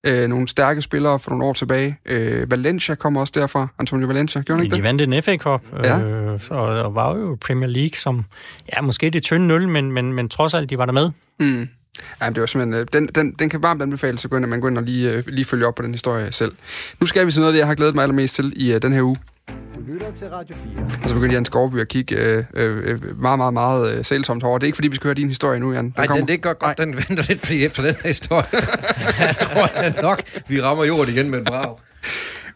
øh, 0.06 0.28
nogle 0.28 0.48
stærke 0.48 0.82
spillere 0.82 1.18
for 1.18 1.30
nogle 1.30 1.44
år 1.44 1.52
tilbage. 1.52 1.98
Øh, 2.06 2.50
Valencia 2.50 2.94
kom 2.94 3.16
også 3.16 3.32
derfra, 3.36 3.68
Antonio 3.78 4.06
Valencia, 4.06 4.42
gjorde 4.42 4.58
han 4.58 4.64
ikke 4.64 4.72
De 4.74 4.76
det? 4.76 4.84
vandt 4.84 5.02
en 5.02 5.22
FA 5.22 5.36
Cup, 5.36 5.62
Ja. 5.84 5.98
øh, 6.00 6.40
så, 6.40 6.54
og 6.54 6.94
var 6.94 7.16
jo 7.16 7.38
Premier 7.46 7.68
League, 7.68 7.94
som, 7.96 8.24
ja, 8.76 8.80
måske 8.82 9.10
det 9.10 9.22
tynde 9.22 9.46
nul, 9.48 9.68
men, 9.68 9.92
men, 9.92 10.12
men 10.12 10.28
trods 10.28 10.54
alt, 10.54 10.70
de 10.70 10.78
var 10.78 10.84
der 10.86 10.92
med. 10.92 11.10
Mm. 11.40 11.68
Ja, 12.22 12.28
det 12.28 12.40
var 12.40 12.46
simpelthen, 12.46 12.80
øh, 12.80 12.86
den, 12.92 13.06
den, 13.14 13.32
den 13.38 13.48
kan 13.48 13.62
varmt 13.62 13.82
anbefales, 13.82 14.20
så 14.20 14.28
gå 14.28 14.36
ind, 14.36 14.44
at 14.44 14.48
man 14.48 14.60
går 14.60 14.68
ind 14.68 14.78
og 14.78 14.84
lige, 14.84 15.10
øh, 15.12 15.22
lige 15.26 15.44
følge 15.44 15.66
op 15.66 15.74
på 15.74 15.82
den 15.82 15.92
historie 15.92 16.32
selv. 16.32 16.52
Nu 17.00 17.06
skal 17.06 17.26
vi 17.26 17.32
til 17.32 17.40
noget 17.40 17.52
af 17.52 17.52
det, 17.52 17.58
jeg 17.58 17.66
har 17.66 17.74
glædet 17.74 17.94
mig 17.94 18.02
allermest 18.02 18.34
til 18.34 18.52
i 18.56 18.72
øh, 18.72 18.82
den 18.82 18.92
her 18.92 19.02
uge. 19.02 19.16
Du 19.76 19.80
lytter 19.92 20.10
til 20.10 20.28
Radio 20.28 20.56
4. 20.74 20.86
Og 21.02 21.08
så 21.08 21.14
begyndte 21.14 21.34
Jan 21.34 21.44
Skovby 21.44 21.80
at 21.80 21.88
kigge 21.88 22.14
øh, 22.16 22.44
øh, 22.54 23.20
meget, 23.20 23.38
meget, 23.38 23.54
meget 23.54 23.92
øh, 23.92 24.04
sælsomt 24.04 24.42
over. 24.42 24.58
Det 24.58 24.64
er 24.64 24.66
ikke, 24.66 24.76
fordi 24.76 24.88
vi 24.88 24.96
skal 24.96 25.06
høre 25.06 25.14
din 25.14 25.28
historie 25.28 25.60
nu, 25.60 25.72
Jan. 25.72 25.84
Den 25.84 25.94
Nej, 25.96 26.06
kommer. 26.06 26.20
den, 26.20 26.28
det 26.28 26.34
er 26.34 26.38
godt, 26.38 26.58
godt 26.58 26.78
den 26.78 26.96
venter 26.96 27.24
lidt, 27.28 27.40
fordi 27.40 27.64
efter 27.64 27.82
den 27.82 27.94
her 28.02 28.08
historie, 28.08 28.46
jeg 29.18 29.36
tror 29.42 29.82
jeg 29.82 29.94
nok, 30.02 30.22
vi 30.48 30.62
rammer 30.62 30.84
jorden 30.84 31.14
igen 31.14 31.30
med 31.30 31.38
en 31.38 31.44
brag. 31.44 31.76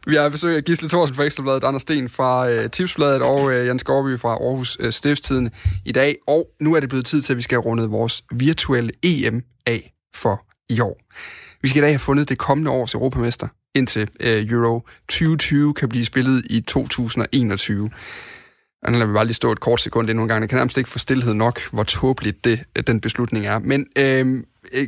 Vi 0.07 0.15
har 0.15 0.29
besøg 0.29 0.57
af 0.57 0.65
Gisle 0.65 0.89
Thorsen 0.89 1.17
fra 1.17 1.23
Ekstrabladet, 1.23 1.65
Anders 1.65 1.83
Sten 1.83 2.09
fra 2.09 2.51
øh, 2.51 2.71
Tipsbladet 2.71 3.23
og 3.23 3.53
øh, 3.53 3.67
Jens 3.67 3.81
Skovby 3.81 4.19
fra 4.21 4.29
Aarhus 4.29 4.77
øh, 4.81 4.93
Stiftstiden 4.93 5.51
i 5.85 5.93
dag. 5.93 6.17
Og 6.27 6.49
nu 6.61 6.75
er 6.75 6.81
det 6.81 6.89
blevet 6.89 7.07
tid 7.07 7.23
til, 7.23 7.33
at 7.33 7.37
vi 7.37 7.43
skal 7.43 7.57
have 7.57 7.65
rundet 7.65 7.91
vores 7.91 8.25
virtuelle 8.33 8.93
EM 9.03 9.43
af 9.67 9.93
for 10.15 10.47
i 10.69 10.81
år. 10.81 11.01
Vi 11.63 11.69
skal 11.69 11.79
i 11.79 11.83
dag 11.83 11.91
have 11.91 11.99
fundet 11.99 12.29
det 12.29 12.39
kommende 12.39 12.71
års 12.71 12.95
europamester, 12.95 13.49
indtil 13.75 14.09
øh, 14.21 14.51
Euro 14.51 14.81
2020 15.09 15.75
kan 15.75 15.89
blive 15.89 16.05
spillet 16.05 16.45
i 16.51 16.61
2021. 16.61 17.91
Og 18.83 18.93
nu 18.93 18.99
lader 18.99 19.07
vi 19.07 19.15
bare 19.15 19.25
lige 19.25 19.35
stå 19.35 19.53
et 19.53 19.61
kort 19.61 19.81
sekund 19.81 20.11
endnu 20.11 20.23
en 20.23 20.29
gang. 20.29 20.41
Jeg 20.41 20.49
kan 20.49 20.57
nærmest 20.57 20.79
ikke 20.79 20.91
få 20.91 20.99
stillhed 20.99 21.35
nok, 21.35 21.61
hvor 21.73 21.83
tåbeligt 21.83 22.45
det, 22.45 22.61
øh, 22.77 22.85
den 22.87 23.01
beslutning 23.01 23.47
er. 23.47 23.59
Men 23.59 23.87
øh, 23.99 24.43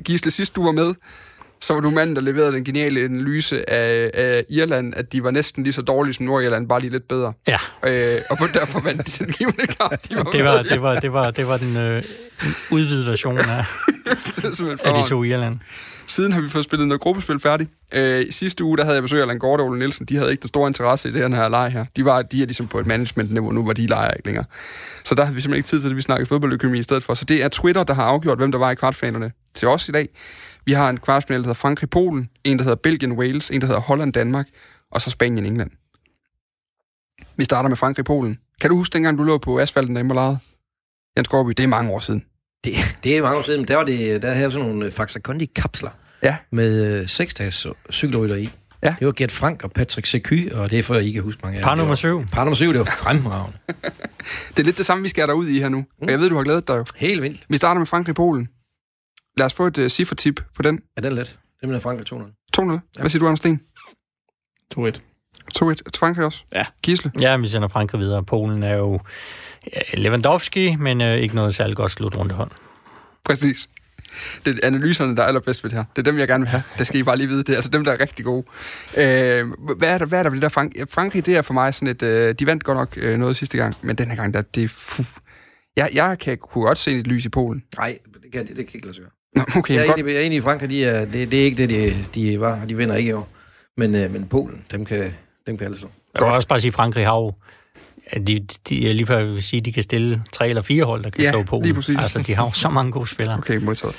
Gisle, 0.04 0.30
sidst 0.30 0.56
du 0.56 0.64
var 0.64 0.72
med, 0.72 0.94
så 1.60 1.74
var 1.74 1.80
du 1.80 1.90
manden, 1.90 2.16
der 2.16 2.22
leverede 2.22 2.52
den 2.52 2.64
geniale 2.64 3.00
analyse 3.00 3.70
af, 3.70 4.10
af 4.14 4.44
Irland, 4.48 4.94
at 4.96 5.12
de 5.12 5.22
var 5.22 5.30
næsten 5.30 5.62
lige 5.62 5.72
så 5.72 5.82
dårlige 5.82 6.14
som 6.14 6.26
Nordirland, 6.26 6.68
bare 6.68 6.80
lige 6.80 6.90
lidt 6.90 7.08
bedre. 7.08 7.32
Ja, 7.48 7.58
Øh, 7.86 8.20
og 8.30 8.38
på 8.38 8.46
derfor 8.46 8.80
vandt 8.80 9.06
de 9.06 9.24
den 9.24 9.32
givende 9.32 9.66
kamp. 9.66 10.08
De 10.08 10.16
var 10.16 10.22
det 10.22 10.44
var, 10.44 10.62
det 10.62 10.82
var, 10.82 11.00
det 11.00 11.12
var, 11.12 11.30
det 11.30 11.48
var 11.48 11.56
den 11.56 11.76
øh, 11.76 12.02
udvidede 12.70 13.06
version 13.06 13.38
af, 13.38 13.64
af 14.84 15.02
de 15.02 15.08
to 15.08 15.24
Irland. 15.24 15.58
Siden 16.06 16.32
har 16.32 16.40
vi 16.40 16.48
fået 16.48 16.64
spillet 16.64 16.88
noget 16.88 17.00
gruppespil 17.00 17.40
færdigt. 17.40 17.70
Øh, 17.94 18.24
sidste 18.30 18.64
uge, 18.64 18.76
der 18.76 18.84
havde 18.84 18.94
jeg 18.94 19.02
besøg 19.02 19.18
af 19.18 19.22
Allan 19.22 19.38
Gorte 19.38 19.60
og 19.60 19.66
Ole 19.66 19.78
Nielsen. 19.78 20.06
De 20.06 20.16
havde 20.16 20.30
ikke 20.30 20.40
den 20.40 20.48
store 20.48 20.68
interesse 20.68 21.08
i 21.08 21.12
det 21.12 21.36
her 21.36 21.48
leg 21.48 21.70
her. 21.72 21.84
De, 21.96 22.04
var, 22.04 22.22
de 22.22 22.42
er 22.42 22.46
ligesom 22.46 22.68
på 22.68 22.78
et 22.80 22.86
management-niveau 22.86 23.52
nu, 23.52 23.62
hvor 23.62 23.72
de 23.72 23.86
leger 23.86 24.10
ikke 24.10 24.26
længere. 24.26 24.44
Så 25.04 25.14
der 25.14 25.24
havde 25.24 25.34
vi 25.34 25.40
simpelthen 25.40 25.58
ikke 25.58 25.68
tid 25.68 25.80
til 25.80 25.88
det, 25.88 25.96
vi 25.96 26.02
snakkede 26.02 26.28
fodboldøkonomi 26.28 26.78
i 26.78 26.82
stedet 26.82 27.02
for. 27.02 27.14
Så 27.14 27.24
det 27.24 27.44
er 27.44 27.48
Twitter, 27.48 27.84
der 27.84 27.94
har 27.94 28.04
afgjort, 28.04 28.38
hvem 28.38 28.52
der 28.52 28.58
var 28.58 28.70
i 28.70 28.74
kvartfinalerne 28.74 29.32
til 29.54 29.68
os 29.68 29.88
i 29.88 29.92
dag. 29.92 30.08
Vi 30.66 30.72
har 30.72 30.90
en 30.90 30.96
kvartfinale, 31.00 31.42
der 31.42 31.48
hedder 31.48 31.54
Frankrig-Polen, 31.60 32.28
en, 32.44 32.58
der 32.58 32.64
hedder 32.64 32.76
Belgien-Wales, 32.86 33.54
en, 33.54 33.60
der 33.60 33.66
hedder 33.66 33.80
Holland-Danmark, 33.80 34.46
og 34.90 35.00
så 35.00 35.10
Spanien-England. 35.10 35.70
Vi 37.36 37.44
starter 37.44 37.68
med 37.68 37.76
Frankrig-Polen. 37.76 38.38
Kan 38.60 38.70
du 38.70 38.76
huske 38.76 38.92
dengang, 38.92 39.18
du 39.18 39.22
lå 39.22 39.38
på 39.38 39.60
asfalten 39.60 39.94
derhjemme 39.96 40.12
og 40.12 40.16
legede? 40.16 40.38
Jens 41.16 41.28
Gårdby, 41.28 41.50
det 41.56 41.62
er 41.62 41.66
mange 41.66 41.90
år 41.92 42.00
siden. 42.00 42.24
Det, 42.64 42.74
det 43.04 43.16
er 43.16 43.22
mange 43.22 43.38
år 43.38 43.42
siden, 43.42 43.60
men 43.60 43.68
der 43.68 43.76
var 43.76 43.84
det, 43.84 44.22
der 44.22 44.34
havde 44.34 44.50
sådan 44.52 44.68
nogle 44.68 44.86
øh, 44.86 44.92
Faxa 44.92 45.18
Kondi-kapsler 45.18 45.90
Ja. 46.22 46.36
med 46.52 46.84
øh, 47.00 47.08
seksdags 47.08 47.66
cykelrytter 47.90 48.36
i. 48.36 48.50
Ja. 48.82 48.94
Det 48.98 49.06
var 49.06 49.12
Gert 49.12 49.32
Frank 49.32 49.64
og 49.64 49.70
Patrick 49.72 50.06
Seky, 50.06 50.52
og 50.52 50.70
det 50.70 50.78
er 50.78 50.82
for, 50.82 50.94
at 50.94 51.04
I 51.04 51.12
kan 51.12 51.22
huske 51.22 51.40
mange 51.42 51.58
af 51.58 51.64
Par 51.64 51.74
nummer 51.74 51.88
var- 51.88 51.96
syv. 51.96 52.26
Par 52.32 52.44
nummer 52.44 52.54
syv, 52.54 52.72
det 52.72 52.78
var 52.78 52.84
fremragende. 52.84 53.58
Det 54.48 54.58
er 54.58 54.62
lidt 54.62 54.78
det 54.78 54.86
samme, 54.86 55.02
vi 55.02 55.08
skal 55.08 55.32
ud 55.34 55.46
i 55.48 55.58
her 55.60 55.68
nu. 55.68 55.84
Og 56.02 56.10
jeg 56.10 56.18
ved, 56.20 56.28
du 56.28 56.36
har 56.36 56.42
glædet 56.42 56.68
dig 56.68 56.74
jo. 56.76 56.84
Helt 56.96 57.22
vildt. 57.22 57.44
Vi 57.48 57.56
starter 57.56 57.78
med 57.78 57.86
Frankrig-Polen. 57.86 58.48
Lad 59.36 59.46
os 59.46 59.54
få 59.54 59.66
et 59.66 59.78
uh, 59.78 59.86
ciffertip 59.88 60.40
på 60.54 60.62
den. 60.62 60.80
Er 60.96 61.00
den 61.00 61.12
let? 61.12 61.38
Det 61.60 61.68
med 61.68 61.80
Frank 61.80 62.06
200. 62.06 62.32
200. 62.52 62.80
Hvad 63.00 63.10
siger 63.10 63.20
du, 63.20 63.26
Anders 63.26 63.38
Sten? 63.38 63.60
2-1. 64.78 64.80
2-1 64.80 65.74
til 65.74 65.98
Frankrig 65.98 66.24
også? 66.24 66.42
Ja. 66.52 66.66
Gisle? 66.82 67.12
Ja, 67.20 67.36
vi 67.36 67.48
sender 67.48 67.68
Frankrig 67.68 68.00
videre. 68.00 68.24
Polen 68.24 68.62
er 68.62 68.74
jo 68.74 69.00
ja, 69.76 69.80
Lewandowski, 70.00 70.76
men 70.76 71.00
øh, 71.00 71.16
ikke 71.18 71.34
noget 71.34 71.54
særligt 71.54 71.76
godt 71.76 71.92
slutrundehold. 71.92 72.50
Præcis. 73.24 73.68
Det 74.44 74.54
er 74.62 74.66
analyserne, 74.66 75.16
der 75.16 75.22
er 75.22 75.26
allerbedst 75.26 75.64
ved 75.64 75.70
det 75.70 75.78
her. 75.78 75.84
Det 75.96 75.98
er 76.06 76.10
dem, 76.10 76.18
jeg 76.18 76.28
gerne 76.28 76.42
vil 76.42 76.48
have. 76.48 76.62
Det 76.78 76.86
skal 76.86 77.00
I 77.00 77.02
bare 77.02 77.16
lige 77.16 77.28
vide. 77.28 77.38
Det 77.42 77.48
er 77.48 77.56
altså 77.56 77.70
dem, 77.70 77.84
der 77.84 77.92
er 77.92 78.00
rigtig 78.00 78.24
gode. 78.24 78.46
Øh, 78.96 79.46
hvad, 79.78 79.88
er 79.88 79.98
der, 79.98 80.06
hvad 80.06 80.18
er 80.18 80.22
der 80.22 80.30
ved 80.30 80.36
det 80.36 80.42
der 80.42 80.48
Frank- 80.48 80.90
Frankrig? 80.90 81.26
Det 81.26 81.36
er 81.36 81.42
for 81.42 81.54
mig 81.54 81.74
sådan 81.74 81.88
et... 81.88 82.02
Øh, 82.02 82.34
de 82.34 82.46
vandt 82.46 82.64
godt 82.64 82.78
nok 82.78 82.94
øh, 82.96 83.18
noget 83.18 83.36
sidste 83.36 83.58
gang, 83.58 83.74
men 83.82 83.96
den 83.96 84.08
her 84.08 84.16
gang, 84.16 84.34
der, 84.34 84.42
det 84.42 84.64
er... 84.64 85.02
Jeg, 85.76 85.90
jeg 85.94 86.18
kan, 86.18 86.38
kunne 86.38 86.64
godt 86.66 86.78
se 86.78 86.98
et 86.98 87.06
lys 87.06 87.24
i 87.24 87.28
Polen. 87.28 87.62
Nej, 87.76 87.98
det 88.22 88.32
kan, 88.32 88.46
det, 88.46 88.56
det 88.56 88.66
kan 88.66 88.74
ikke 88.74 88.86
lade 88.86 88.94
sig 88.94 89.02
gøre. 89.04 89.12
Nå, 89.36 89.42
okay, 89.56 89.74
Jeg 89.74 89.82
er, 89.82 89.86
godt. 89.86 89.98
enig, 90.00 90.12
jeg 90.12 90.20
er 90.22 90.26
enig 90.26 90.38
i 90.38 90.40
Frankrig, 90.40 90.70
de 90.70 90.84
er, 90.84 91.04
det, 91.04 91.30
det 91.30 91.40
er 91.40 91.44
ikke 91.44 91.56
det, 91.66 91.70
de, 91.70 92.04
de 92.14 92.40
var. 92.40 92.64
De 92.68 92.76
vinder 92.76 92.96
ikke 92.96 93.08
i 93.08 93.12
år. 93.12 93.28
Men, 93.76 93.94
øh, 93.94 94.12
men 94.12 94.26
Polen, 94.26 94.62
dem 94.72 94.84
kan, 94.84 95.14
dem 95.46 95.58
kan 95.58 95.66
alle 95.66 95.78
slå. 95.78 95.88
Jeg 96.14 96.24
vil 96.26 96.32
også 96.34 96.48
bare 96.48 96.60
sige, 96.60 96.68
at 96.68 96.74
Frankrig 96.74 97.04
har 97.06 97.16
jo 97.16 97.32
at 98.10 98.28
de, 98.28 98.46
de, 98.68 98.92
lige 98.92 99.06
før 99.06 99.18
jeg 99.18 99.26
vil 99.28 99.42
sige, 99.42 99.58
at 99.60 99.64
de 99.64 99.72
kan 99.72 99.82
stille 99.82 100.22
tre 100.32 100.48
eller 100.48 100.62
fire 100.62 100.84
hold, 100.84 101.04
der 101.04 101.10
kan 101.10 101.22
Ja, 101.24 101.30
slå 101.30 101.42
Polen. 101.42 101.64
lige 101.64 101.74
præcis. 101.74 101.96
Altså, 101.96 102.22
de 102.26 102.34
har 102.34 102.44
jo 102.44 102.52
så 102.52 102.68
mange 102.68 102.92
gode 102.92 103.06
spillere. 103.06 103.38
Okay, 103.38 103.56
modtaget. 103.56 103.94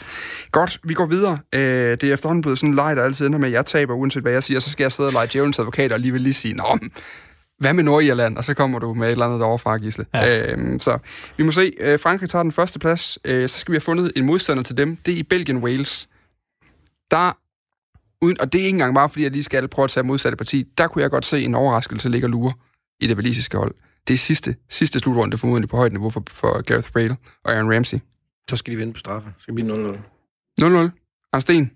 Godt, 0.51 0.79
vi 0.83 0.93
går 0.93 1.05
videre. 1.05 1.39
Øh, 1.55 1.61
det 1.61 2.03
er 2.03 2.13
efterhånden 2.13 2.41
blevet 2.41 2.57
sådan 2.59 2.69
en 2.69 2.75
leg, 2.75 2.95
der 2.95 3.03
altid 3.03 3.25
ender 3.25 3.39
med, 3.39 3.47
at 3.47 3.53
jeg 3.53 3.65
taber, 3.65 3.93
uanset 3.93 4.21
hvad 4.21 4.31
jeg 4.31 4.43
siger, 4.43 4.59
så 4.59 4.69
skal 4.71 4.83
jeg 4.83 4.91
sidde 4.91 5.07
og 5.09 5.13
lege 5.13 5.27
djævelens 5.33 5.59
advokat 5.59 5.91
og 5.91 5.99
lige 5.99 6.11
vil 6.11 6.21
lige 6.21 6.33
sige, 6.33 6.53
Nå, 6.53 6.77
hvad 7.59 7.73
med 7.73 7.83
Nordirland? 7.83 8.37
Og 8.37 8.43
så 8.43 8.53
kommer 8.53 8.79
du 8.79 8.93
med 8.93 9.07
et 9.07 9.11
eller 9.11 9.25
andet 9.25 9.39
derovre 9.39 9.59
fra, 9.59 9.77
Gisle. 9.77 10.05
Ja. 10.13 10.53
Øh, 10.53 10.79
så 10.79 10.97
vi 11.37 11.43
må 11.43 11.51
se. 11.51 11.73
Øh, 11.79 11.99
Frankrig 11.99 12.29
tager 12.29 12.43
den 12.43 12.51
første 12.51 12.79
plads. 12.79 13.19
Øh, 13.25 13.49
så 13.49 13.59
skal 13.59 13.71
vi 13.71 13.75
have 13.75 13.81
fundet 13.81 14.11
en 14.15 14.25
modstander 14.25 14.63
til 14.63 14.77
dem. 14.77 14.95
Det 14.95 15.13
er 15.13 15.17
i 15.17 15.23
Belgien-Wales. 15.33 16.07
Der, 17.11 17.37
uden, 18.25 18.41
og 18.41 18.53
det 18.53 18.61
er 18.61 18.65
ikke 18.65 18.75
engang 18.75 18.95
bare, 18.95 19.09
fordi 19.09 19.23
jeg 19.23 19.31
lige 19.31 19.43
skal 19.43 19.67
prøve 19.67 19.83
at 19.83 19.89
tage 19.89 20.03
modsatte 20.03 20.35
parti. 20.35 20.65
Der 20.77 20.87
kunne 20.87 21.01
jeg 21.01 21.09
godt 21.09 21.25
se 21.25 21.41
en 21.41 21.55
overraskelse 21.55 22.09
ligge 22.09 22.25
og 22.27 22.31
lure 22.31 22.53
i 22.99 23.07
det 23.07 23.17
valisiske 23.17 23.57
hold. 23.57 23.75
Det 24.07 24.13
er 24.13 24.17
sidste, 24.17 24.55
sidste 24.69 24.99
slutrunde 24.99 25.37
formodentlig 25.37 25.69
på 25.69 25.77
højt 25.77 25.91
niveau 25.91 26.09
for, 26.09 26.23
for 26.31 26.61
Gareth 26.61 26.91
Bale 26.91 27.17
og 27.45 27.53
Aaron 27.53 27.73
Ramsey. 27.75 27.97
Så 28.49 28.57
skal 28.57 28.71
de 28.73 28.77
vinde 28.77 28.93
på 28.93 28.99
straffe. 28.99 29.29
Så 29.37 29.43
skal 29.43 29.57
det 29.57 29.65
blive 29.65 29.87
0-0. 29.87 29.97
0-0. 30.61 30.65
Anders 31.33 31.43
Sten. 31.43 31.71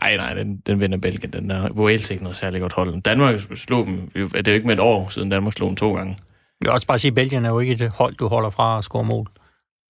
Nej, 0.00 0.16
nej, 0.16 0.34
den, 0.34 0.56
den 0.66 0.80
vinder 0.80 0.98
Belgien. 0.98 1.32
Den 1.32 1.50
der 1.50 1.70
Wales 1.70 2.10
ikke 2.10 2.22
noget 2.22 2.38
særligt 2.38 2.60
godt 2.62 2.72
hold. 2.72 3.02
Danmark 3.02 3.40
slog 3.54 3.86
dem, 3.86 4.10
det 4.14 4.46
er 4.48 4.52
jo 4.52 4.54
ikke 4.54 4.66
med 4.66 4.74
et 4.74 4.80
år 4.80 5.08
siden 5.08 5.28
Danmark 5.28 5.52
slog 5.52 5.68
dem 5.68 5.76
to 5.76 5.94
gange. 5.96 6.10
Jeg 6.60 6.66
vil 6.66 6.70
også 6.70 6.86
bare 6.86 6.98
sige, 6.98 7.10
at 7.10 7.14
Belgien 7.14 7.44
er 7.44 7.48
jo 7.50 7.58
ikke 7.60 7.84
et 7.84 7.90
hold, 7.94 8.14
du 8.14 8.28
holder 8.28 8.50
fra 8.50 8.78
at 8.78 8.84
score 8.84 9.04
mål. 9.04 9.26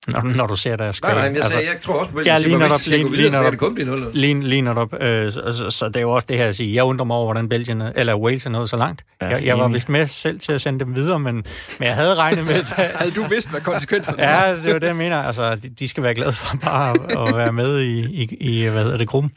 Når, 0.09 0.23
når 0.37 0.47
du 0.47 0.57
ser 0.57 0.77
deres 0.77 1.03
Nej, 1.03 1.13
nej, 1.15 1.23
men 1.23 1.35
jeg, 1.37 1.37
altså, 1.37 1.51
sagde, 1.53 1.67
jeg 1.69 1.81
tror 1.83 1.95
også 1.95 2.13
at 2.19 2.27
Ja, 2.27 2.39
lige 2.39 2.79
skal 2.79 2.93
lige- 2.93 3.09
lige 3.09 3.17
videre, 3.17 3.31
når 3.33 3.39
så 3.39 3.43
der- 3.43 3.43
kan 3.43 3.53
det 3.53 3.59
kun 3.61 3.75
blive 3.75 3.87
0 3.87 3.99
Lige, 4.15 4.41
lige 4.41 4.65
du, 4.75 4.89
øh, 5.01 5.33
så, 5.33 5.53
så, 5.53 5.71
så, 5.71 5.89
det 5.89 5.97
er 5.97 6.01
jo 6.01 6.11
også 6.11 6.27
det 6.29 6.37
her 6.39 6.47
at 6.47 6.55
sige, 6.57 6.75
jeg 6.75 6.85
undrer 6.85 7.05
mig 7.05 7.17
over, 7.17 7.27
hvordan 7.27 7.49
Belgien, 7.49 7.81
er- 7.81 7.93
eller 7.97 8.15
Wales 8.17 8.47
er 8.47 8.51
nået 8.51 8.69
så 8.71 8.77
langt. 8.77 9.05
Ja, 9.23 9.29
jeg, 9.29 9.45
jeg 9.45 9.59
var 9.59 9.69
vist 9.69 9.89
med 9.89 10.07
selv 10.07 10.41
til 10.41 10.53
at 10.53 10.61
sende 10.61 10.81
dem 10.85 10.95
videre, 10.97 11.19
men, 11.19 11.35
men 11.35 11.45
jeg 11.89 11.95
havde 11.95 12.15
regnet 12.15 12.45
med, 12.47 12.55
at, 12.77 12.91
Havde 12.95 13.11
du 13.11 13.23
vidst, 13.25 13.51
hvad 13.51 13.61
konsekvenserne 13.61 14.19
var? 14.19 14.45
ja, 14.47 14.53
det 14.57 14.67
er 14.67 14.73
jo 14.73 14.79
det, 14.79 14.87
jeg 14.87 14.97
mener. 14.97 15.17
Altså, 15.23 15.55
de, 15.55 15.69
de 15.69 15.89
skal 15.89 16.03
være 16.03 16.15
glade 16.15 16.33
for 16.33 16.57
bare 16.65 16.91
at, 16.91 17.29
at 17.29 17.37
være 17.37 17.53
med 17.53 17.81
i, 17.81 18.01
i, 18.01 18.37
i 18.41 18.67
hvad 18.69 18.83
hedder 18.85 18.99
det, 18.99 19.09
gruppen. 19.09 19.33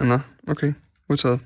Nå, 0.00 0.18
okay. 0.48 0.72
Modtaget. 1.08 1.40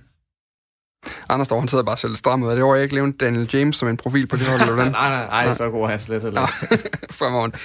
Anders 1.28 1.46
står, 1.46 1.58
han 1.58 1.68
sidder 1.68 1.84
bare 1.84 1.96
selv 1.96 2.16
strammet. 2.16 2.50
Er 2.50 2.54
det 2.54 2.64
over, 2.64 2.74
jeg 2.74 2.82
ikke 2.82 2.94
levende 2.94 3.16
Daniel 3.18 3.50
James 3.52 3.76
som 3.76 3.88
en 3.88 3.96
profil 3.96 4.26
på 4.26 4.36
det 4.36 4.46
hold, 4.46 4.60
eller 4.60 4.74
hvordan? 4.74 4.92
nej, 4.92 5.08
nej, 5.08 5.44
nej, 5.46 5.54
så 5.54 5.70
god 5.70 5.84
er 5.84 5.88
han 5.88 6.00
slet 6.00 6.22
heller. 6.22 6.70
ikke. 6.72 6.90
Fremragende. 7.10 7.56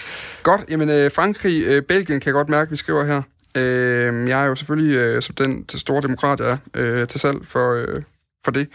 Godt, 0.44 0.62
jamen 0.70 0.90
øh, 0.90 1.12
Frankrig, 1.12 1.64
øh, 1.68 1.82
Belgien 1.84 2.20
kan 2.20 2.26
jeg 2.26 2.34
godt 2.34 2.50
mærke, 2.50 2.72
vi 2.72 2.76
skriver 2.76 3.04
her. 3.04 3.22
Øh, 3.58 4.30
jeg 4.30 4.42
er 4.42 4.46
jo 4.46 4.56
selvfølgelig, 4.56 4.96
øh, 4.96 5.22
som 5.22 5.36
den 5.36 5.66
store 5.70 6.02
demokrat 6.02 6.40
er, 6.40 6.58
øh, 6.74 7.08
til 7.08 7.20
salg 7.20 7.48
for, 7.48 7.74
øh, 7.74 8.02
for 8.46 8.52
det. 8.52 8.68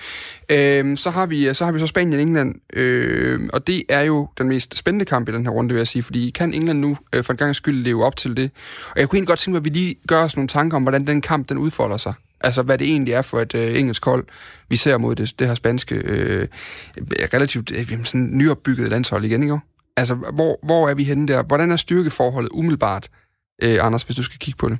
Øh, 0.48 0.96
så, 0.96 1.10
har 1.10 1.26
vi, 1.26 1.54
så 1.54 1.64
har 1.64 1.72
vi 1.72 1.78
så 1.78 1.86
Spanien 1.86 2.14
og 2.14 2.22
England, 2.22 2.54
øh, 2.72 3.40
og 3.52 3.66
det 3.66 3.82
er 3.88 4.00
jo 4.00 4.28
den 4.38 4.48
mest 4.48 4.78
spændende 4.78 5.04
kamp 5.04 5.28
i 5.28 5.32
den 5.32 5.46
her 5.46 5.50
runde, 5.50 5.74
vil 5.74 5.80
jeg 5.80 5.86
sige, 5.86 6.02
fordi 6.02 6.30
kan 6.30 6.54
England 6.54 6.78
nu 6.78 6.96
øh, 7.12 7.24
for 7.24 7.32
en 7.32 7.36
gang 7.36 7.56
skyld 7.56 7.84
leve 7.84 8.04
op 8.04 8.16
til 8.16 8.36
det? 8.36 8.50
Og 8.90 9.00
jeg 9.00 9.08
kunne 9.08 9.16
egentlig 9.16 9.28
godt 9.28 9.38
tænke 9.38 9.54
mig, 9.54 9.58
at 9.58 9.64
vi 9.64 9.70
lige 9.70 9.96
gør 10.08 10.22
os 10.22 10.36
nogle 10.36 10.48
tanker 10.48 10.76
om, 10.76 10.82
hvordan 10.82 11.06
den 11.06 11.20
kamp 11.20 11.48
den 11.48 11.58
udfolder 11.58 11.96
sig. 11.96 12.14
Altså, 12.40 12.62
hvad 12.62 12.78
det 12.78 12.86
egentlig 12.86 13.14
er 13.14 13.22
for 13.22 13.40
et 13.40 13.54
øh, 13.54 13.78
engelsk 13.78 14.04
hold, 14.04 14.26
vi 14.68 14.76
ser 14.76 14.98
mod 14.98 15.14
det, 15.14 15.38
det 15.38 15.46
her 15.46 15.54
spanske, 15.54 15.94
øh, 15.94 16.48
relativt 17.34 17.72
øh, 17.76 18.04
sådan 18.04 18.30
nyopbygget 18.32 18.90
landshold 18.90 19.24
igen, 19.24 19.42
ikke? 19.42 19.58
Altså, 19.96 20.14
hvor, 20.14 20.58
hvor 20.62 20.88
er 20.88 20.94
vi 20.94 21.04
henne 21.04 21.28
der? 21.28 21.42
Hvordan 21.42 21.70
er 21.70 21.76
styrkeforholdet 21.76 22.50
umiddelbart, 22.52 23.08
øh, 23.62 23.78
Anders, 23.80 24.02
hvis 24.02 24.16
du 24.16 24.22
skal 24.22 24.38
kigge 24.38 24.58
på 24.58 24.68
det? 24.68 24.78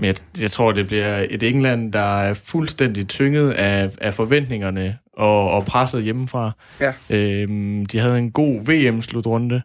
Men 0.00 0.06
jeg, 0.06 0.14
jeg 0.40 0.50
tror, 0.50 0.72
det 0.72 0.86
bliver 0.86 1.26
et 1.30 1.42
England, 1.42 1.92
der 1.92 2.20
er 2.20 2.34
fuldstændig 2.34 3.08
tynget 3.08 3.50
af, 3.50 3.90
af 4.00 4.14
forventningerne 4.14 4.98
og, 5.12 5.50
og 5.50 5.64
presset 5.64 6.02
hjemmefra. 6.02 6.50
Ja. 6.80 6.92
Øhm, 7.10 7.86
de 7.86 7.98
havde 7.98 8.18
en 8.18 8.30
god 8.30 8.60
VM-slutrunde, 8.66 9.62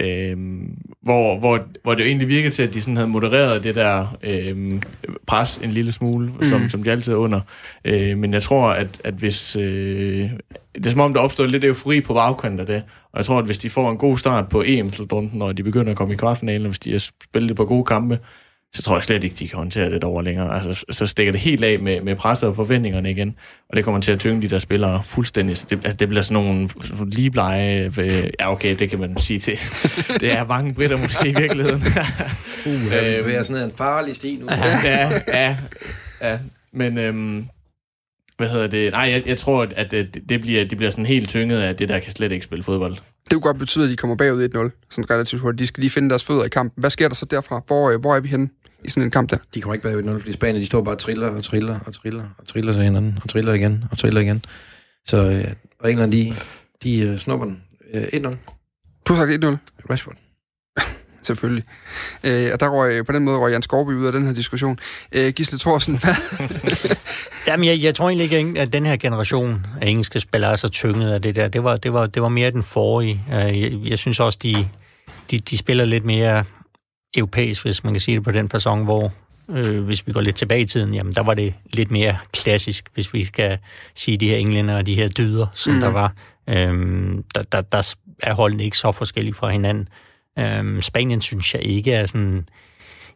øhm, 0.00 0.76
hvor, 1.02 1.38
hvor, 1.38 1.60
hvor 1.82 1.94
det 1.94 2.02
jo 2.02 2.06
egentlig 2.06 2.28
virkede 2.28 2.54
til, 2.54 2.62
at 2.62 2.74
de 2.74 2.80
sådan 2.80 2.96
havde 2.96 3.08
modereret 3.08 3.64
det 3.64 3.74
der 3.74 4.16
øhm, 4.22 4.82
pres 5.26 5.56
en 5.56 5.70
lille 5.70 5.92
smule, 5.92 6.26
mm. 6.26 6.42
som, 6.42 6.60
som 6.68 6.82
de 6.82 6.90
altid 6.90 7.12
er 7.12 7.16
under. 7.16 7.40
Øh, 7.84 8.18
men 8.18 8.32
jeg 8.32 8.42
tror, 8.42 8.70
at, 8.70 9.00
at 9.04 9.14
hvis... 9.14 9.56
Øh, 9.56 10.30
det 10.74 10.86
er 10.86 10.90
som 10.90 11.00
om, 11.00 11.14
der 11.14 11.20
opstår 11.20 11.46
lidt 11.46 11.64
eufori 11.64 12.00
på 12.00 12.14
bagkanten 12.14 12.60
af 12.60 12.66
det. 12.66 12.82
Og 13.12 13.18
jeg 13.18 13.24
tror, 13.24 13.38
at 13.38 13.44
hvis 13.44 13.58
de 13.58 13.70
får 13.70 13.90
en 13.90 13.98
god 13.98 14.18
start 14.18 14.48
på 14.48 14.62
EM-slutrunden, 14.66 15.38
når 15.38 15.52
de 15.52 15.62
begynder 15.62 15.90
at 15.90 15.96
komme 15.96 16.14
i 16.14 16.16
kvartfinalen, 16.16 16.66
og 16.66 16.70
hvis 16.70 16.78
de 16.78 16.92
har 16.92 16.98
spillet 16.98 17.48
det 17.48 17.56
på 17.56 17.64
gode 17.64 17.84
kampe, 17.84 18.18
så 18.74 18.82
tror 18.82 18.96
jeg 18.96 19.04
slet 19.04 19.24
ikke, 19.24 19.36
de 19.38 19.48
kan 19.48 19.58
håndtere 19.58 19.90
det 19.90 20.04
over 20.04 20.22
længere. 20.22 20.54
Altså, 20.54 20.84
så 20.90 21.06
stikker 21.06 21.32
det 21.32 21.40
helt 21.40 21.64
af 21.64 21.78
med, 21.78 22.00
med 22.00 22.16
presset 22.16 22.48
og 22.48 22.56
forventningerne 22.56 23.10
igen, 23.10 23.36
og 23.68 23.76
det 23.76 23.84
kommer 23.84 24.00
til 24.00 24.12
at 24.12 24.20
tynge 24.20 24.42
de 24.42 24.48
der 24.48 24.58
spillere 24.58 25.02
fuldstændig. 25.04 25.56
Så 25.56 25.66
det, 25.70 25.80
altså, 25.84 25.96
det 25.96 26.08
bliver 26.08 26.22
sådan 26.22 26.44
nogle, 26.44 26.68
sådan 26.68 26.96
nogle 26.96 27.10
ligebleje... 27.10 27.92
Øh, 27.98 28.30
ja, 28.40 28.52
okay, 28.52 28.76
det 28.78 28.90
kan 28.90 29.00
man 29.00 29.16
sige 29.16 29.40
til. 29.40 29.58
det 30.20 30.32
er 30.32 30.46
mange 30.46 30.74
britter 30.74 30.96
måske 30.96 31.28
i 31.28 31.34
virkeligheden. 31.34 31.82
Uh, 32.66 32.72
øh, 32.72 32.92
det 32.92 33.36
er 33.36 33.42
sådan 33.42 33.64
en 33.64 33.72
farlig 33.76 34.16
sti 34.16 34.36
nu. 34.40 34.46
ja, 34.84 35.10
ja, 35.28 35.56
ja. 36.22 36.38
Men 36.72 36.98
øhm, 36.98 37.46
hvad 38.36 38.48
hedder 38.48 38.66
det? 38.66 38.92
Nej, 38.92 39.00
jeg, 39.00 39.22
jeg 39.26 39.38
tror, 39.38 39.66
at 39.76 39.90
det, 39.90 40.28
det, 40.28 40.40
bliver, 40.40 40.64
det 40.64 40.78
bliver 40.78 40.90
sådan 40.90 41.06
helt 41.06 41.28
tynget 41.28 41.60
af 41.60 41.76
det, 41.76 41.88
der 41.88 41.98
kan 41.98 42.12
slet 42.12 42.32
ikke 42.32 42.44
spille 42.44 42.62
fodbold. 42.62 42.94
Det 42.94 43.32
kunne 43.32 43.40
godt 43.40 43.58
betyde, 43.58 43.84
at 43.84 43.90
de 43.90 43.96
kommer 43.96 44.16
bagud 44.16 44.70
1-0, 44.72 44.86
sådan 44.90 45.10
relativt 45.10 45.42
hurtigt. 45.42 45.58
De 45.58 45.66
skal 45.66 45.80
lige 45.80 45.90
finde 45.90 46.10
deres 46.10 46.24
fødder 46.24 46.44
i 46.44 46.48
kampen. 46.48 46.80
Hvad 46.80 46.90
sker 46.90 47.08
der 47.08 47.14
så 47.14 47.24
derfra? 47.24 47.62
Hvor, 47.66 47.90
øh, 47.90 48.00
hvor 48.00 48.16
er 48.16 48.20
vi 48.20 48.28
henne 48.28 48.48
i 48.84 48.88
sådan 48.88 49.02
en 49.02 49.10
kamp 49.10 49.30
der? 49.30 49.36
De 49.54 49.60
kommer 49.60 49.74
ikke 49.74 49.82
bagud 49.82 50.02
1-0, 50.02 50.20
fordi 50.20 50.32
Spanien 50.32 50.60
de 50.60 50.66
står 50.66 50.82
bare 50.82 50.94
og 50.94 50.98
triller 50.98 51.28
og 51.28 51.44
triller 51.44 51.78
og 51.86 51.94
triller 51.94 52.24
og 52.38 52.46
triller 52.46 52.72
sig 52.72 52.82
hinanden 52.82 53.18
og 53.22 53.28
triller 53.28 53.52
igen 53.52 53.84
og 53.90 53.98
triller 53.98 54.20
igen. 54.20 54.44
Så 55.06 55.16
øh, 55.16 55.44
og 55.80 55.90
England, 55.90 56.12
de, 56.12 56.34
de 56.82 56.98
øh, 56.98 57.18
snupper 57.18 57.46
den 57.46 57.62
øh, 57.92 58.02
1-0. 58.02 58.36
Du 59.04 59.14
har 59.14 59.26
sagt 59.26 59.44
1-0? 59.44 59.56
Rashford. 59.90 60.16
Selvfølgelig. 61.22 61.64
Øh, 62.24 62.50
og 62.52 62.60
der 62.60 62.68
røg, 62.68 63.06
på 63.06 63.12
den 63.12 63.24
måde 63.24 63.38
røg 63.38 63.52
Jan 63.52 63.62
Skorby 63.62 63.90
ud 63.90 64.06
af 64.06 64.12
den 64.12 64.26
her 64.26 64.32
diskussion. 64.32 64.78
Øh, 65.12 65.32
Gisle 65.32 65.58
Thorsen, 65.58 65.98
hvad? 65.98 66.14
Jamen, 67.46 67.66
jeg, 67.66 67.82
jeg 67.82 67.94
tror 67.94 68.08
egentlig 68.08 68.32
ikke, 68.32 68.60
at 68.60 68.72
den 68.72 68.86
her 68.86 68.96
generation 68.96 69.66
af 69.80 69.88
engelske 69.88 70.20
spillere 70.20 70.52
er 70.52 70.56
så 70.56 70.68
tynget 70.68 71.12
af 71.12 71.22
det 71.22 71.34
der. 71.34 71.48
Det 71.48 71.64
var, 71.64 71.76
det 71.76 71.92
var, 71.92 72.06
det 72.06 72.22
var 72.22 72.28
mere 72.28 72.50
den 72.50 72.62
forrige. 72.62 73.24
Øh, 73.32 73.60
jeg, 73.60 73.72
jeg 73.84 73.98
synes 73.98 74.20
også, 74.20 74.38
de, 74.42 74.68
de, 75.30 75.38
de 75.38 75.58
spiller 75.58 75.84
lidt 75.84 76.04
mere 76.04 76.44
europæisk, 77.16 77.62
hvis 77.62 77.84
man 77.84 77.92
kan 77.92 78.00
sige 78.00 78.14
det 78.14 78.24
på 78.24 78.30
den 78.30 78.48
fasong, 78.48 78.84
hvor 78.84 79.12
øh, 79.48 79.84
hvis 79.84 80.06
vi 80.06 80.12
går 80.12 80.20
lidt 80.20 80.36
tilbage 80.36 80.60
i 80.60 80.64
tiden, 80.64 80.94
jamen 80.94 81.12
der 81.12 81.22
var 81.22 81.34
det 81.34 81.54
lidt 81.72 81.90
mere 81.90 82.16
klassisk, 82.32 82.88
hvis 82.94 83.14
vi 83.14 83.24
skal 83.24 83.58
sige 83.94 84.16
de 84.16 84.28
her 84.28 84.36
englænder 84.36 84.76
og 84.76 84.86
de 84.86 84.94
her 84.94 85.08
dyder, 85.08 85.46
som 85.54 85.74
mm. 85.74 85.80
der 85.80 85.92
var. 85.92 86.12
Øhm, 86.48 87.24
der, 87.34 87.42
der, 87.42 87.60
der 87.60 87.94
er 88.22 88.34
holdene 88.34 88.64
ikke 88.64 88.76
så 88.76 88.92
forskellige 88.92 89.34
fra 89.34 89.48
hinanden. 89.48 89.88
Øhm, 90.38 90.82
Spanien 90.82 91.20
synes 91.20 91.54
jeg 91.54 91.62
ikke 91.62 91.92
er 91.92 92.06
sådan 92.06 92.48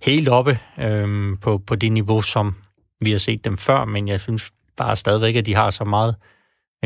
helt 0.02 0.28
oppe 0.28 0.58
øhm, 0.78 1.36
på, 1.36 1.58
på 1.58 1.74
det 1.74 1.92
niveau, 1.92 2.22
som 2.22 2.54
vi 3.00 3.10
har 3.10 3.18
set 3.18 3.44
dem 3.44 3.56
før, 3.56 3.84
men 3.84 4.08
jeg 4.08 4.20
synes 4.20 4.52
bare 4.76 4.96
stadigvæk, 4.96 5.36
at 5.36 5.46
de 5.46 5.54
har 5.54 5.70
så 5.70 5.84
meget 5.84 6.14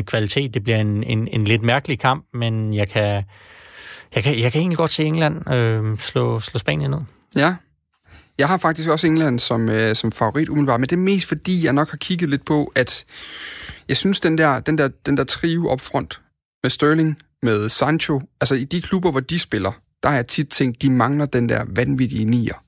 kvalitet. 0.02 0.54
Det 0.54 0.62
bliver 0.62 0.78
en, 0.78 1.02
en, 1.02 1.28
en 1.28 1.44
lidt 1.44 1.62
mærkelig 1.62 1.98
kamp, 1.98 2.26
men 2.34 2.74
jeg 2.74 2.88
kan, 2.88 3.24
jeg 4.14 4.22
kan, 4.22 4.38
jeg 4.38 4.52
kan 4.52 4.60
egentlig 4.60 4.78
godt 4.78 4.90
se 4.90 5.04
England 5.04 5.50
øh, 5.52 5.98
slå, 5.98 6.38
slå 6.38 6.58
Spanien 6.58 6.90
ned. 6.90 7.00
Ja. 7.36 7.54
Jeg 8.38 8.48
har 8.48 8.56
faktisk 8.56 8.88
også 8.88 9.06
England 9.06 9.38
som, 9.38 9.68
øh, 9.68 9.94
som 9.94 10.12
favorit 10.12 10.48
umiddelbart, 10.48 10.80
men 10.80 10.88
det 10.88 10.96
er 10.96 11.00
mest 11.00 11.26
fordi, 11.26 11.64
jeg 11.64 11.72
nok 11.72 11.90
har 11.90 11.96
kigget 11.96 12.30
lidt 12.30 12.44
på, 12.44 12.72
at 12.74 13.04
jeg 13.88 13.96
synes, 13.96 14.20
den 14.20 14.38
der, 14.38 14.60
den 14.60 14.78
der, 14.78 14.88
den 15.06 15.16
der 15.16 15.24
trio 15.24 15.68
op 15.68 15.80
front 15.80 16.20
med 16.62 16.70
Sterling, 16.70 17.18
med 17.42 17.68
Sancho, 17.68 18.20
altså 18.40 18.54
i 18.54 18.64
de 18.64 18.82
klubber, 18.82 19.10
hvor 19.10 19.20
de 19.20 19.38
spiller, 19.38 19.72
der 20.02 20.08
har 20.08 20.16
jeg 20.16 20.26
tit 20.26 20.48
tænkt, 20.48 20.82
de 20.82 20.90
mangler 20.90 21.26
den 21.26 21.48
der 21.48 21.64
vanvittige 21.68 22.24
nier, 22.24 22.64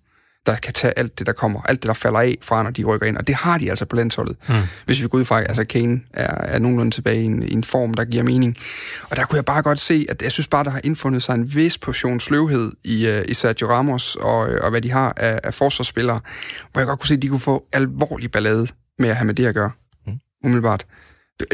der 0.50 0.56
kan 0.56 0.72
tage 0.72 0.98
alt 0.98 1.18
det, 1.18 1.26
der 1.26 1.32
kommer, 1.32 1.62
alt 1.62 1.82
det, 1.82 1.88
der 1.88 1.94
falder 1.94 2.20
af 2.20 2.38
fra, 2.42 2.62
når 2.62 2.70
de 2.70 2.84
rykker 2.84 3.06
ind. 3.06 3.16
Og 3.16 3.26
det 3.26 3.34
har 3.34 3.58
de 3.58 3.70
altså 3.70 3.84
på 3.84 3.96
landsholdet. 3.96 4.36
Mm. 4.48 4.54
Hvis 4.86 5.02
vi 5.02 5.08
går 5.08 5.18
ud 5.18 5.24
fra, 5.24 5.40
altså 5.40 5.64
Kane 5.64 6.00
er, 6.14 6.34
er 6.44 6.58
nogenlunde 6.58 6.90
tilbage 6.90 7.22
i 7.22 7.24
en, 7.24 7.42
i 7.42 7.52
en 7.52 7.64
form, 7.64 7.94
der 7.94 8.04
giver 8.04 8.22
mening. 8.22 8.56
Og 9.10 9.16
der 9.16 9.24
kunne 9.24 9.36
jeg 9.36 9.44
bare 9.44 9.62
godt 9.62 9.80
se, 9.80 10.06
at 10.08 10.22
jeg 10.22 10.32
synes 10.32 10.48
bare, 10.48 10.64
der 10.64 10.70
har 10.70 10.80
indfundet 10.84 11.22
sig 11.22 11.34
en 11.34 11.54
vis 11.54 11.78
portion 11.78 12.20
sløvhed 12.20 12.72
i, 12.84 13.08
uh, 13.08 13.22
i 13.28 13.34
Sergio 13.34 13.70
Ramos 13.70 14.16
og, 14.16 14.38
og 14.38 14.70
hvad 14.70 14.80
de 14.80 14.90
har 14.90 15.12
af, 15.16 15.40
af 15.44 15.54
forsvarsspillere, 15.54 16.20
hvor 16.72 16.80
jeg 16.80 16.86
godt 16.86 17.00
kunne 17.00 17.08
se, 17.08 17.14
at 17.14 17.22
de 17.22 17.28
kunne 17.28 17.40
få 17.40 17.66
alvorlig 17.72 18.30
ballade 18.30 18.66
med 18.98 19.08
at 19.08 19.16
have 19.16 19.26
med 19.26 19.34
det 19.34 19.46
at 19.46 19.54
gøre. 19.54 19.70
Mm. 20.06 20.12
Umiddelbart. 20.44 20.86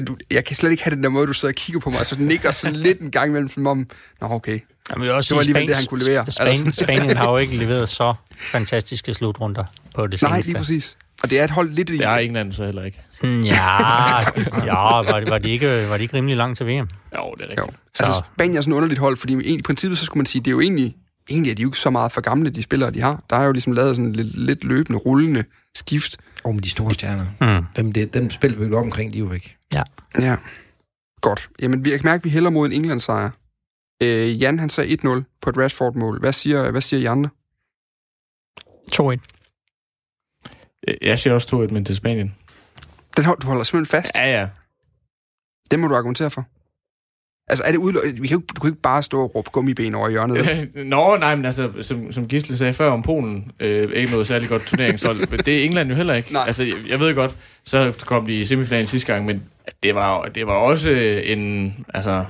Du, 0.07 0.17
jeg 0.31 0.45
kan 0.45 0.57
slet 0.57 0.71
ikke 0.71 0.85
have 0.85 0.95
den 0.95 1.03
der 1.03 1.09
måde, 1.09 1.27
du 1.27 1.33
sidder 1.33 1.53
og 1.53 1.57
kigger 1.57 1.81
på 1.81 1.91
mig, 1.91 2.07
så 2.07 2.15
den 2.15 2.27
nikker 2.27 2.51
sådan 2.51 2.77
lidt 2.77 3.01
en 3.01 3.11
gang 3.11 3.29
imellem, 3.29 3.49
som 3.49 3.67
om, 3.67 3.87
nå 4.21 4.29
okay, 4.31 4.61
Jamen, 4.91 5.09
også 5.09 5.29
det 5.29 5.37
var 5.37 5.41
alligevel 5.41 5.67
det, 5.69 5.77
han 5.77 5.87
kunne 5.87 6.05
levere. 6.05 6.27
Span- 6.31 6.47
Altså. 6.47 6.71
Spanien 6.85 7.17
har 7.17 7.31
jo 7.31 7.37
ikke 7.37 7.57
leveret 7.57 7.89
så 7.89 8.15
fantastiske 8.37 9.15
slutrunder 9.15 9.65
på 9.95 10.07
det 10.07 10.21
seneste. 10.21 10.29
Nej, 10.33 10.41
lige 10.41 10.55
præcis. 10.57 10.97
Og 11.23 11.31
det 11.31 11.41
er 11.41 11.45
et 11.45 11.51
hold 11.51 11.71
lidt 11.71 11.91
i... 11.91 11.93
Det 11.93 12.07
er 12.07 12.17
England 12.17 12.53
så 12.53 12.65
heller 12.65 12.83
ikke. 12.83 13.01
Ja, 13.23 14.21
ja 14.65 14.75
var, 14.75 15.21
det, 15.21 15.31
var, 15.31 15.39
de 15.39 15.51
ikke, 15.51 15.87
var 15.91 15.97
de 15.97 16.03
ikke 16.03 16.17
rimelig 16.17 16.37
langt 16.37 16.57
til 16.57 16.67
VM? 16.67 16.71
Jo, 16.71 16.79
det 16.79 16.89
er 17.17 17.29
rigtigt. 17.41 17.59
Jo. 17.59 17.67
Altså, 17.99 18.13
Så- 18.13 18.23
Spanien 18.35 18.57
er 18.57 18.61
sådan 18.61 18.73
et 18.73 18.77
underligt 18.77 19.01
hold, 19.01 19.17
fordi 19.17 19.43
i 19.45 19.63
princippet, 19.63 19.99
så 19.99 20.05
skulle 20.05 20.19
man 20.21 20.27
sige, 20.27 20.43
det 20.43 20.47
er 20.51 20.53
jo 20.53 20.61
egentlig, 20.61 20.97
egentlig 21.31 21.51
er 21.51 21.55
de 21.55 21.63
jo 21.63 21.69
ikke 21.69 21.79
så 21.79 21.91
meget 21.91 22.13
for 22.13 22.21
gamle, 22.21 22.51
de 22.51 22.63
spillere, 22.63 22.91
de 22.91 23.01
har. 23.01 23.23
Der 23.31 23.37
er 23.37 23.45
jo 23.45 23.53
ligesom 23.53 23.73
lavet 23.73 23.97
sådan 23.97 24.13
lidt, 24.13 24.37
lidt 24.39 24.65
løbende, 24.65 24.99
rullende 24.99 25.45
skift. 25.77 26.17
Og 26.45 26.55
med 26.55 26.63
de 26.63 26.71
store 26.71 26.95
stjerner. 26.95 27.27
Mm. 27.59 27.65
Dem, 27.77 27.93
det, 27.93 28.15
dem 28.15 28.31
spil, 28.31 28.69
vi 28.71 28.75
omkring, 28.75 29.13
de 29.13 29.19
er 29.19 29.21
jo 29.21 29.27
væk. 29.27 29.57
Ja, 30.19 30.37
godt. 31.21 31.49
Jamen, 31.63 31.85
vi 31.85 31.91
kan 31.91 32.01
mærke, 32.05 32.21
at 32.21 32.25
vi 32.25 32.31
hælder 32.31 32.51
mod 32.51 32.67
en 32.67 32.73
England-sejr. 32.73 33.31
Øh, 34.03 34.43
Jan, 34.43 34.59
han 34.59 34.71
sagde 34.71 34.93
1-0 34.93 35.39
på 35.41 35.51
et 35.51 35.59
Rashford-mål. 35.59 36.21
Hvad 36.21 36.33
siger, 36.33 36.71
hvad 36.71 36.81
siger 36.81 37.01
I 37.01 37.05
andre? 37.05 37.31
2-1. 38.93 39.19
Jeg 41.03 41.19
siger 41.19 41.35
også 41.35 41.67
2-1, 41.69 41.73
men 41.73 41.85
til 41.85 41.97
Spanien. 41.97 42.35
Den 43.17 43.25
hold, 43.25 43.41
du 43.41 43.47
holder 43.47 43.65
simpelthen 43.65 43.91
fast. 43.91 44.15
Ja, 44.15 44.41
ja. 44.41 44.49
Det 45.71 45.79
må 45.79 45.89
du 45.89 45.95
argumentere 45.95 46.31
for. 46.31 46.45
Altså, 47.49 47.65
er 47.67 47.71
det 47.71 47.79
udelukket? 47.79 48.23
Vi 48.23 48.29
kan 48.29 48.35
jo 48.35 48.41
ikke, 48.41 48.53
du 48.57 48.61
kan 48.61 48.71
ikke 48.71 48.83
bare 48.83 49.03
stå 49.03 49.23
og 49.23 49.35
råbe 49.35 49.51
gummiben 49.51 49.95
over 49.95 50.09
i 50.09 50.11
hjørnet. 50.11 50.71
Nå, 50.75 51.17
nej, 51.17 51.35
men 51.35 51.45
altså, 51.45 51.73
som, 51.83 52.13
som 52.13 52.29
Gisle 52.29 52.57
sagde 52.57 52.75
før 52.75 52.91
om 52.91 53.03
Polen, 53.03 53.53
øh, 53.61 53.93
ikke 53.93 54.13
noget 54.13 54.27
særlig 54.27 54.49
godt 54.49 54.63
turneringshold. 54.63 55.29
Men 55.29 55.41
det 55.41 55.61
er 55.61 55.65
England 55.65 55.89
jo 55.89 55.95
heller 55.95 56.15
ikke. 56.15 56.33
Nej. 56.33 56.45
Altså, 56.47 56.63
jeg, 56.63 56.75
jeg 56.89 57.01
ved 57.01 57.15
godt, 57.15 57.37
så 57.65 57.93
kom 58.07 58.27
de 58.27 58.41
i 58.41 58.45
semifinalen 58.45 58.87
sidste 58.87 59.13
gang, 59.13 59.27
men 59.27 59.43
det 59.83 59.95
var, 59.95 60.23
det 60.23 60.47
var 60.47 60.53
også 60.53 60.91
en, 61.25 61.75
altså, 61.95 62.25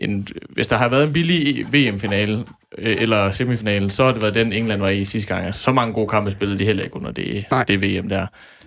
en, 0.00 0.28
hvis 0.50 0.66
der 0.66 0.76
har 0.76 0.88
været 0.88 1.04
en 1.04 1.12
billig 1.12 1.66
VM-finale, 1.72 2.44
øh, 2.78 2.96
eller 3.00 3.32
semifinale, 3.32 3.90
så 3.90 4.02
har 4.02 4.10
det 4.10 4.22
været 4.22 4.34
den, 4.34 4.52
England 4.52 4.80
var 4.80 4.88
i 4.88 5.04
sidste 5.04 5.34
gang. 5.34 5.46
Altså, 5.46 5.62
så 5.62 5.72
mange 5.72 5.94
gode 5.94 6.08
kampe 6.08 6.30
spillede 6.30 6.58
de 6.58 6.64
heller 6.64 6.84
ikke 6.84 6.96
under 6.96 7.10
det, 7.10 7.44
Nej. 7.50 7.64
det 7.64 7.82
VM 7.82 8.08
der. 8.08 8.26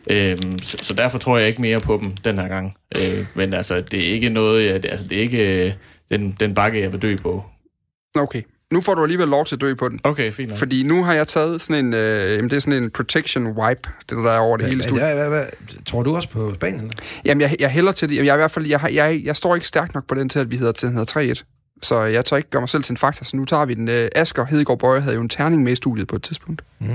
Øhm, 0.09 0.59
så, 0.59 0.77
så 0.81 0.93
derfor 0.93 1.17
tror 1.17 1.37
jeg 1.37 1.47
ikke 1.47 1.61
mere 1.61 1.79
på 1.79 2.01
dem 2.03 2.11
den 2.11 2.37
her 2.37 2.47
gang. 2.47 2.77
Øh, 2.97 3.25
men 3.35 3.53
altså, 3.53 3.81
det 3.81 4.07
er 4.07 4.13
ikke 4.13 4.29
noget, 4.29 4.65
jeg, 4.65 4.75
altså, 4.75 5.07
det 5.07 5.17
er 5.17 5.21
ikke 5.21 5.65
øh, 5.65 5.73
den, 6.09 6.35
den 6.39 6.53
bakke, 6.53 6.81
jeg 6.81 6.91
vil 6.91 7.01
dø 7.01 7.15
på. 7.23 7.43
Okay. 8.15 8.41
Nu 8.71 8.81
får 8.81 8.95
du 8.95 9.03
alligevel 9.03 9.27
lov 9.27 9.45
til 9.45 9.55
at 9.55 9.61
dø 9.61 9.73
på 9.73 9.89
den. 9.89 9.99
Okay, 10.03 10.31
fint 10.31 10.49
nok. 10.49 10.57
Fordi 10.59 10.83
nu 10.83 11.03
har 11.03 11.13
jeg 11.13 11.27
taget 11.27 11.61
sådan 11.61 11.85
en, 11.85 11.93
øh, 11.93 12.31
jamen 12.31 12.49
det 12.49 12.55
er 12.55 12.59
sådan 12.59 12.83
en 12.83 12.89
protection 12.91 13.47
wipe, 13.47 13.89
det 14.09 14.17
der 14.17 14.31
er 14.31 14.39
over 14.39 14.57
det 14.57 14.65
hele 14.65 14.77
Hvad, 14.77 14.83
studiet. 14.83 15.07
hvad, 15.07 15.15
hvad, 15.15 15.29
hvad, 15.29 15.45
tror 15.85 16.03
du 16.03 16.15
også 16.15 16.29
på 16.29 16.53
Spanien? 16.55 16.87
da? 16.87 16.91
Jamen, 17.25 17.41
jeg, 17.41 17.55
jeg 17.59 17.69
hælder 17.69 17.91
til 17.91 18.09
det. 18.09 18.15
Jeg, 18.15 18.27
er 18.27 18.33
i 18.33 18.37
hvert 18.37 18.51
fald, 18.51 18.67
jeg, 18.67 18.89
jeg, 18.93 19.21
jeg 19.23 19.35
står 19.35 19.55
ikke 19.55 19.67
stærkt 19.67 19.93
nok 19.93 20.07
på 20.07 20.15
den 20.15 20.29
til, 20.29 20.39
at 20.39 20.51
vi 20.51 20.55
hedder, 20.57 20.71
til, 20.71 20.89
hedder 20.89 21.33
3-1. 21.33 21.43
Så 21.83 22.01
jeg 22.01 22.25
tør 22.25 22.37
ikke 22.37 22.49
gøre 22.49 22.61
mig 22.61 22.69
selv 22.69 22.83
til 22.83 22.93
en 22.93 22.97
faktor, 22.97 23.23
så 23.23 23.37
nu 23.37 23.45
tager 23.45 23.65
vi 23.65 23.73
den. 23.73 23.87
Øh, 23.89 24.09
Asger 24.15 24.45
Hedegaard 24.45 24.79
Bøje 24.79 24.99
havde 24.99 25.15
jo 25.15 25.21
en 25.21 25.29
terning 25.29 25.63
med 25.63 25.71
i 25.71 25.75
studiet 25.75 26.07
på 26.07 26.15
et 26.15 26.23
tidspunkt. 26.23 26.61
Mm. 26.79 26.87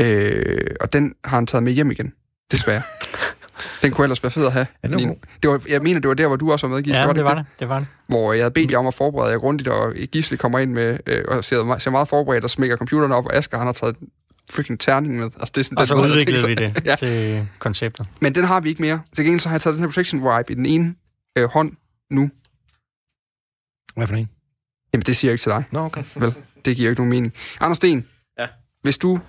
Øh, 0.00 0.66
og 0.80 0.92
den 0.92 1.14
har 1.24 1.36
han 1.36 1.46
taget 1.46 1.62
med 1.62 1.72
hjem 1.72 1.90
igen, 1.90 2.12
desværre. 2.52 2.82
den 3.82 3.92
kunne 3.92 4.04
ellers 4.04 4.22
være 4.22 4.30
fed 4.30 4.46
at 4.46 4.52
have. 4.52 4.66
Ja, 4.82 4.88
Lige- 4.88 5.06
god. 5.08 5.16
det 5.42 5.50
var, 5.50 5.62
jeg 5.68 5.82
mener, 5.82 6.00
det 6.00 6.08
var 6.08 6.14
der, 6.14 6.26
hvor 6.26 6.36
du 6.36 6.52
også 6.52 6.66
var 6.66 6.74
med, 6.74 6.82
Gisle. 6.82 7.00
Ja, 7.02 7.12
det 7.12 7.24
var 7.24 7.30
ikke 7.30 7.38
det. 7.50 7.60
Det 7.60 7.68
var 7.68 7.78
det. 7.78 7.88
Hvor 8.06 8.32
jeg 8.32 8.42
havde 8.42 8.50
bedt 8.52 8.70
jer 8.70 8.78
om 8.78 8.86
at 8.86 8.94
forberede 8.94 9.32
jer 9.32 9.38
grundigt, 9.38 9.68
og 9.68 9.94
Gisle 10.12 10.36
kommer 10.36 10.58
ind 10.58 10.72
med, 10.72 10.98
øh, 11.06 11.24
og 11.28 11.44
ser, 11.44 11.78
ser 11.78 11.90
meget 11.90 12.08
forberedt, 12.08 12.44
og 12.44 12.50
smækker 12.50 12.76
computeren 12.76 13.12
op, 13.12 13.26
og 13.26 13.34
Asger, 13.36 13.58
han 13.58 13.66
har 13.66 13.72
taget 13.72 13.96
freaking 14.50 14.80
terning 14.80 15.14
med. 15.16 15.24
Altså, 15.24 15.52
det 15.54 15.58
er 15.60 15.62
sådan, 15.64 15.78
Og 15.78 15.86
så 15.86 15.96
måde, 15.96 16.08
udviklede 16.12 16.46
vi 16.46 16.54
det 16.54 16.82
ja. 16.84 16.96
til 16.96 17.48
konceptet. 17.58 18.06
Men 18.20 18.34
den 18.34 18.44
har 18.44 18.60
vi 18.60 18.68
ikke 18.68 18.82
mere. 18.82 19.00
Til 19.16 19.24
gengæld 19.24 19.40
så 19.40 19.48
har 19.48 19.54
jeg 19.54 19.60
taget 19.60 19.74
den 19.74 19.82
her 19.84 19.88
protection 19.88 20.22
wipe 20.22 20.52
i 20.52 20.54
den 20.56 20.66
ene 20.66 20.94
øh, 21.38 21.44
hånd 21.44 21.72
nu. 22.10 22.30
Hvad 23.96 24.06
for 24.06 24.14
en? 24.14 24.28
Jamen, 24.94 25.02
det 25.06 25.16
siger 25.16 25.28
jeg 25.30 25.34
ikke 25.34 25.42
til 25.42 25.50
dig. 25.52 25.64
Nå, 25.72 25.80
okay. 25.80 26.04
Vel, 26.20 26.34
det 26.64 26.76
giver 26.76 26.90
ikke 26.90 27.00
nogen 27.00 27.10
mening. 27.10 27.32
Anders 27.60 27.76
Sten, 27.76 28.06
Ja. 28.38 28.46
hvis 28.82 28.98
du... 28.98 29.20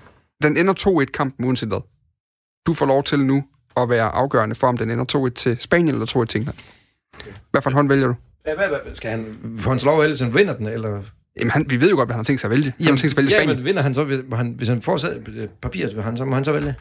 Den 0.43 0.57
ender 0.57 1.01
2-1 1.01 1.05
kampen 1.11 1.45
uanset 1.45 1.69
hvad. 1.69 1.81
Du 2.67 2.73
får 2.73 2.85
lov 2.85 3.03
til 3.03 3.19
nu 3.19 3.43
at 3.77 3.89
være 3.89 4.09
afgørende 4.09 4.55
for, 4.55 4.67
om 4.67 4.77
den 4.77 4.89
ender 4.91 5.27
2-1 5.29 5.33
til 5.33 5.57
Spanien 5.59 5.95
eller 5.95 6.05
2-1 6.05 6.25
til 6.25 6.37
England. 6.39 6.57
Hvad 7.51 7.61
for 7.61 7.69
en 7.69 7.73
hånd 7.73 7.89
vælger 7.89 8.07
du? 8.07 8.15
Ja, 8.47 8.55
hvad, 8.55 8.67
hvad, 8.67 8.79
skal 8.95 9.11
han, 9.11 9.37
får 9.59 9.71
han 9.71 9.79
så 9.79 9.85
lov 9.85 10.03
han 10.19 10.33
vinder 10.33 10.57
den, 10.57 10.67
eller? 10.67 11.01
Jamen, 11.39 11.51
han, 11.51 11.65
vi 11.69 11.81
ved 11.81 11.89
jo 11.89 11.95
godt, 11.95 12.07
hvad 12.07 12.13
han 12.13 12.19
har 12.19 12.23
tænkt 12.23 12.41
sig 12.41 12.47
at 12.47 12.51
vælge. 12.51 12.73
Han 12.77 12.85
har 12.87 12.97
tænkt 12.97 12.99
sig 13.01 13.09
at 13.11 13.17
vælge 13.17 13.29
ja, 13.29 13.37
Spanien. 13.37 13.57
men 13.57 13.65
vinder 13.65 13.81
han 13.81 13.93
så, 13.93 14.03
hvis 14.03 14.19
han, 14.33 14.53
hvis 14.57 14.67
han 14.67 14.81
får 14.81 14.99
papiret, 15.61 15.95
vil 15.95 16.03
han, 16.03 16.17
så 16.17 16.25
må 16.25 16.35
han 16.35 16.43
så 16.43 16.51
vælge? 16.51 16.75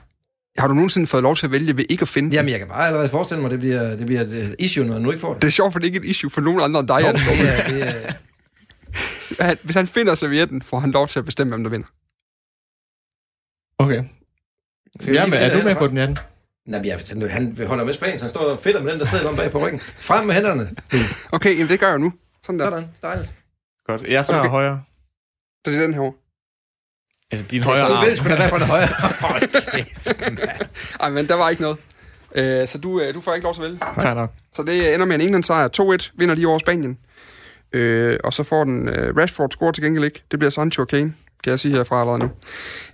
Har 0.59 0.69
du 0.69 0.75
nogensinde 0.75 1.07
fået 1.07 1.23
lov 1.23 1.37
til 1.37 1.47
at 1.47 1.53
vælge 1.53 1.77
ved 1.77 1.85
ikke 1.89 2.03
at 2.03 2.09
finde? 2.09 2.35
Jamen, 2.37 2.51
jeg 2.51 2.59
kan 2.59 2.69
bare 2.69 2.87
allerede 2.87 3.09
forestille 3.09 3.41
mig, 3.43 3.47
at 3.49 3.51
det 3.53 3.59
bliver, 3.61 3.97
det 3.97 4.07
bliver 4.07 4.21
et 4.21 4.57
issue, 4.59 4.85
når 4.87 4.93
han 4.93 5.03
nu 5.03 5.11
ikke 5.11 5.21
får 5.21 5.33
det. 5.33 5.43
Det 5.43 5.49
er 5.49 5.53
sjovt, 5.53 5.73
for 5.73 5.79
det 5.79 5.87
er 5.87 5.95
ikke 5.95 6.05
et 6.07 6.11
issue 6.11 6.31
for 6.31 6.41
nogen 6.41 6.61
andre 6.61 6.81
end 6.81 6.89
dig. 6.89 7.01
Jo, 7.01 7.07
Jan. 7.07 7.15
det 7.15 7.49
er, 7.49 7.69
det 7.69 7.89
er, 9.39 9.45
Han- 9.45 9.59
Hvis 9.63 9.77
han 9.77 9.87
finder 9.87 10.15
servietten, 10.15 10.63
får 10.63 10.79
han 10.81 10.91
lov 10.91 11.09
til 11.09 11.19
at 11.19 11.25
bestemme, 11.25 11.51
hvem 11.51 11.63
der 11.65 11.71
vinder. 11.71 11.87
Okay. 13.79 14.03
Jamen, 15.15 15.35
er 15.35 15.59
du 15.59 15.65
med 15.65 15.77
på 15.77 15.87
den, 15.87 15.97
Jan? 15.97 16.17
Nej, 16.67 16.81
jeg, 16.85 17.01
han, 17.09 17.23
han 17.31 17.67
holder 17.67 17.85
med 17.85 17.95
Spanien, 17.95 18.19
så 18.19 18.25
han 18.25 18.31
står 18.31 18.41
og 18.41 18.61
fedter 18.61 18.83
med 18.83 18.93
den, 18.93 19.01
der 19.01 19.07
sidder 19.07 19.29
om 19.29 19.37
bag 19.37 19.51
på 19.51 19.59
ryggen. 19.67 19.81
Frem 19.81 20.27
med 20.27 20.35
hænderne. 20.35 20.71
Okay, 21.33 21.51
jamen 21.55 21.69
det 21.69 21.81
gør 21.81 21.89
jeg 21.89 21.99
nu. 21.99 22.13
Sådan 22.45 22.59
der. 22.59 22.65
Sådan, 22.71 22.89
dejligt. 23.03 23.31
Godt. 23.87 24.03
Jeg 24.03 24.13
er 24.15 24.23
så 24.23 24.33
Okay. 24.39 24.49
højre. 24.51 24.83
Så 25.67 25.71
det 25.71 25.79
er 25.79 25.83
den 25.83 25.95
her. 25.95 26.11
Altså, 27.31 27.47
din 27.51 27.63
højre 27.63 27.79
Så 27.79 27.87
du 27.89 27.95
arm. 27.95 28.07
ved 28.07 28.17
sgu 28.17 28.29
da, 28.29 28.37
hvad 28.37 28.49
for 28.49 28.57
en 28.57 28.63
højre. 28.75 28.87
Hold 29.21 29.71
kæft, 29.73 30.21
mand. 30.21 30.39
Ej, 31.01 31.11
men 31.11 31.29
der 31.29 31.35
var 31.35 31.51
ikke 31.51 31.63
noget. 31.63 31.77
Øh, 32.35 32.69
så 32.69 32.79
du, 32.79 33.01
øh, 33.01 33.15
du 33.15 33.21
får 33.21 33.35
ikke 33.35 33.45
lov 33.45 33.55
til 33.55 33.61
at 33.63 33.65
vælge. 33.65 33.79
Fair 34.01 34.15
nok. 34.15 34.31
Så 34.55 34.63
det 34.63 34.95
ender 34.95 35.07
med 35.07 35.15
en 35.15 35.21
England-sejr. 35.21 35.69
2-1 36.09 36.11
vinder 36.19 36.35
de 36.35 36.47
over 36.47 36.59
Spanien. 36.59 36.99
Øh, 37.73 38.19
og 38.25 38.33
så 38.33 38.43
får 38.43 38.65
den 38.65 38.89
øh, 38.89 39.17
Rashford 39.17 39.51
score 39.51 39.73
til 39.73 39.85
gengæld 39.85 40.05
ikke. 40.05 40.23
Det 40.31 40.39
bliver 40.39 40.51
Sancho 40.51 40.83
og 40.83 40.89
Kane, 40.89 41.15
kan 41.45 41.51
jeg 41.51 41.61
sige 41.61 41.75
herfra 41.75 42.01
allerede 42.01 42.19
nu. 42.19 42.31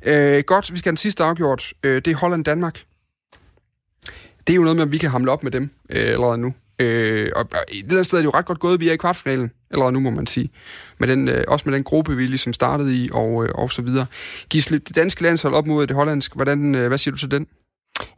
Øh, 0.03 0.43
godt, 0.47 0.73
vi 0.73 0.79
skal 0.79 0.89
have 0.89 0.93
den 0.93 0.97
sidste 0.97 1.25
afgjort. 1.25 1.73
Øh, 1.83 1.95
det 2.05 2.07
er 2.11 2.16
Holland-Danmark. 2.16 2.81
Det 4.47 4.53
er 4.53 4.57
jo 4.57 4.62
noget 4.62 4.76
med, 4.76 4.84
om 4.84 4.93
vi 4.93 4.99
kan 4.99 5.11
hamle 5.11 5.30
op 5.30 5.43
med 5.43 5.53
dem 5.53 5.70
øh, 5.90 6.09
allerede 6.09 6.38
nu. 6.38 6.55
Øh, 6.78 7.30
og, 7.36 7.49
og 7.53 7.64
et 7.68 7.78
eller 7.78 7.90
andet 7.90 8.07
sted 8.07 8.18
er 8.18 8.22
det 8.22 8.26
jo 8.26 8.38
ret 8.38 8.47
godt 8.47 8.61
gået. 8.61 8.80
Vi 8.80 8.88
er 8.88 8.93
i 8.93 8.97
kvartfinalen, 8.97 9.51
allerede 9.70 9.93
nu 9.93 10.01
må 10.01 10.11
man 10.11 10.26
sige. 10.26 10.51
Med 10.99 11.09
den, 11.09 11.28
øh, 11.28 11.45
også 11.49 11.62
med 11.68 11.76
den 11.76 11.84
gruppe, 11.84 12.16
vi 12.16 12.26
ligesom 12.26 12.53
startede 12.53 12.97
i, 12.97 13.11
og, 13.12 13.45
øh, 13.45 13.51
og 13.55 13.70
så 13.70 13.82
videre. 13.82 14.07
Gisle, 14.49 14.78
det 14.78 14.97
danske 14.97 15.22
landshold 15.22 15.55
op 15.55 15.66
mod 15.66 15.86
det 15.86 15.97
hollandske. 15.97 16.34
Hvordan, 16.36 16.74
øh, 16.74 16.88
hvad 16.88 16.99
siger 16.99 17.12
du 17.12 17.18
til 17.18 17.30
den? 17.30 17.47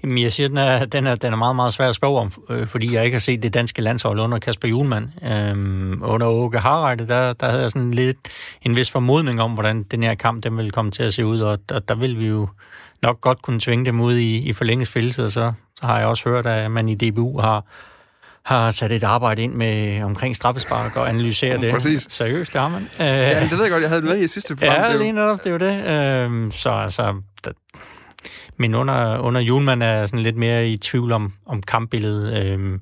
Jamen, 0.02 0.18
jeg 0.18 0.32
siger, 0.32 0.48
den 0.48 0.56
er, 0.56 0.84
den 0.84 1.06
er, 1.06 1.14
den 1.14 1.32
er 1.32 1.36
meget, 1.36 1.56
meget 1.56 1.74
svær 1.74 1.88
at 1.88 1.94
spørge 1.94 2.20
om, 2.20 2.32
øh, 2.50 2.66
fordi 2.66 2.94
jeg 2.94 3.04
ikke 3.04 3.14
har 3.14 3.20
set 3.20 3.42
det 3.42 3.54
danske 3.54 3.82
landshold 3.82 4.20
under 4.20 4.38
Kasper 4.38 4.68
Julemand. 4.68 5.08
Øhm, 5.32 6.02
under 6.02 6.26
Åke 6.26 6.58
Harreide, 6.58 7.06
der, 7.08 7.32
der 7.32 7.46
havde 7.46 7.62
jeg 7.62 7.70
sådan 7.70 7.90
lidt 7.90 8.16
en 8.62 8.76
vis 8.76 8.90
formodning 8.90 9.40
om, 9.40 9.52
hvordan 9.52 9.82
den 9.82 10.02
her 10.02 10.14
kamp 10.14 10.44
den 10.44 10.56
ville 10.56 10.70
komme 10.70 10.90
til 10.90 11.02
at 11.02 11.14
se 11.14 11.26
ud, 11.26 11.40
og 11.40 11.58
og 11.70 11.88
der 11.88 11.94
vil 11.94 12.18
vi 12.18 12.26
jo 12.26 12.48
nok 13.02 13.20
godt 13.20 13.42
kunne 13.42 13.60
tvinge 13.60 13.84
dem 13.84 14.00
ud 14.00 14.16
i, 14.16 14.36
i 14.36 14.52
forlænget 14.52 14.88
spilletid, 14.88 15.24
og 15.24 15.32
så 15.32 15.52
har 15.84 15.98
jeg 15.98 16.06
også 16.06 16.28
hørt, 16.28 16.46
at 16.46 16.70
man 16.70 16.88
i 16.88 16.94
DBU 16.94 17.40
har, 17.40 17.64
har 18.44 18.70
sat 18.70 18.92
et 18.92 19.04
arbejde 19.04 19.42
ind 19.42 19.54
med 19.54 20.02
omkring 20.02 20.36
straffespark 20.36 20.96
og 20.96 21.08
analysere 21.08 21.60
det. 21.60 21.74
Præcis. 21.74 22.06
Seriøst, 22.10 22.52
det 22.52 22.60
har 22.60 22.68
man. 22.68 22.82
Øh, 22.82 23.06
Ja, 23.06 23.40
det 23.40 23.50
ved 23.50 23.62
jeg 23.62 23.70
godt. 23.70 23.82
Jeg 23.82 23.90
havde 23.90 24.02
det 24.02 24.10
med 24.10 24.18
i 24.20 24.28
sidste 24.28 24.56
program. 24.56 24.74
Ja, 24.74 24.82
Det 24.82 24.88
er 24.88 24.92
jo- 24.94 24.98
lige 25.00 25.12
netop, 25.12 25.38
det 25.44 25.46
er 25.46 25.50
jo 25.50 25.58
det. 25.58 26.24
Øhm, 26.24 26.50
så 26.50 26.70
altså, 26.70 27.14
der, 27.44 27.50
men 28.56 28.74
under, 28.74 29.18
under 29.18 29.40
Julemand 29.40 29.82
er 29.82 30.06
sådan 30.06 30.22
lidt 30.22 30.36
mere 30.36 30.68
i 30.68 30.76
tvivl 30.76 31.12
om, 31.12 31.32
om 31.46 31.62
kampbilledet. 31.62 32.44
Øhm, 32.52 32.80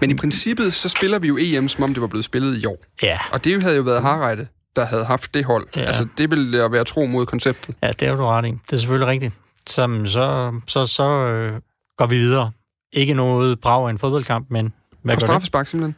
Men 0.00 0.10
i 0.10 0.14
princippet, 0.14 0.72
så 0.72 0.88
spiller 0.88 1.18
vi 1.18 1.28
jo 1.28 1.36
EM, 1.40 1.68
som 1.68 1.84
om 1.84 1.94
det 1.94 2.00
var 2.00 2.06
blevet 2.06 2.24
spillet 2.24 2.62
i 2.62 2.66
år. 2.66 2.78
ja, 3.02 3.18
Og 3.32 3.44
det 3.44 3.62
havde 3.62 3.76
jo 3.76 3.82
været 3.82 4.02
Harreide, 4.02 4.46
der 4.76 4.84
havde 4.86 5.04
haft 5.04 5.34
det 5.34 5.44
hold. 5.44 5.66
Ja. 5.76 5.80
Ja. 5.80 5.86
Altså, 5.86 6.06
det 6.18 6.30
ville 6.30 6.58
være 6.72 6.84
tro 6.84 7.06
mod 7.06 7.26
konceptet. 7.26 7.74
ja, 7.82 7.88
det 7.92 8.08
er 8.08 8.16
du 8.16 8.24
ret 8.24 8.46
i. 8.46 8.48
Det 8.50 8.72
er 8.72 8.76
selvfølgelig 8.76 9.08
rigtigt. 9.08 9.32
Så, 9.66 10.02
så, 10.04 10.52
så, 10.66 10.86
så 10.86 11.08
øh, 11.08 11.60
går 11.96 12.06
vi 12.06 12.18
videre. 12.18 12.50
Ikke 12.92 13.14
noget 13.14 13.60
brag 13.60 13.86
af 13.86 13.90
en 13.90 13.98
fodboldkamp, 13.98 14.50
men 14.50 14.72
hvad 15.02 15.14
På 15.14 15.20
straffespark, 15.20 15.66
simpelthen. 15.66 15.96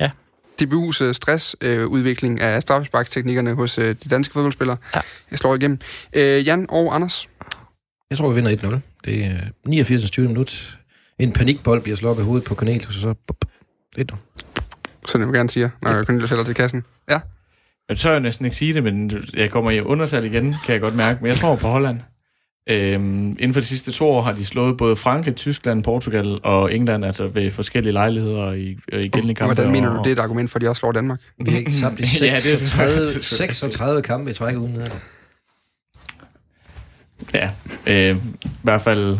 Ja. 0.00 0.10
DBU's 0.62 1.04
øh, 1.04 1.14
stressudvikling 1.14 2.40
af 2.40 2.62
straffesparksteknikkerne 2.62 3.54
hos 3.54 3.78
øh, 3.78 3.88
de 4.04 4.08
danske 4.08 4.32
fodboldspillere. 4.32 4.76
Ja. 4.94 5.00
Jeg 5.30 5.38
slår 5.38 5.54
igennem. 5.54 5.78
Øh, 6.12 6.46
Jan 6.46 6.66
og 6.68 6.94
Anders. 6.94 7.28
Jeg 8.10 8.18
tror, 8.18 8.28
vi 8.28 8.34
vinder 8.34 8.56
1-0. 8.56 8.78
Det 9.04 9.24
er 9.24 9.40
89. 9.66 10.10
20 10.10 10.28
minut. 10.28 10.78
En 11.18 11.32
panikbold 11.32 11.82
bliver 11.82 11.96
slået 11.96 12.14
op 12.14 12.20
i 12.20 12.24
hovedet 12.24 12.44
på 12.44 12.54
kanal, 12.54 12.84
og 12.86 12.92
så... 12.92 13.14
1-0. 13.98 14.16
Som 15.06 15.20
jeg 15.20 15.32
gerne 15.32 15.50
siger, 15.50 15.70
når 15.82 15.90
jeg 15.90 16.06
kun 16.06 16.26
tæller 16.26 16.44
til 16.44 16.54
kassen. 16.54 16.84
Ja. 17.10 17.20
Jeg 17.88 17.98
tør 17.98 18.14
jo 18.14 18.20
næsten 18.20 18.44
ikke 18.44 18.56
sige 18.56 18.74
det, 18.74 18.82
men 18.82 19.12
jeg 19.34 19.50
kommer 19.50 19.70
i 19.70 19.80
undertal 19.80 20.24
igen, 20.24 20.54
kan 20.64 20.72
jeg 20.72 20.80
godt 20.80 20.94
mærke. 20.94 21.18
Men 21.22 21.28
jeg 21.28 21.36
tror 21.36 21.56
på 21.56 21.68
Holland. 21.68 22.00
Øhm, 22.70 23.28
inden 23.28 23.52
for 23.52 23.60
de 23.60 23.66
sidste 23.66 23.92
to 23.92 24.08
år 24.08 24.22
har 24.22 24.32
de 24.32 24.44
slået 24.46 24.76
både 24.76 24.96
Frankrig, 24.96 25.36
Tyskland, 25.36 25.82
Portugal 25.84 26.40
og 26.42 26.74
England, 26.74 27.04
altså 27.04 27.26
ved 27.26 27.50
forskellige 27.50 27.92
lejligheder 27.92 28.52
i, 28.52 28.78
i 28.92 29.08
gældende 29.08 29.34
kampe. 29.34 29.54
Hvordan 29.54 29.72
mener 29.72 29.92
du, 29.92 29.98
det 29.98 30.06
er 30.06 30.12
et 30.12 30.18
argument 30.18 30.50
for, 30.50 30.58
at 30.58 30.62
de 30.62 30.68
også 30.68 30.80
slår 30.80 30.92
Danmark? 30.92 31.20
Vi 31.44 31.50
har 31.50 31.58
ikke 31.58 31.72
samt 31.72 32.00
i 32.00 32.02
Ja, 32.20 32.36
det 32.36 32.52
er 32.52 32.58
36, 32.58 33.12
faktisk- 33.12 33.36
36 33.36 34.02
kampe 34.02 34.30
i 34.30 34.34
træk 34.34 34.56
uden 34.56 34.74
det. 34.76 35.02
Ja, 37.34 37.50
øh, 37.86 38.16
i 38.44 38.48
hvert 38.62 38.80
fald, 38.82 39.18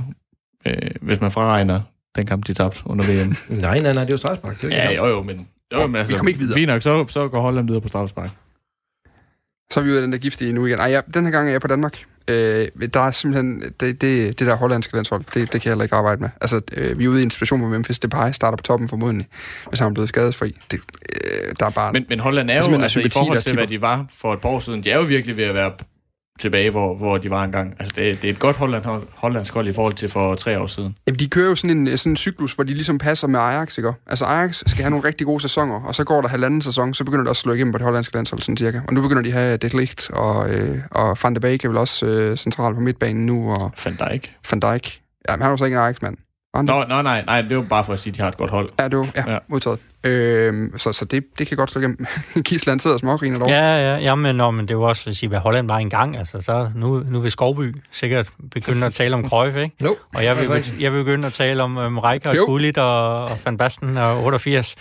øh, 0.67 0.73
hvis 1.01 1.21
man 1.21 1.31
fraregner 1.31 1.81
den 2.17 2.27
kamp, 2.27 2.47
de 2.47 2.55
tabte 2.55 2.81
under 2.87 3.05
VM. 3.05 3.37
Nej, 3.61 3.81
nej, 3.81 3.93
nej, 3.93 4.05
det 4.05 4.25
er 4.25 4.39
jo. 4.43 4.49
Det 4.63 4.73
er 4.73 4.85
jo 4.87 4.91
ja, 4.91 4.97
jo, 4.97 5.07
jo, 5.07 5.23
men, 5.23 5.49
jo, 5.73 5.87
men 5.87 5.97
altså, 5.97 6.17
kom 6.17 6.29
ikke 6.29 6.41
videre. 6.41 6.55
Fint 6.55 6.67
nok, 6.69 6.83
så, 6.83 7.07
så 7.09 7.29
går 7.29 7.41
Holland 7.41 7.67
videre 7.67 7.81
på 7.81 7.89
straffespark. 7.89 8.31
Så 9.71 9.81
er 9.81 9.85
vi 9.85 9.97
af 9.97 10.01
den 10.03 10.13
der 10.13 10.19
giftige 10.19 10.53
nu 10.53 10.67
igen. 10.67 10.79
Ej, 10.79 10.87
ja, 10.91 11.01
den 11.15 11.25
her 11.25 11.31
gang 11.33 11.49
er 11.49 11.53
jeg 11.53 11.61
på 11.61 11.67
Danmark. 11.69 12.05
Øh, 12.29 12.69
der 12.95 13.01
er 13.01 13.11
simpelthen, 13.11 13.63
det, 13.81 14.01
det, 14.01 14.39
det 14.39 14.47
der 14.47 14.55
hollandske 14.57 14.95
landshold, 14.95 15.25
det, 15.35 15.35
det 15.35 15.51
kan 15.51 15.63
jeg 15.65 15.71
heller 15.71 15.83
ikke 15.83 15.97
arbejde 15.97 16.21
med. 16.21 16.29
Altså, 16.41 16.61
øh, 16.73 16.99
vi 16.99 17.05
er 17.05 17.09
ude 17.09 17.21
i 17.21 17.23
en 17.23 17.31
situation, 17.31 17.61
hvor 17.61 17.69
Memphis 17.69 17.99
Depay 17.99 18.33
starter 18.33 18.57
på 18.57 18.63
toppen 18.63 18.89
formodentlig, 18.89 19.27
hvis 19.69 19.79
han 19.79 19.89
er 19.89 19.95
blevet 19.95 20.09
skadesfri. 20.09 20.57
Det, 20.71 20.81
øh, 21.13 21.55
der 21.61 21.67
er 21.67 21.71
bare... 21.71 21.93
Men, 21.93 22.07
men 22.09 22.21
Holland 22.21 22.51
er 22.51 22.55
jo, 22.55 22.63
simpelthen 22.63 22.81
en 22.81 22.83
altså, 22.83 22.99
i 22.99 23.03
sympati, 23.03 23.19
forhold 23.19 23.37
der 23.37 23.43
til, 23.43 23.55
hvad 23.55 23.67
de 23.67 23.81
var 23.81 24.07
for 24.19 24.33
et 24.33 24.41
par 24.41 24.49
år 24.49 24.61
siden, 24.61 24.85
de 24.85 24.91
er 24.91 24.97
jo 24.97 25.03
virkelig 25.03 25.37
ved 25.37 25.45
at 25.45 25.55
være 25.55 25.73
tilbage, 26.41 26.71
hvor, 26.71 26.95
hvor 26.95 27.19
de 27.19 27.31
var 27.31 27.45
engang. 27.45 27.75
Altså, 27.79 27.95
det, 27.97 28.23
det 28.23 28.29
er 28.31 28.33
et 28.33 28.39
godt 28.39 28.57
Holland, 28.57 28.85
hollandsk 29.15 29.55
hold 29.55 29.69
i 29.69 29.73
forhold 29.73 29.95
til 29.95 30.09
for 30.09 30.35
tre 30.35 30.61
år 30.61 30.67
siden. 30.67 30.97
Jamen, 31.07 31.19
de 31.19 31.29
kører 31.29 31.49
jo 31.49 31.55
sådan 31.55 31.77
en, 31.77 31.97
sådan 31.97 32.13
en 32.13 32.17
cyklus, 32.17 32.53
hvor 32.55 32.65
de 32.65 32.75
ligesom 32.75 32.99
passer 32.99 33.29
med 33.29 33.41
Ajax, 33.41 33.79
ikke? 33.79 33.93
Altså, 34.07 34.25
Ajax 34.25 34.63
skal 34.67 34.83
have 34.83 34.91
nogle 34.91 35.05
rigtig 35.05 35.27
gode 35.27 35.41
sæsoner, 35.41 35.81
og 35.81 35.95
så 35.95 36.05
går 36.05 36.21
der 36.21 36.29
halvanden 36.29 36.63
sæson, 36.63 36.95
så 36.95 37.05
begynder 37.05 37.23
det 37.23 37.29
også 37.29 37.41
at 37.41 37.43
slå 37.43 37.53
igennem 37.53 37.73
på 37.73 37.79
det 37.79 37.85
hollandske 37.85 38.15
landshold, 38.15 38.43
sådan 38.43 38.57
cirka. 38.57 38.81
Og 38.89 38.95
nu 38.95 39.03
begynder 39.03 39.23
de 39.23 39.29
at 39.29 39.35
have 39.35 39.57
Det 39.57 39.75
Ligt, 39.75 40.11
og, 40.11 40.51
øh, 40.51 40.79
og 40.91 41.19
Van 41.23 41.35
de 41.35 41.41
Beek 41.41 41.65
er 41.65 41.69
vel 41.69 41.79
også 41.79 42.07
øh, 42.07 42.37
central 42.37 42.75
på 42.75 42.81
midtbanen 42.81 43.27
nu, 43.27 43.53
og 43.53 43.73
Van 43.85 43.97
Dijk. 43.97 44.37
Van 44.51 44.61
Dijk. 44.61 45.01
Ja, 45.29 45.37
men 45.37 45.43
han 45.43 45.49
er 45.49 45.51
jo 45.51 45.57
så 45.57 45.65
ikke 45.65 45.77
en 45.77 45.83
Ajax-mand. 45.83 46.17
Andre? 46.55 46.75
Nå, 46.81 46.85
nå, 46.95 47.03
nej, 47.03 47.23
nej, 47.27 47.43
det 47.43 47.57
var 47.57 47.63
bare 47.63 47.85
for 47.85 47.93
at 47.93 47.99
sige, 47.99 48.11
at 48.11 48.17
de 48.17 48.23
har 48.23 48.29
et 48.29 48.37
godt 48.37 48.51
hold. 48.51 48.69
Ja, 48.79 48.89
det 48.89 48.99
var, 48.99 49.09
ja, 49.17 49.33
Ja. 49.33 49.39
modtaget. 49.49 49.79
Øhm, 50.05 50.79
så 50.79 50.93
så 50.93 51.05
det, 51.05 51.25
det 51.39 51.47
kan 51.47 51.57
godt 51.57 51.71
slå 51.71 51.81
igennem. 51.81 52.07
Kisland 52.45 52.81
sidder 52.81 52.95
og 52.95 53.01
smågriner 53.01 53.39
derovre. 53.39 53.55
Ja, 53.57 53.93
ja, 53.93 53.99
ja 53.99 54.15
men, 54.15 54.37
nå, 54.37 54.51
men 54.51 54.61
det 54.69 54.71
er 54.71 54.75
jo 54.79 54.83
også 54.83 55.11
at 55.11 55.17
sige, 55.17 55.29
hvad 55.29 55.39
Holland 55.39 55.69
var 55.69 55.79
engang. 55.79 56.17
Altså, 56.19 56.41
så 56.41 56.71
nu, 56.75 57.03
nu 57.11 57.21
vil 57.21 57.31
Skovby 57.31 57.75
sikkert 57.93 58.29
begynde 58.51 58.87
at 58.87 58.95
tale 59.01 59.15
om 59.15 59.29
Cruyff, 59.29 59.57
ikke? 59.57 59.77
No. 59.81 59.91
Og 60.15 60.25
jeg 60.25 60.31
er 60.45 60.49
vil, 60.55 60.81
jeg 60.83 60.93
vil 60.93 61.05
begynde 61.05 61.27
at 61.27 61.33
tale 61.33 61.63
om 61.63 61.77
um, 61.77 61.99
Rijkaard, 61.99 62.37
Jo. 62.37 62.45
Gullit 62.47 62.79
og, 62.79 63.25
og 63.25 63.39
Van 63.45 63.57
Basten 63.57 63.97
og 63.97 64.25
88. 64.25 64.77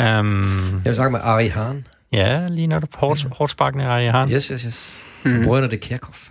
Um, 0.00 0.04
Jeg 0.04 0.80
vil 0.84 0.94
snakke 0.94 1.12
med 1.12 1.20
Ari 1.22 1.46
Hahn. 1.46 1.86
ja, 2.12 2.46
lige 2.50 2.66
når 2.66 2.78
du 2.80 2.86
hårdt, 2.94 3.26
hårdt 3.32 3.50
sparkende 3.50 3.84
er 3.84 3.98
i 3.98 4.06
ham. 4.06 4.30
Yes, 4.30 4.46
yes, 4.46 4.62
yes. 4.62 5.04
Mm. 5.24 5.44
Brødrene 5.44 5.70
det 5.70 5.80
Kjerkhoff. 5.80 6.28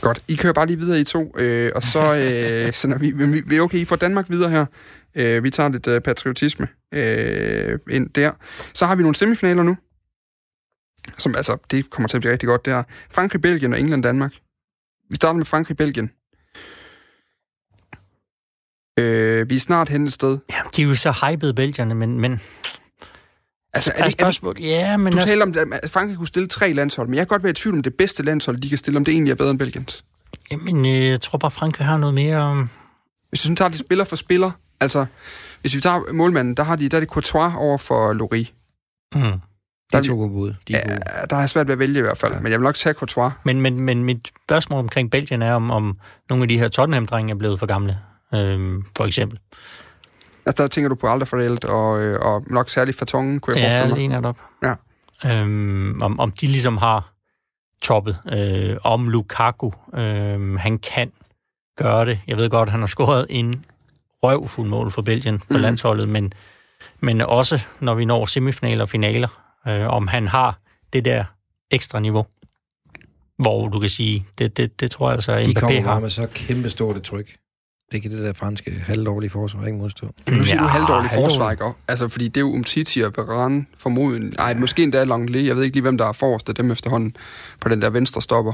Godt. 0.00 0.22
I 0.28 0.36
kører 0.36 0.52
bare 0.52 0.66
lige 0.66 0.78
videre 0.78 1.00
i 1.00 1.04
to, 1.04 1.34
øh, 1.38 1.70
og 1.74 1.82
så 1.82 2.14
øh, 2.14 2.72
sender 2.80 2.98
vi, 2.98 3.10
vi, 3.10 3.40
vi... 3.46 3.60
Okay, 3.60 3.78
I 3.78 3.84
får 3.84 3.96
Danmark 3.96 4.30
videre 4.30 4.50
her. 4.50 4.66
Øh, 5.14 5.44
vi 5.44 5.50
tager 5.50 5.68
lidt 5.68 5.86
øh, 5.86 6.00
patriotisme 6.00 6.68
øh, 6.94 7.78
ind 7.90 8.10
der. 8.10 8.30
Så 8.74 8.86
har 8.86 8.94
vi 8.94 9.02
nogle 9.02 9.14
semifinaler 9.14 9.62
nu. 9.62 9.76
Som 11.18 11.34
altså, 11.36 11.56
det 11.70 11.90
kommer 11.90 12.08
til 12.08 12.16
at 12.16 12.20
blive 12.20 12.32
rigtig 12.32 12.46
godt, 12.46 12.64
det 12.64 12.72
er 12.72 12.82
Frankrig, 13.10 13.40
Belgien 13.40 13.72
og 13.72 13.80
England, 13.80 14.02
Danmark. 14.02 14.32
Vi 15.10 15.16
starter 15.16 15.36
med 15.36 15.44
Frankrig, 15.44 15.76
Belgien. 15.76 16.10
Øh, 18.98 19.50
vi 19.50 19.54
er 19.54 19.60
snart 19.60 19.88
hen 19.88 20.06
et 20.06 20.12
sted. 20.12 20.38
Jamen, 20.52 20.70
de 20.76 20.82
er 20.82 20.86
jo 20.86 20.94
så 20.94 21.12
hypede, 21.12 21.54
belgierne, 21.54 21.94
men, 21.94 22.20
men 22.20 22.40
Altså, 23.74 23.92
er, 23.94 24.04
er 24.04 24.10
spørgsmål... 24.10 24.56
Ja, 24.60 24.96
men 24.96 25.12
du 25.12 25.16
altså, 25.16 25.28
taler 25.28 25.42
om, 25.44 25.72
at 25.82 25.90
Frankrig 25.90 26.16
kunne 26.16 26.28
stille 26.28 26.48
tre 26.48 26.72
landshold, 26.72 27.08
men 27.08 27.14
jeg 27.14 27.20
kan 27.20 27.26
godt 27.26 27.42
være 27.42 27.50
i 27.50 27.54
tvivl 27.54 27.76
om 27.76 27.82
det 27.82 27.94
bedste 27.94 28.22
landshold, 28.22 28.56
de 28.56 28.68
kan 28.68 28.78
stille, 28.78 28.96
om 28.96 29.04
det 29.04 29.12
egentlig 29.12 29.30
er 29.30 29.34
bedre 29.34 29.50
end 29.50 29.58
Belgiens. 29.58 30.04
jamen, 30.50 30.86
øh, 30.86 31.06
jeg 31.06 31.20
tror 31.20 31.38
bare, 31.38 31.50
Frankrig 31.50 31.86
har 31.86 31.96
noget 31.96 32.14
mere... 32.14 32.68
Hvis 33.28 33.42
vi 33.42 33.46
sådan 33.46 33.56
tager 33.56 33.68
de 33.68 33.78
spiller 33.78 34.04
for 34.04 34.16
spiller, 34.16 34.50
altså, 34.80 35.06
hvis 35.60 35.74
vi 35.74 35.80
tager 35.80 36.12
målmanden, 36.12 36.54
der, 36.54 36.62
har 36.62 36.76
de, 36.76 36.88
der 36.88 36.96
er 36.96 37.00
det 37.00 37.08
Courtois 37.08 37.52
over 37.56 37.78
for 37.78 38.12
Lori. 38.12 38.52
Mm. 39.14 39.20
De 39.22 39.40
Der- 39.92 39.98
er 39.98 40.02
to 40.02 40.14
gode 40.14 40.30
bud. 40.30 40.54
De 40.68 40.74
er 40.74 40.88
gode. 40.88 40.98
Ja, 41.16 41.24
der 41.30 41.36
har 41.36 41.42
jeg 41.42 41.50
svært 41.50 41.66
ved 41.66 41.72
at 41.72 41.78
vælge 41.78 41.98
i 41.98 42.02
hvert 42.02 42.18
fald, 42.18 42.32
ja. 42.32 42.38
men 42.40 42.52
jeg 42.52 42.60
vil 42.60 42.64
nok 42.64 42.74
tage 42.74 42.94
Courtois. 42.94 43.32
Men, 43.44 43.60
men, 43.60 43.80
men 43.80 44.04
mit 44.04 44.30
spørgsmål 44.46 44.78
omkring 44.78 45.10
Belgien 45.10 45.42
er, 45.42 45.52
om, 45.52 45.70
om 45.70 45.98
nogle 46.30 46.44
af 46.44 46.48
de 46.48 46.58
her 46.58 46.68
Tottenham-drenge 46.68 47.30
er 47.30 47.34
blevet 47.34 47.58
for 47.58 47.66
gamle, 47.66 47.98
øhm, 48.34 48.84
for 48.96 49.04
eksempel. 49.04 49.38
Altså, 50.46 50.62
der 50.62 50.68
tænker 50.68 50.88
du 50.88 50.94
på 50.94 51.06
Alderfereld 51.06 51.64
og, 51.64 52.00
øh, 52.02 52.20
og 52.20 52.44
nok 52.46 52.68
særligt 52.70 52.98
Fatongen, 52.98 53.40
kunne 53.40 53.56
jeg 53.56 53.62
Ja, 53.62 53.68
forestille 53.68 53.88
mig. 53.88 53.98
lige 53.98 54.08
netop. 54.08 54.36
Ja. 54.62 54.74
Øhm, 55.40 55.98
om, 56.02 56.20
om 56.20 56.30
de 56.30 56.46
ligesom 56.46 56.76
har 56.76 57.12
toppet. 57.82 58.16
Øh, 58.32 58.76
om 58.84 59.08
Lukaku, 59.08 59.70
øh, 59.94 60.54
han 60.54 60.78
kan 60.78 61.12
gøre 61.78 62.06
det. 62.06 62.20
Jeg 62.26 62.36
ved 62.36 62.50
godt, 62.50 62.66
at 62.68 62.70
han 62.70 62.80
har 62.80 62.86
scoret 62.86 63.26
en 63.30 63.64
røvfuld 64.22 64.68
mål 64.68 64.90
for 64.90 65.02
Belgien 65.02 65.38
på 65.38 65.44
mm. 65.50 65.56
landsholdet, 65.56 66.08
men, 66.08 66.32
men 67.00 67.20
også 67.20 67.66
når 67.80 67.94
vi 67.94 68.04
når 68.04 68.24
semifinaler 68.24 68.82
og 68.82 68.88
finaler, 68.88 69.28
øh, 69.68 69.86
om 69.88 70.08
han 70.08 70.28
har 70.28 70.58
det 70.92 71.04
der 71.04 71.24
ekstra 71.70 72.00
niveau. 72.00 72.26
Hvor 73.38 73.68
du 73.68 73.78
kan 73.80 73.88
sige, 73.88 74.26
det, 74.38 74.56
det, 74.56 74.80
det 74.80 74.90
tror 74.90 75.08
jeg 75.08 75.14
altså, 75.14 75.32
at 75.32 75.46
De 75.46 75.50
Mbappé 75.50 75.60
kommer 75.60 75.80
har. 75.82 75.90
bare 75.90 76.00
med 76.00 76.10
så 76.10 76.26
kæmpe 76.34 76.70
stort 76.70 76.96
et 76.96 77.02
tryk. 77.02 77.36
Det 77.92 78.02
kan 78.02 78.10
det 78.10 78.18
der 78.24 78.32
franske 78.32 78.70
halvdårlige 78.86 79.30
forsvar 79.30 79.66
ikke 79.66 79.78
modstå. 79.78 80.06
Nu 80.06 80.42
siger 80.42 80.54
Ja, 80.56 80.62
du 80.62 80.66
halvdårlig 80.68 81.10
halvdårlig. 81.10 81.10
forsvar, 81.10 81.50
ikke? 81.50 81.64
Altså, 81.88 82.08
fordi 82.08 82.28
det 82.28 82.36
er 82.36 82.40
jo 82.40 82.52
Umtiti 82.52 83.00
og 83.00 83.12
Varane 83.16 83.66
formodentlig. 83.78 84.38
Ej, 84.38 84.54
måske 84.54 84.82
endda 84.82 85.04
Langley. 85.04 85.46
Jeg 85.46 85.56
ved 85.56 85.62
ikke 85.62 85.76
lige, 85.76 85.82
hvem 85.82 85.98
der 85.98 86.06
er 86.08 86.12
forrest 86.12 86.48
af 86.48 86.54
dem 86.54 86.70
efterhånden 86.70 87.16
på 87.60 87.68
den 87.68 87.82
der 87.82 87.90
venstre 87.90 88.22
stopper. 88.22 88.52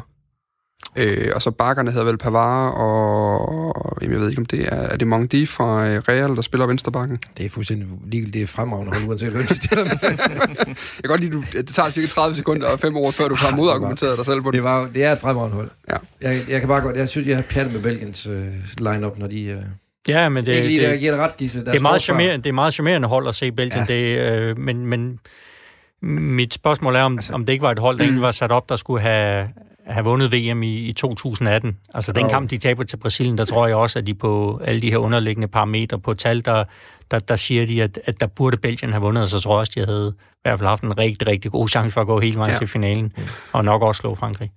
Øh, 0.96 1.32
og 1.34 1.42
så 1.42 1.50
bakkerne 1.50 1.90
hedder 1.90 2.04
vel 2.06 2.18
Pavard 2.18 2.74
og... 2.74 3.98
Jamen, 4.02 4.12
jeg 4.12 4.20
ved 4.20 4.28
ikke, 4.28 4.40
om 4.40 4.46
det 4.46 4.60
er... 4.60 4.76
Er 4.76 4.96
det 4.96 5.06
Mondi 5.06 5.46
fra 5.46 5.88
øh, 5.88 5.98
Real, 6.08 6.36
der 6.36 6.42
spiller 6.42 6.66
venstrebakken? 6.66 7.18
Det 7.36 7.46
er 7.46 7.50
fuldstændig 7.50 7.88
ligegyldigt. 8.04 8.34
Det 8.34 8.42
er 8.42 8.46
fremragende 8.46 8.92
hold, 8.92 9.08
uanset 9.08 9.32
hvem. 9.32 9.42
Jeg 9.50 10.76
kan 11.02 11.08
godt 11.08 11.20
lide, 11.20 11.32
du, 11.32 11.44
det 11.52 11.66
tager 11.66 11.90
cirka 11.90 12.06
30 12.08 12.34
sekunder 12.34 12.68
og 12.68 12.80
5 12.80 12.96
år, 12.96 13.10
før 13.10 13.28
du 13.28 13.34
har 13.34 13.56
modargumenteret 13.56 14.18
dig 14.18 14.26
selv 14.26 14.42
på 14.42 14.50
det. 14.50 14.54
Det, 14.54 14.64
var, 14.64 14.80
jo- 14.80 14.88
det 14.94 15.04
er 15.04 15.12
et 15.12 15.18
fremragende 15.18 15.56
hold. 15.56 15.70
Ja. 15.90 15.96
Jeg, 16.20 16.40
jeg 16.48 16.60
kan 16.60 16.68
bare 16.68 16.80
godt... 16.80 16.96
Jeg 16.96 17.08
synes, 17.08 17.28
jeg 17.28 17.36
har 17.36 17.42
pjattet 17.42 17.72
med 17.74 17.82
Belgiens 17.82 18.26
uh, 18.26 18.34
line-up, 18.78 19.18
når 19.18 19.26
de... 19.26 19.54
Uh, 19.58 19.62
Ja, 20.08 20.28
men 20.28 20.46
det, 20.46 20.52
ikke 20.52 20.68
lige, 20.68 20.80
det, 20.80 20.90
der 20.90 20.96
giver 20.96 21.12
det 21.12 21.20
ret, 21.20 21.36
Gisse. 21.36 21.60
det, 21.64 21.74
er 21.74 21.80
meget 21.80 22.02
charmerende, 22.02 22.42
det 22.42 22.48
er 22.48 22.52
meget 22.52 22.74
charmerende 22.74 23.08
hold 23.08 23.28
at 23.28 23.34
se 23.34 23.52
Belgien, 23.52 23.84
ja. 23.88 23.94
det, 23.94 24.18
øh, 24.18 24.58
men, 24.58 24.86
men 24.86 25.18
mit 26.02 26.54
spørgsmål 26.54 26.96
er, 26.96 27.00
om, 27.02 27.14
altså, 27.14 27.32
om 27.32 27.46
det 27.46 27.52
ikke 27.52 27.62
var 27.62 27.70
et 27.70 27.78
hold, 27.78 27.98
der 27.98 28.04
egentlig 28.04 28.22
var 28.22 28.30
sat 28.30 28.52
op, 28.52 28.68
der 28.68 28.76
skulle 28.76 29.00
have, 29.02 29.48
have 29.86 30.04
vundet 30.04 30.32
VM 30.32 30.62
i, 30.62 30.76
i 30.76 30.92
2018. 30.92 31.76
Altså 31.94 32.12
den 32.12 32.28
kamp, 32.28 32.50
de 32.50 32.58
taber 32.58 32.82
til 32.82 32.96
Brasilien, 32.96 33.38
der 33.38 33.44
tror 33.44 33.66
jeg 33.66 33.76
også, 33.76 33.98
at 33.98 34.06
de 34.06 34.14
på 34.14 34.60
alle 34.64 34.82
de 34.82 34.90
her 34.90 34.96
underliggende 34.96 35.48
parametre 35.48 35.98
på 35.98 36.14
tal, 36.14 36.44
der, 36.44 36.64
der, 37.10 37.18
der 37.18 37.36
siger 37.36 37.66
de, 37.66 37.82
at, 37.82 37.98
at 38.04 38.20
der 38.20 38.26
burde 38.26 38.56
Belgien 38.56 38.92
have 38.92 39.02
vundet, 39.02 39.22
og 39.22 39.28
så 39.28 39.40
tror 39.40 39.54
jeg 39.54 39.60
også, 39.60 39.72
de 39.74 39.84
havde 39.86 40.14
i 40.18 40.38
hvert 40.42 40.58
fald 40.58 40.68
haft 40.68 40.82
en 40.82 40.98
rigtig, 40.98 41.28
rigtig 41.28 41.50
god 41.50 41.68
chance 41.68 41.92
for 41.92 42.00
at 42.00 42.06
gå 42.06 42.20
hele 42.20 42.38
vejen 42.38 42.52
ja. 42.52 42.58
til 42.58 42.66
finalen, 42.66 43.12
og 43.52 43.64
nok 43.64 43.82
også 43.82 44.00
slå 44.00 44.14
Frankrig. 44.14 44.50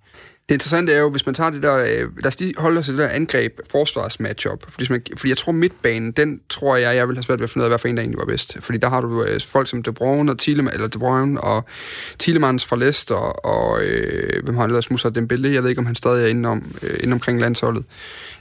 Det 0.50 0.56
interessante 0.56 0.93
er 0.93 1.00
jo, 1.00 1.10
hvis 1.10 1.26
man 1.26 1.36
tager 1.36 1.50
det 1.50 1.64
der... 1.64 1.76
Øh, 1.76 2.18
lad 2.18 2.26
os 2.26 2.39
lige 2.39 2.54
holde 2.58 2.80
os 2.80 2.86
til 2.86 2.98
det 2.98 3.04
der 3.04 3.10
angreb 3.10 3.60
forsvars 3.72 4.20
matchup. 4.20 4.72
Fordi, 4.72 4.86
man, 4.89 5.02
fordi 5.18 5.30
jeg 5.30 5.38
tror, 5.38 5.52
midtbanen, 5.52 6.12
den 6.12 6.41
tror 6.50 6.76
jeg, 6.76 6.96
jeg 6.96 7.08
vil 7.08 7.16
have 7.16 7.24
svært 7.24 7.39
ved 7.39 7.43
at 7.43 7.50
finde 7.50 7.62
ud 7.62 7.66
af, 7.66 7.70
hvad 7.70 7.80
for 7.80 7.88
en, 7.88 7.98
der 7.98 8.04
egentlig 8.04 8.20
var 8.20 8.26
bedst. 8.26 8.58
Fordi 8.60 8.78
der 8.78 8.89
har 8.89 9.02
du 9.02 9.24
øh, 9.24 9.41
folk 9.41 9.68
som 9.68 9.84
De 9.84 9.93
Bruyne 9.93 10.32
og 10.32 10.39
Thielemann, 10.39 10.76
eller 10.76 10.88
De 10.88 11.00
Bruyne 11.00 11.41
og 11.41 11.66
Thielemans 12.20 12.66
fra 12.66 12.76
Leicester, 12.76 13.16
og 13.46 13.84
øh, 13.84 14.43
hvem 14.43 14.58
har 14.58 14.64
ellers 14.64 14.91
Musa 14.91 15.10
Dembélé, 15.10 15.48
jeg 15.48 15.64
ved 15.64 15.70
ikke, 15.70 15.80
om 15.80 15.86
han 15.86 15.96
stadig 15.96 16.24
er 16.24 16.28
inde, 16.28 16.50
om, 16.50 16.76
øh, 16.84 16.98
inde 17.00 17.14
omkring 17.14 17.39
landsholdet 17.39 17.86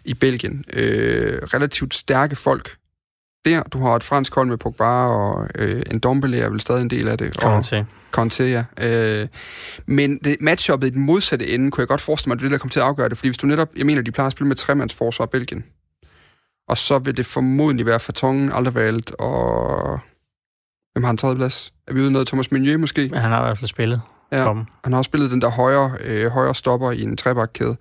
i 0.05 0.15
Belgien. 0.15 0.65
Øh, 0.73 1.43
relativt 1.43 1.95
stærke 1.95 2.37
folk 2.37 2.77
der. 3.45 3.63
Du 3.63 3.79
har 3.79 3.97
et 3.97 4.05
fransk 4.05 4.35
hold 4.35 4.49
med 4.49 4.57
Pogba, 4.57 4.85
og 4.85 5.49
øh, 5.55 5.83
en 5.91 5.99
Dombele 5.99 6.39
er 6.39 6.51
vel 6.51 6.61
stadig 6.61 6.83
en 6.83 6.91
del 6.91 7.09
af 7.09 7.19
det. 7.19 7.39
Kan 7.39 7.51
og. 7.51 7.85
Conte, 8.11 8.45
ja. 8.45 8.65
Øh, 8.81 9.29
men 9.87 10.19
det, 10.19 10.37
matchuppet 10.41 10.87
i 10.87 10.91
den 10.91 11.03
modsatte 11.03 11.49
ende, 11.49 11.71
kunne 11.71 11.83
jeg 11.83 11.89
godt 11.89 12.01
forestille 12.01 12.31
mig, 12.31 12.35
at 12.35 12.39
det 12.39 12.45
er 12.45 12.49
det, 12.49 12.53
der 12.53 12.59
kommer 12.59 12.73
til 12.73 12.81
at 12.81 12.87
afgøre 12.87 13.09
det. 13.09 13.19
Fordi 13.19 13.29
hvis 13.29 13.39
du 13.39 13.47
netop, 13.47 13.69
jeg 13.77 13.87
mener, 13.87 14.03
de 14.03 14.13
plejer 14.13 14.27
at 14.27 14.33
spille 14.33 14.49
med 14.49 14.57
tremandsforsvar 14.57 15.27
Belgien. 15.27 15.65
Og 16.69 16.79
så 16.79 16.99
vil 16.99 17.17
det 17.17 17.27
formodentlig 17.27 17.87
være 17.87 18.01
Fatongen, 18.01 18.53
Alderweireld 18.53 19.21
og... 19.21 19.99
Hvem 20.93 21.05
har 21.05 21.11
en 21.11 21.17
tredje 21.17 21.37
plads? 21.37 21.73
Er 21.89 21.93
vi 21.93 22.01
ude 22.01 22.09
i 22.09 22.13
noget 22.13 22.27
Thomas 22.29 22.51
Meunier 22.51 22.77
måske? 22.77 23.09
Men 23.11 23.21
han 23.21 23.31
har 23.31 23.41
i 23.41 23.45
hvert 23.45 23.59
fald 23.59 23.69
spillet 23.69 24.01
Ja. 24.33 24.53
Han 24.85 24.93
har 24.93 24.97
også 24.99 25.09
spillet 25.09 25.31
den 25.31 25.43
der 25.43 25.49
højre, 25.49 25.91
øh, 26.01 26.31
højre 26.31 26.55
stopper 26.55 26.91
i 26.91 27.03
en 27.03 27.17
trebakkæde. 27.17 27.77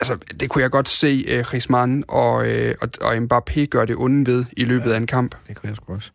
Altså, 0.00 0.16
det 0.40 0.50
kunne 0.50 0.62
jeg 0.62 0.70
godt 0.70 0.88
se 0.88 1.24
øh, 1.28 1.44
Griezmann 1.44 2.04
og, 2.08 2.46
øh, 2.46 2.74
og, 2.80 2.88
og 3.00 3.14
Mbappé 3.14 3.64
gøre 3.64 3.86
det 3.86 3.96
onde 3.96 4.26
ved 4.26 4.44
i 4.56 4.64
løbet 4.64 4.90
ja. 4.90 4.94
af 4.94 4.96
en 4.96 5.06
kamp. 5.06 5.34
Det 5.48 5.56
kunne 5.56 5.68
jeg 5.68 5.76
sgu 5.76 5.94
også. 5.94 6.10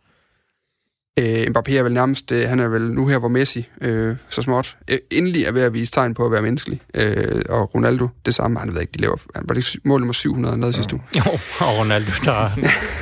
Øh, 1.20 1.48
Mbappé 1.48 1.74
er 1.74 1.84
vel 1.84 1.94
nærmest, 1.94 2.32
øh, 2.32 2.50
han 2.50 2.60
er 2.60 2.68
vel 2.68 2.82
nu 2.82 3.08
her, 3.08 3.18
hvor 3.18 3.28
Messi 3.28 3.68
øh, 3.82 4.16
så 4.30 4.42
småt 4.42 4.78
øh, 4.88 4.98
endelig 5.12 5.44
er 5.44 5.52
ved 5.52 5.62
at 5.62 5.74
vise 5.74 5.92
tegn 5.92 6.14
på 6.14 6.26
at 6.26 6.32
være 6.32 6.42
menneskelig. 6.42 6.82
Øh, 6.94 7.42
og 7.50 7.76
Ronaldo, 7.76 8.08
det 8.26 8.36
samme, 8.36 8.60
han 8.60 8.74
ved 8.74 8.82
ikke, 8.82 8.92
de 8.94 9.02
laver, 9.02 9.16
han 9.36 9.44
var 9.48 9.56
det 9.56 9.76
mål 9.84 10.00
nummer 10.00 10.14
700 10.14 10.58
noget 10.58 10.74
ja. 10.74 10.76
sidste 10.76 10.96
uge. 10.96 11.04
Jo, 11.16 11.32
og 11.60 11.78
Ronaldo, 11.78 12.12
der, 12.26 12.50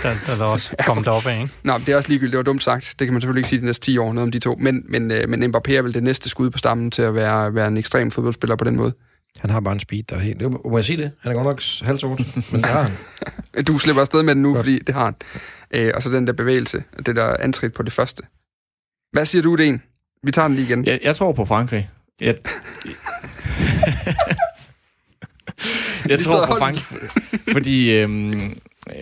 der, 0.04 0.14
der, 0.28 0.38
der 0.38 0.46
også 0.46 0.76
kom 0.88 1.04
derop 1.04 1.26
af, 1.26 1.42
ikke? 1.42 1.54
Nå, 1.64 1.74
det 1.78 1.90
er 1.90 1.96
også 1.96 2.10
ligegyldigt, 2.10 2.32
det 2.32 2.38
var 2.38 2.44
dumt 2.44 2.64
sagt. 2.64 2.96
Det 3.00 3.08
kan 3.08 3.14
man 3.14 3.22
selvfølgelig 3.22 3.40
ikke 3.40 3.50
sige 3.50 3.62
de 3.62 3.66
næste 3.66 3.86
10 3.86 3.98
år, 3.98 4.14
noget 4.14 4.28
om 4.28 4.32
de 4.32 4.40
to. 4.40 4.56
Men, 4.60 4.86
men, 4.90 5.12
øh, 5.12 5.30
men 5.30 5.44
Mbappé 5.44 5.74
er 5.74 5.82
vel 5.82 5.94
det 5.94 6.04
næste 6.04 6.30
skud 6.30 6.50
på 6.50 6.58
stammen 6.58 6.92
til 6.92 7.02
at 7.02 7.16
være, 7.16 7.56
være 7.56 7.68
en 7.68 7.78
ekstrem 7.78 8.12
fodboldspiller 8.12 8.56
på 8.56 8.64
den 8.64 8.76
måde. 8.76 8.94
Han 9.40 9.50
har 9.50 9.60
bare 9.60 9.74
en 9.74 9.80
speed, 9.80 10.04
der 10.04 10.16
er 10.16 10.20
helt... 10.20 10.40
Det, 10.40 10.52
må 10.52 10.78
jeg 10.78 10.86
sige 10.86 10.98
det? 10.98 11.12
Han 11.22 11.32
er 11.32 11.36
godt 11.36 11.46
nok 11.46 11.62
halvsort, 11.88 12.20
men 12.52 12.62
det 12.62 12.66
har 12.66 12.82
han. 12.82 12.92
Du 13.68 13.78
slipper 13.78 14.02
afsted 14.02 14.24
med 14.24 14.36
den 14.36 14.42
nu, 14.44 14.50
Godt. 14.54 14.58
fordi 14.66 14.80
det 14.80 14.96
har 14.96 15.06
han. 15.06 15.16
Øh, 15.72 15.92
og 15.96 16.04
så 16.04 16.10
den 16.12 16.28
der 16.28 16.34
bevægelse, 16.34 16.84
det 17.06 17.16
der 17.16 17.38
antrit 17.40 17.74
på 17.74 17.84
det 17.84 17.94
første. 17.94 18.24
Hvad 19.12 19.26
siger 19.26 19.42
du, 19.42 19.56
den? 19.56 19.82
Vi 20.24 20.32
tager 20.32 20.48
den 20.48 20.56
lige 20.58 20.68
igen. 20.68 20.86
Jeg, 20.86 21.00
jeg 21.04 21.16
tror 21.16 21.32
på 21.32 21.46
Frankrig. 21.46 21.90
Jeg, 22.22 22.36
jeg 26.10 26.20
tror 26.20 26.46
på 26.48 26.56
Frankrig, 26.58 27.00
fordi... 27.54 27.92
Øhm, 27.92 28.34
øh, 28.90 28.96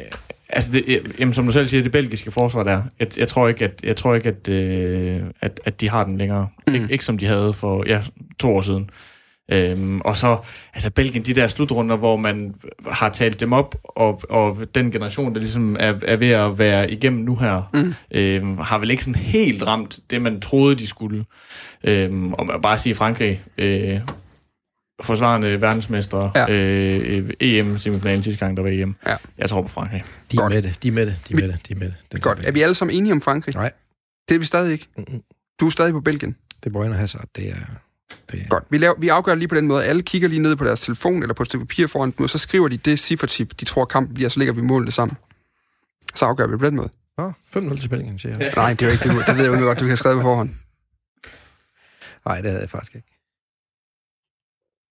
altså, 0.50 0.72
det, 0.72 0.84
øh, 0.88 1.06
jamen, 1.20 1.34
som 1.34 1.46
du 1.46 1.52
selv 1.52 1.68
siger, 1.68 1.84
det 1.84 1.92
belgiske 1.92 2.32
forsvar 2.32 2.64
der, 2.64 2.84
jeg, 3.00 3.18
jeg 3.18 3.28
tror 3.28 3.48
ikke, 3.48 3.66
at, 3.66 3.80
jeg 3.84 3.96
tror 3.96 4.16
ikke, 4.16 4.30
at, 4.30 4.48
øh, 4.48 5.22
at, 5.42 5.60
at 5.66 5.82
de 5.82 5.90
har 5.90 6.04
den 6.04 6.18
længere. 6.18 6.48
Mm. 6.68 6.74
Ik- 6.76 6.90
ikke 6.92 7.06
som 7.06 7.18
de 7.18 7.26
havde 7.26 7.54
for 7.54 7.84
ja, 7.88 8.02
to 8.40 8.56
år 8.56 8.62
siden. 8.62 8.90
Øhm, 9.52 10.02
og 10.02 10.18
så, 10.18 10.38
altså 10.74 10.90
Belgien, 10.90 11.26
de 11.26 11.34
der 11.34 11.48
slutrunder, 11.48 11.96
hvor 11.96 12.18
man 12.18 12.56
har 12.88 13.10
talt 13.10 13.40
dem 13.40 13.54
op, 13.54 13.76
og, 13.84 14.22
og 14.30 14.58
den 14.76 14.92
generation, 14.92 15.34
der 15.34 15.40
ligesom 15.40 15.78
er, 15.80 15.94
er 16.04 16.16
ved 16.16 16.30
at 16.30 16.58
være 16.58 16.92
igennem 16.92 17.24
nu 17.24 17.36
her, 17.36 17.70
mm. 17.74 17.94
øhm, 18.12 18.58
har 18.58 18.78
vel 18.78 18.92
ikke 18.92 19.04
sådan 19.04 19.22
helt 19.22 19.64
ramt 19.64 20.00
det, 20.10 20.22
man 20.22 20.42
troede, 20.42 20.76
de 20.76 20.88
skulle. 20.88 21.26
Øhm, 21.84 22.34
og 22.34 22.62
bare 22.62 22.78
sige 22.78 22.96
Frankrig, 22.96 23.44
øh, 23.58 24.00
forsvarende 25.04 25.62
verdensmestre, 25.62 26.32
Ja. 26.36 26.46
ja. 26.52 26.54
øh, 26.54 27.30
EM-semifinalen 27.40 28.24
sidste 28.24 28.46
gang, 28.46 28.58
der 28.58 28.64
var 28.64 28.70
EM. 28.70 28.96
Ja. 29.08 29.16
Jeg 29.38 29.50
tror 29.50 29.62
på 29.62 29.68
Frankrig. 29.68 30.04
De 30.32 30.38
er 30.38 30.42
Godt. 30.42 30.54
med 30.54 30.62
det, 30.62 30.84
de 30.84 30.88
er 30.88 30.92
med 30.92 31.06
det, 31.06 31.16
de 31.28 31.34
er 31.34 31.38
med 31.38 31.48
det, 31.48 31.68
de 31.68 31.74
er 31.74 31.78
med 31.78 31.88
det. 31.88 31.96
det 32.12 32.22
Godt. 32.22 32.40
Er 32.44 32.52
vi 32.52 32.62
alle 32.62 32.76
sammen 32.76 32.98
enige 32.98 33.14
om 33.14 33.22
Frankrig? 33.22 33.56
Nej. 33.56 33.72
Det 34.30 34.36
er 34.36 34.40
vi 34.40 34.46
stadig 34.46 34.72
ikke. 34.72 34.88
Mm-mm. 34.98 35.22
Du 35.60 35.66
er 35.66 35.70
stadig 35.70 35.94
på 35.94 36.02
Belgien. 36.02 36.36
Det 36.64 36.66
er 36.66 36.74
Brøgne 36.74 36.96
Hazard, 36.96 37.26
det 37.36 37.50
er... 37.50 37.56
Det 38.32 38.50
Godt. 38.50 38.64
Vi, 38.70 38.78
laver, 38.78 38.94
vi 38.98 39.08
afgør 39.08 39.32
det 39.32 39.40
lige 39.40 39.48
på 39.48 39.56
den 39.56 39.68
måde. 39.68 39.86
Alle 39.86 40.02
kigger 40.04 40.28
lige 40.28 40.42
ned 40.42 40.56
på 40.56 40.66
deres 40.66 40.82
telefon 40.82 41.22
eller 41.22 41.34
på 41.34 41.44
et 41.44 41.48
stykke 41.48 41.66
papir 41.66 41.88
foran 41.88 42.12
dem, 42.18 42.24
og 42.24 42.30
så 42.30 42.38
skriver 42.38 42.68
de 42.68 42.78
det 42.78 43.00
ciffertip, 43.00 43.60
de 43.60 43.66
tror 43.66 43.86
kampen 43.86 44.14
bliver, 44.14 44.28
og 44.28 44.32
så 44.32 44.40
lægger 44.40 44.54
vi 44.54 44.62
målene 44.62 44.92
sammen. 44.92 45.18
Så 46.16 46.26
afgør 46.26 46.48
vi 46.48 46.52
det 46.52 46.60
på 46.60 46.66
den 46.66 46.76
måde. 46.76 46.90
Nå, 47.18 47.32
5-0 47.56 47.82
til 47.82 47.90
Belgien, 47.90 48.20
siger 48.20 48.38
jeg. 48.38 48.54
Nej, 48.56 48.70
det 48.74 48.82
er 48.82 48.86
jo 48.86 48.92
ikke 48.92 49.10
det. 49.10 49.28
Det 49.28 49.38
ved 49.38 49.52
jeg 49.52 49.62
jo 49.62 49.66
godt, 49.66 49.80
du 49.80 49.84
kan 49.84 49.90
have 49.90 49.98
skrevet 49.98 50.18
på 50.18 50.22
forhånd. 50.22 50.50
Nej, 52.26 52.36
det 52.42 52.46
havde 52.46 52.62
jeg 52.62 52.70
faktisk 52.70 52.96
ikke. 52.96 53.08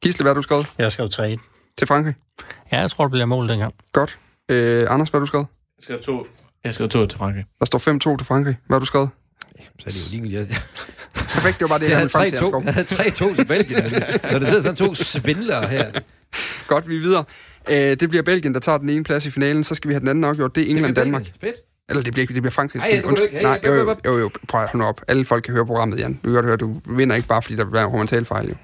Gisle, 0.03 0.23
hvad 0.23 0.31
har 0.31 0.35
du 0.35 0.43
skrevet 0.43 0.66
Jeg 0.79 0.93
skrev 0.93 1.09
3 1.09 1.37
til 1.79 1.87
Frankrig? 1.87 2.14
Ja, 2.73 2.81
jeg 2.81 2.91
tror, 2.91 3.05
det 3.05 3.11
bliver 3.11 3.27
mål 3.27 3.49
dengang. 3.49 3.75
Godt. 3.93 4.18
Øh, 4.49 4.87
Anders, 4.91 5.09
hvad 5.09 5.21
har 5.21 5.25
du 5.25 5.27
skrevet? 5.27 5.47
Jeg 5.79 5.83
skal 5.83 6.03
to, 6.03 6.27
jeg 6.64 6.75
skal 6.75 6.89
to 6.89 7.07
til 7.07 7.18
Frankrig. 7.18 7.45
Der 7.59 7.64
står 7.64 8.12
5-2 8.14 8.16
til 8.16 8.27
Frankrig. 8.27 8.57
Hvad 8.66 8.75
har 8.75 8.81
du 8.81 8.87
skrevet? 8.87 9.11
Så 9.61 9.85
er 9.87 9.91
det 9.91 10.14
jo 10.14 10.23
ligegyldigt. 10.23 10.62
Perfekt, 11.33 11.59
det 11.59 11.61
var 11.61 11.68
bare 11.68 11.78
det, 11.78 11.89
jeg, 11.89 11.97
havde 11.97 12.09
frem 12.09 12.31
til, 12.31 12.37
3-2 12.37 12.45
Jacob. 12.45 12.64
jeg 12.64 12.74
havde 12.74 12.87
3-2 12.87 13.37
til 13.37 13.45
Belgien. 13.45 13.83
Når 14.33 14.39
der 14.39 14.47
sidder 14.47 14.62
sådan 14.62 14.76
to 14.76 14.95
svindlere 14.95 15.68
her. 15.68 15.91
Godt, 16.66 16.89
vi 16.89 16.97
er 16.97 17.01
videre. 17.01 17.24
Øh, 17.70 17.76
det 17.76 18.09
bliver 18.11 18.22
Belgien, 18.22 18.55
der 18.55 18.61
tager 18.61 18.78
den 18.78 18.89
ene 18.89 19.05
plads 19.05 19.26
i 19.26 19.31
finalen. 19.31 19.64
Så 19.64 19.74
skal 19.74 19.89
vi 19.89 19.95
have 19.95 20.01
den 20.01 20.09
anden 20.09 20.24
afgjort. 20.24 20.55
Det 20.55 20.66
er 20.66 20.70
England-Danmark. 20.70 21.22
Fedt. 21.41 21.55
Eller 21.89 22.03
det 22.03 22.12
bliver, 22.12 22.22
ikke- 22.22 22.35
det 22.35 22.43
bliver 22.43 22.51
Frankrig. 22.53 22.81
Ej, 22.81 23.01
du 23.05 23.22
ikke. 23.22 23.37
Hey, 23.37 23.43
Nej, 23.43 23.61
jo, 23.66 23.74
jo, 23.74 23.97
jo, 24.07 24.18
jo, 24.18 24.31
prøv 24.49 24.62
at 24.62 24.68
op. 24.81 25.01
Alle 25.09 25.24
folk 25.24 25.45
kan 25.45 25.55
høre 25.55 25.66
programmet, 25.66 25.99
Jan. 25.99 26.12
Du 26.14 26.20
kan 26.22 26.33
godt 26.33 26.47
høre, 26.47 26.57
du 26.57 26.81
vinder 26.97 27.16
ikke 27.16 27.28
bare, 27.28 27.43
fordi 27.43 27.57
der 27.57 27.64
en 27.87 27.93
momentalfejl, 27.93 28.49
jo. 28.49 28.55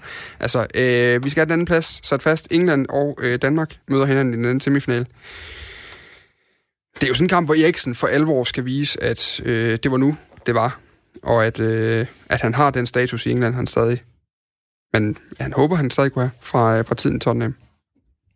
Altså, 0.41 0.67
øh, 0.75 1.25
vi 1.25 1.29
skal 1.31 1.41
have 1.41 1.45
den 1.45 1.53
anden 1.53 1.67
plads 1.67 2.01
sat 2.07 2.23
fast. 2.23 2.49
England 2.51 2.87
og 2.89 3.19
øh, 3.23 3.39
Danmark 3.43 3.77
møder 3.89 4.05
hinanden 4.07 4.35
i 4.35 4.37
den 4.37 4.45
anden 4.45 4.61
semifinal. 4.61 5.07
Det 6.95 7.05
er 7.05 7.09
jo 7.09 7.15
sådan 7.15 7.25
en 7.25 7.29
kamp, 7.29 7.47
hvor 7.49 7.55
Eriksen 7.55 7.95
for 7.95 8.07
alvor 8.07 8.45
skal 8.45 8.65
vise, 8.65 9.03
at 9.03 9.41
øh, 9.45 9.79
det 9.83 9.91
var 9.91 9.97
nu, 9.97 10.17
det 10.47 10.55
var. 10.55 10.81
Og 11.23 11.47
at, 11.47 11.61
øh, 11.61 12.07
at 12.29 12.41
han 12.41 12.55
har 12.55 12.71
den 12.71 12.87
status 12.87 13.27
i 13.27 13.31
England, 13.31 13.55
han 13.55 13.67
stadig... 13.67 14.03
Men 14.93 15.17
han 15.41 15.53
håber, 15.53 15.77
han 15.77 15.91
stadig 15.91 16.13
kunne 16.13 16.23
have 16.23 16.31
fra, 16.41 16.79
øh, 16.79 16.85
fra 16.85 16.95
tiden 16.95 17.21
Tottenham. 17.21 17.55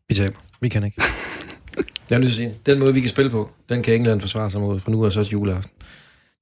Vi 0.09 0.15
taber. 0.15 0.39
Vi 0.61 0.69
kan 0.69 0.85
ikke. 0.85 1.03
Jeg 2.11 2.21
vil 2.21 2.35
sige, 2.35 2.55
den 2.67 2.79
måde, 2.79 2.95
vi 2.95 3.01
kan 3.01 3.11
spille 3.11 3.31
på, 3.31 3.51
den 3.69 3.83
kan 3.83 3.95
England 3.95 4.21
forsvare 4.21 4.51
sig 4.51 4.61
mod 4.61 4.81
fra 4.81 4.93
nu 4.93 5.05
og 5.05 5.13
så 5.13 5.25
til 5.25 5.33
juleaften. 5.33 5.73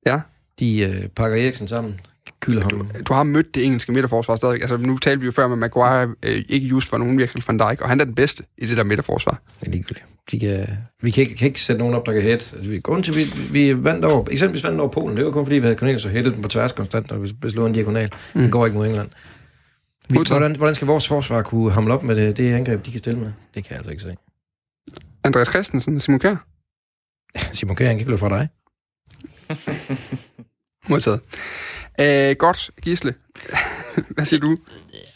Ja. 0.06 0.20
De 0.58 0.80
øh, 0.80 1.08
pakker 1.08 1.44
Eriksen 1.44 1.68
sammen, 1.68 2.00
kylder 2.40 2.62
ham. 2.62 2.90
du 3.08 3.12
har 3.12 3.22
mødt 3.22 3.54
det 3.54 3.64
engelske 3.64 3.92
midterforsvar 3.92 4.36
stadigvæk. 4.36 4.60
Altså, 4.60 4.76
nu 4.76 4.98
talte 4.98 5.20
vi 5.20 5.26
jo 5.26 5.32
før 5.32 5.48
med 5.48 5.56
Maguire, 5.56 6.14
øh, 6.22 6.44
ikke 6.48 6.66
just 6.66 6.88
for 6.88 6.98
nogen 6.98 7.18
virkelig 7.18 7.42
van 7.48 7.58
Dijk, 7.58 7.80
og 7.80 7.88
han 7.88 8.00
er 8.00 8.04
den 8.04 8.14
bedste 8.14 8.44
i 8.58 8.66
det 8.66 8.76
der 8.76 8.84
midterforsvar. 8.84 9.42
Det 9.60 9.66
er 9.66 9.70
ligegyldigt. 9.70 10.04
De 10.30 10.40
kan, 10.40 10.68
vi 11.02 11.10
kan 11.10 11.22
ikke, 11.22 11.34
kan 11.34 11.46
ikke 11.46 11.60
sætte 11.60 11.78
nogen 11.78 11.94
op, 11.94 12.06
der 12.06 12.12
kan 12.12 12.22
hætte. 12.22 12.46
Altså, 12.56 12.70
vi, 12.70 12.80
grunden 12.80 13.02
til, 13.02 13.16
vi, 13.16 13.24
vi 13.52 13.84
vandt 13.84 14.04
over, 14.04 14.24
eksempelvis 14.30 14.64
vandt 14.64 14.80
over 14.80 14.90
Polen, 14.90 15.16
det 15.16 15.24
var 15.24 15.30
kun 15.30 15.44
fordi, 15.44 15.56
vi 15.56 15.62
havde 15.66 15.78
Cornelius 15.78 16.04
og 16.04 16.10
hættet 16.10 16.34
den 16.34 16.42
på 16.42 16.48
tværs 16.48 16.72
konstant, 16.72 17.12
og 17.12 17.22
vi, 17.22 17.32
vi 17.42 17.50
slog 17.50 17.66
en 17.66 17.72
diagonal. 17.72 18.12
Mm. 18.34 18.40
Det 18.40 18.52
går 18.52 18.66
ikke 18.66 18.78
mod 18.78 18.86
England. 18.86 19.10
Vi, 20.08 20.18
hvordan, 20.28 20.56
hvordan 20.56 20.74
skal 20.74 20.86
vores 20.86 21.08
forsvar 21.08 21.42
kunne 21.42 21.72
hamle 21.72 21.94
op 21.94 22.02
med 22.02 22.16
det, 22.16 22.36
det 22.36 22.54
angreb, 22.54 22.86
de 22.86 22.90
kan 22.90 22.98
stille 22.98 23.20
med? 23.20 23.32
Det 23.54 23.64
kan 23.64 23.70
jeg 23.70 23.78
altså 23.78 23.90
ikke 23.90 24.02
se. 24.02 24.16
Andreas 25.24 25.48
Christensen 25.48 26.00
Simon 26.00 26.20
Kjær. 26.20 26.36
Simon 27.52 27.76
Kjær, 27.76 27.88
han 27.88 27.96
kan 27.96 28.06
blive 28.06 28.18
fra 28.18 28.28
dig. 28.28 28.48
Modtaget. 30.90 31.20
Øh, 32.00 32.36
godt, 32.36 32.70
Gisle. 32.82 33.14
Hvad 34.16 34.24
siger 34.24 34.40
du? 34.40 34.56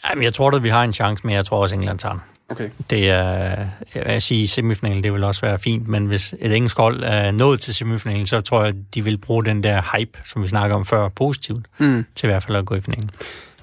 Jamen, 0.09 0.23
jeg 0.23 0.33
tror 0.33 0.51
at 0.51 0.63
vi 0.63 0.69
har 0.69 0.83
en 0.83 0.93
chance, 0.93 1.27
men 1.27 1.35
jeg 1.35 1.45
tror 1.45 1.61
også, 1.61 1.75
England 1.75 1.99
tager 1.99 2.13
den. 2.13 2.21
Okay. 2.53 2.69
Det 2.89 3.09
er, 3.09 3.67
jeg 3.95 4.03
vil 4.05 4.21
sige, 4.21 4.47
semifinalen, 4.47 5.03
det 5.03 5.13
vil 5.13 5.23
også 5.23 5.41
være 5.41 5.59
fint, 5.59 5.87
men 5.87 6.05
hvis 6.05 6.33
et 6.39 6.55
engelsk 6.55 6.77
hold 6.77 7.03
er 7.03 7.31
nået 7.31 7.59
til 7.61 7.73
semifinalen, 7.75 8.25
så 8.25 8.41
tror 8.41 8.63
jeg, 8.65 8.73
de 8.95 9.03
vil 9.03 9.17
bruge 9.17 9.45
den 9.45 9.63
der 9.63 9.97
hype, 9.97 10.19
som 10.25 10.43
vi 10.43 10.47
snakker 10.47 10.75
om 10.75 10.85
før, 10.85 11.07
positivt, 11.09 11.65
Mm. 11.77 12.05
til 12.15 12.27
i 12.27 12.29
hvert 12.31 12.43
fald 12.43 12.57
at 12.57 12.65
gå 12.65 12.75
i 12.75 12.81
finalen. 12.81 13.09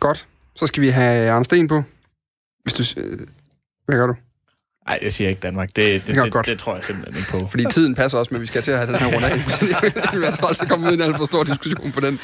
Godt. 0.00 0.26
Så 0.56 0.66
skal 0.66 0.82
vi 0.82 0.88
have 0.88 1.30
Arne 1.30 1.44
Sten 1.44 1.68
på. 1.68 1.82
Hvis 2.62 2.72
du... 2.74 3.00
Øh, 3.00 3.18
hvad 3.86 3.96
gør 3.96 4.06
du? 4.06 4.14
Nej, 4.86 4.98
jeg 5.02 5.12
siger 5.12 5.28
ikke 5.30 5.40
Danmark. 5.40 5.68
Det, 5.76 6.06
det, 6.06 6.14
gør 6.14 6.22
det, 6.22 6.32
godt. 6.32 6.46
det, 6.46 6.52
det 6.52 6.58
tror 6.58 6.74
jeg 6.74 6.84
simpelthen 6.84 7.16
ikke 7.16 7.30
på. 7.30 7.46
Fordi 7.50 7.64
tiden 7.70 7.94
passer 7.94 8.18
også, 8.18 8.34
men 8.34 8.40
vi 8.40 8.46
skal 8.46 8.62
til 8.62 8.70
at 8.70 8.78
have 8.78 8.92
den 8.92 9.00
her 9.00 9.06
runde 9.14 9.28
af. 9.30 9.44
Så 9.50 9.66
det 10.12 10.18
vil 10.20 10.24
altså 10.26 10.66
komme 10.68 10.86
ud 10.86 10.90
i 10.90 10.94
en 10.94 11.00
alt 11.00 11.16
for 11.16 11.24
stor 11.24 11.42
diskussion 11.44 11.92
på 11.92 12.00
den. 12.00 12.20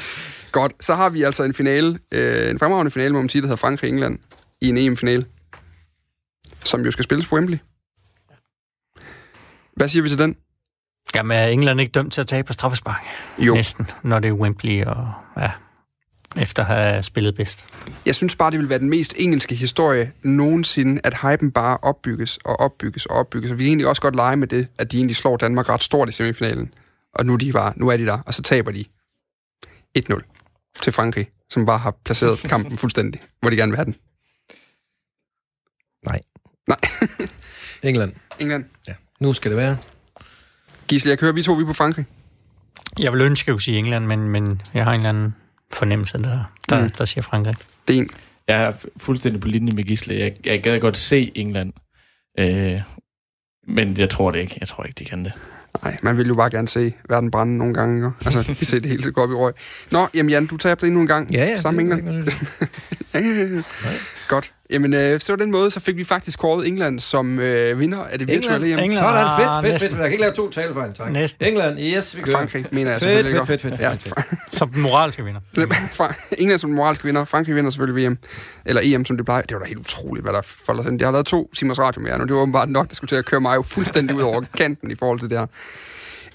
Godt. 0.52 0.72
Så 0.80 0.94
har 0.94 1.08
vi 1.08 1.22
altså 1.22 1.42
en 1.44 1.54
finale, 1.54 1.98
øh, 2.12 2.50
en 2.50 2.58
fremragende 2.58 2.90
finale, 2.90 3.12
må 3.12 3.20
man 3.20 3.28
sige, 3.28 3.42
der 3.42 3.48
hedder 3.48 3.56
Frankrig-England 3.56 4.18
i 4.60 4.68
en 4.68 4.76
EM-finale, 4.78 5.24
som 6.64 6.84
jo 6.84 6.90
skal 6.90 7.04
spilles 7.04 7.26
på 7.26 7.34
Wembley. 7.34 7.58
Hvad 9.76 9.88
siger 9.88 10.02
vi 10.02 10.08
til 10.08 10.18
den? 10.18 10.36
Jamen, 11.14 11.36
er 11.36 11.46
England 11.46 11.80
ikke 11.80 11.92
dømt 11.92 12.12
til 12.12 12.20
at 12.20 12.26
tage 12.26 12.44
på 12.44 12.52
straffespark? 12.52 13.04
Jo. 13.38 13.54
Næsten, 13.54 13.86
når 14.02 14.18
det 14.18 14.28
er 14.28 14.32
Wembley 14.32 14.84
og 14.84 15.12
ja, 15.36 15.50
efter 16.36 16.64
at 16.64 16.68
have 16.68 17.02
spillet 17.02 17.34
bedst. 17.34 17.64
Jeg 18.06 18.14
synes 18.14 18.36
bare, 18.36 18.50
det 18.50 18.58
vil 18.58 18.68
være 18.68 18.78
den 18.78 18.90
mest 18.90 19.14
engelske 19.16 19.54
historie 19.54 20.12
nogensinde, 20.22 21.00
at 21.04 21.14
hypen 21.22 21.50
bare 21.50 21.78
opbygges 21.82 22.38
og 22.44 22.60
opbygges 22.60 23.06
og 23.06 23.16
opbygges. 23.16 23.50
Og 23.50 23.58
vi 23.58 23.64
kan 23.64 23.68
egentlig 23.68 23.86
også 23.86 24.02
godt 24.02 24.16
lege 24.16 24.36
med 24.36 24.48
det, 24.48 24.68
at 24.78 24.92
de 24.92 24.96
egentlig 24.96 25.16
slår 25.16 25.36
Danmark 25.36 25.68
ret 25.68 25.82
stort 25.82 26.08
i 26.08 26.12
semifinalen. 26.12 26.74
Og 27.14 27.26
nu 27.26 27.32
er 27.32 27.36
de, 27.36 27.52
bare, 27.52 27.72
nu 27.76 27.88
er 27.88 27.96
de 27.96 28.06
der, 28.06 28.18
og 28.26 28.34
så 28.34 28.42
taber 28.42 28.70
de 28.70 28.84
1-0 29.98 30.20
til 30.82 30.92
Frankrig, 30.92 31.28
som 31.50 31.66
bare 31.66 31.78
har 31.78 31.90
placeret 32.04 32.38
kampen 32.52 32.76
fuldstændig, 32.76 33.20
hvor 33.40 33.50
de 33.50 33.56
gerne 33.56 33.72
vil 33.72 33.76
have 33.76 33.84
den. 33.84 33.96
Nej. 36.06 36.20
Nej. 36.66 36.78
England. 37.82 38.12
England. 38.38 38.64
Ja. 38.88 38.92
Nu 39.20 39.32
skal 39.32 39.50
det 39.50 39.58
være. 39.58 39.76
Gisle, 40.88 41.10
jeg 41.10 41.18
kører, 41.18 41.32
vi 41.32 41.42
to 41.42 41.52
vi 41.52 41.62
er 41.62 41.66
på 41.66 41.72
Frankrig. 41.72 42.04
Jeg 42.98 43.12
vil 43.12 43.20
ønske 43.20 43.52
at 43.52 43.60
sige 43.60 43.78
England, 43.78 44.06
men, 44.06 44.28
men 44.28 44.62
jeg 44.74 44.84
har 44.84 44.92
en 44.92 45.00
eller 45.00 45.08
anden 45.08 45.34
fornemmelse, 45.72 46.18
der, 46.18 46.52
der, 46.68 46.82
Mm. 46.82 46.88
der 46.90 47.04
siger 47.04 47.22
Frankrig. 47.22 47.54
Det 47.88 47.96
er 47.96 48.00
en. 48.00 48.10
Jeg 48.48 48.62
er 48.64 48.72
fuldstændig 48.96 49.40
på 49.40 49.48
linje 49.48 49.72
med 49.72 49.84
Gisle. 49.84 50.14
Jeg, 50.14 50.34
jeg 50.44 50.62
gad 50.62 50.80
godt 50.80 50.96
se 50.96 51.32
England. 51.34 51.72
Øh, 52.38 52.80
men 53.68 53.96
jeg 53.96 54.10
tror 54.10 54.30
det 54.30 54.38
ikke. 54.38 54.56
Jeg 54.60 54.68
tror 54.68 54.84
ikke, 54.84 54.98
de 54.98 55.04
kan 55.04 55.24
det. 55.24 55.32
Nej, 55.82 55.96
man 56.02 56.18
vil 56.18 56.26
jo 56.28 56.34
bare 56.34 56.50
gerne 56.50 56.68
se 56.68 56.92
verden 57.08 57.30
brænde 57.30 57.58
nogle 57.58 57.74
gange. 57.74 57.96
Ikke? 57.96 58.10
Altså, 58.24 58.52
vi 58.60 58.64
ser 58.64 58.80
det 58.80 58.90
hele 58.90 59.12
gå 59.12 59.22
op 59.22 59.30
i 59.30 59.34
røg. 59.34 59.52
Nå, 59.90 60.08
jamen 60.14 60.30
Jan, 60.30 60.46
du 60.46 60.56
tager 60.56 60.74
det 60.74 60.86
endnu 60.86 61.00
en 61.00 61.06
gang. 61.06 61.32
Ja, 61.32 61.44
ja. 61.44 61.58
Sammen 61.58 61.92
England. 61.92 62.26
det- 62.26 63.64
Godt. 64.28 64.52
Jamen, 64.70 64.94
øh, 64.94 65.20
så 65.20 65.36
den 65.36 65.50
måde, 65.50 65.70
så 65.70 65.80
fik 65.80 65.96
vi 65.96 66.04
faktisk 66.04 66.38
kåret 66.38 66.66
England 66.68 67.00
som 67.00 67.38
øh, 67.38 67.80
vinder 67.80 67.98
af 68.04 68.18
det 68.18 68.28
virtuelle 68.28 68.66
EM. 68.72 68.78
England. 68.78 68.92
Sådan, 69.04 69.38
fedt, 69.38 69.48
Ah, 69.48 69.62
fedt, 69.62 69.72
næsten. 69.72 69.90
fedt. 69.90 69.98
Jeg 70.00 70.04
kan 70.04 70.12
ikke 70.12 70.22
lave 70.22 70.32
to 70.34 70.50
talefejl, 70.50 70.94
tak. 70.94 71.12
Næsten. 71.12 71.46
England, 71.46 71.78
yes, 71.80 72.16
vi 72.16 72.22
kører. 72.22 72.36
Frankrig, 72.36 72.66
mener 72.70 72.90
jeg 72.90 73.00
Fedt, 73.00 73.10
selvfølgelig. 73.10 73.46
fedt, 73.46 73.64
ikke? 73.64 73.76
fedt, 73.76 73.78
fedt, 73.78 73.80
Ja, 73.80 73.90
fedt, 73.92 74.02
fedt. 74.02 74.54
Som 74.54 74.68
den 74.68 74.82
moralske 74.82 75.24
vinder. 75.24 75.40
England 76.38 76.58
som 76.58 76.70
den 76.70 76.76
moralske 76.76 77.04
vinder. 77.04 77.24
Frankrig 77.24 77.54
vinder 77.56 77.70
selvfølgelig 77.70 78.06
VM. 78.08 78.18
Eller 78.64 78.82
EM, 78.84 79.04
som 79.04 79.16
det 79.16 79.26
plejer. 79.26 79.42
Det 79.42 79.54
var 79.54 79.58
da 79.60 79.66
helt 79.68 79.80
utroligt, 79.80 80.24
hvad 80.24 80.32
der 80.32 80.42
folder 80.42 80.82
sig. 80.82 80.92
Jeg 80.98 81.06
har 81.06 81.12
lavet 81.12 81.26
to 81.26 81.50
timers 81.56 81.78
radio 81.78 82.00
med 82.02 82.10
jer, 82.10 82.18
og 82.18 82.28
det 82.28 82.34
var 82.36 82.40
åbenbart 82.42 82.68
nok, 82.68 82.88
der 82.88 82.94
skulle 82.94 83.08
til 83.08 83.16
at 83.16 83.24
køre 83.24 83.40
mig 83.40 83.56
jo 83.56 83.62
fuldstændig 83.62 84.16
ud 84.16 84.22
over 84.22 84.42
kanten 84.58 84.90
i 84.90 84.94
forhold 84.94 85.20
til 85.20 85.30
det 85.30 85.38
her. 85.38 85.46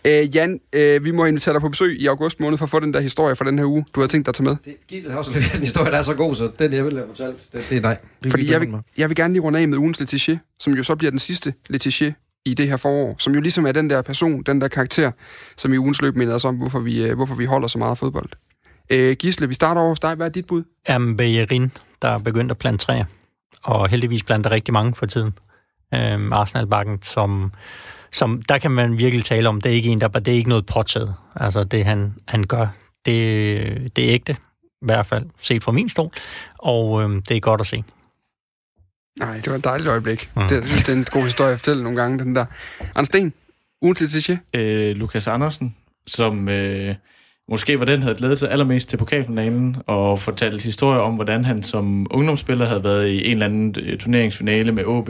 Øh, 0.06 0.36
Jan, 0.36 0.60
øh, 0.74 1.06
vi 1.06 1.12
må 1.12 1.26
invitere 1.26 1.54
dig 1.54 1.62
på 1.62 1.70
besøg 1.70 2.02
i 2.02 2.08
august 2.08 2.40
måned 2.40 2.58
for 2.58 2.66
at 2.66 2.70
få 2.70 2.80
den 2.80 2.94
der 2.94 3.00
historie 3.00 3.36
fra 3.36 3.46
den 3.46 3.58
her 3.58 3.66
uge, 3.66 3.86
du 3.96 4.00
havde 4.00 4.12
tænkt 4.12 4.26
dig 4.26 4.32
at 4.32 4.36
tage 4.36 4.44
med. 4.44 4.56
Det 4.66 4.88
Gisle 4.88 5.12
har 5.12 5.18
også 5.18 5.32
leveret 5.32 5.54
en 5.54 5.60
historie, 5.60 5.92
der 5.92 5.98
er 5.98 6.02
så 6.02 6.14
god, 6.14 6.36
så 6.36 6.52
den 6.60 6.74
jeg 6.74 6.86
ville 6.86 7.00
have 7.00 7.08
fortalt, 7.08 7.50
det, 7.54 7.64
det 7.70 7.78
er 7.78 7.82
nej. 7.82 7.98
Det 8.24 8.32
Fordi 8.32 8.52
jeg 8.52 8.62
vil, 8.62 8.76
jeg 8.98 9.10
vil 9.10 9.16
gerne 9.16 9.34
lige 9.34 9.44
runde 9.44 9.60
af 9.60 9.68
med 9.68 9.78
ugens 9.78 10.00
Letitia, 10.00 10.40
som 10.60 10.74
jo 10.74 10.84
så 10.84 10.96
bliver 10.96 11.12
den 11.12 11.20
sidste 11.20 11.54
Letitia 11.70 12.14
i 12.46 12.54
det 12.54 12.68
her 12.68 12.78
forår, 12.78 13.16
som 13.20 13.34
jo 13.34 13.42
ligesom 13.42 13.66
er 13.66 13.72
den 13.72 13.90
der 13.90 14.02
person, 14.02 14.44
den 14.44 14.62
der 14.62 14.68
karakter, 14.68 15.12
som 15.58 15.74
i 15.74 15.78
ugens 15.78 16.02
løb 16.02 16.16
minder 16.16 16.36
os 16.36 16.46
om, 16.46 16.56
hvorfor 16.56 16.80
vi, 16.80 17.04
øh, 17.04 17.16
hvorfor 17.16 17.36
vi 17.36 17.46
holder 17.46 17.68
så 17.68 17.78
meget 17.78 17.98
fodbold. 17.98 18.30
Øh, 18.90 19.16
Gisle, 19.16 19.48
vi 19.48 19.54
starter 19.54 19.82
over 19.82 19.90
hos 19.90 20.00
dig. 20.00 20.16
Hvad 20.16 20.26
er 20.26 20.32
dit 20.32 20.48
bud? 20.48 20.64
er 20.86 21.14
Bellerin, 21.18 21.72
der 22.02 22.08
er 22.08 22.18
begyndt 22.18 22.52
at 22.52 22.58
plante 22.58 22.86
træer. 22.86 23.06
Og 23.64 23.90
heldigvis 23.90 24.24
planter 24.24 24.52
rigtig 24.52 24.74
mange 24.74 24.96
for 24.96 25.06
tiden. 25.06 25.34
Øhm, 25.94 26.34
Arsenal-bakken, 26.34 27.02
som, 27.02 27.52
som, 28.12 28.42
der 28.42 28.58
kan 28.58 28.72
man 28.72 28.98
virkelig 28.98 29.26
tale 29.26 29.50
om, 29.50 29.62
det 29.62 29.72
er 29.72 29.76
ikke 29.76 29.90
en, 29.90 30.02
der 30.02 30.08
det 30.08 30.28
er 30.28 30.36
ikke 30.36 30.50
noget 30.50 30.66
påtaget. 30.66 31.16
Altså 31.36 31.64
det, 31.64 31.86
han, 31.86 32.14
han 32.28 32.44
gør, 32.44 32.68
det, 33.06 33.96
det 33.96 34.06
er 34.06 34.14
ægte, 34.14 34.38
i 34.82 34.86
hvert 34.86 35.06
fald 35.06 35.26
set 35.40 35.64
fra 35.64 35.72
min 35.72 35.90
stol, 35.90 36.12
og 36.58 37.02
øhm, 37.02 37.22
det 37.22 37.38
er 37.38 37.42
godt 37.42 37.62
at 37.62 37.68
se. 37.68 37.84
Nej, 39.20 39.36
det 39.36 39.50
var 39.50 39.56
et 39.56 39.64
dejligt 39.64 39.90
øjeblik. 39.90 40.32
Mm. 40.36 40.42
Det, 40.42 40.56
jeg 40.56 40.68
synes, 40.68 40.84
det 40.84 40.94
er 40.94 40.98
en 40.98 41.06
god 41.12 41.24
historie 41.24 41.54
at 41.54 41.60
fortælle 41.60 41.84
nogle 41.84 42.02
gange, 42.02 42.20
den 42.20 42.36
der. 42.36 42.46
Anders 42.96 43.08
Sten, 43.08 43.34
ugens 43.82 44.02
Letitia. 44.02 44.38
øh, 44.54 44.96
Lukas 44.96 45.28
Andersen, 45.28 45.76
som 46.08 46.50
øh, 46.50 46.96
måske 47.50 47.80
var 47.80 47.86
den, 47.86 48.00
der 48.00 48.04
havde 48.04 48.18
glædet 48.18 48.40
sig 48.40 48.52
allermest 48.52 48.90
til 48.90 48.98
pokalfinalen, 48.98 49.78
og 49.88 50.20
fortalt 50.20 50.64
historier 50.64 51.00
om, 51.00 51.16
hvordan 51.16 51.46
han 51.46 51.64
som 51.64 52.08
ungdomsspiller 52.10 52.66
havde 52.66 52.84
været 52.84 53.08
i 53.08 53.26
en 53.26 53.32
eller 53.32 53.46
anden 53.46 53.76
øh, 53.80 53.98
turneringsfinale 54.00 54.72
med 54.72 54.86
OB, 54.86 55.10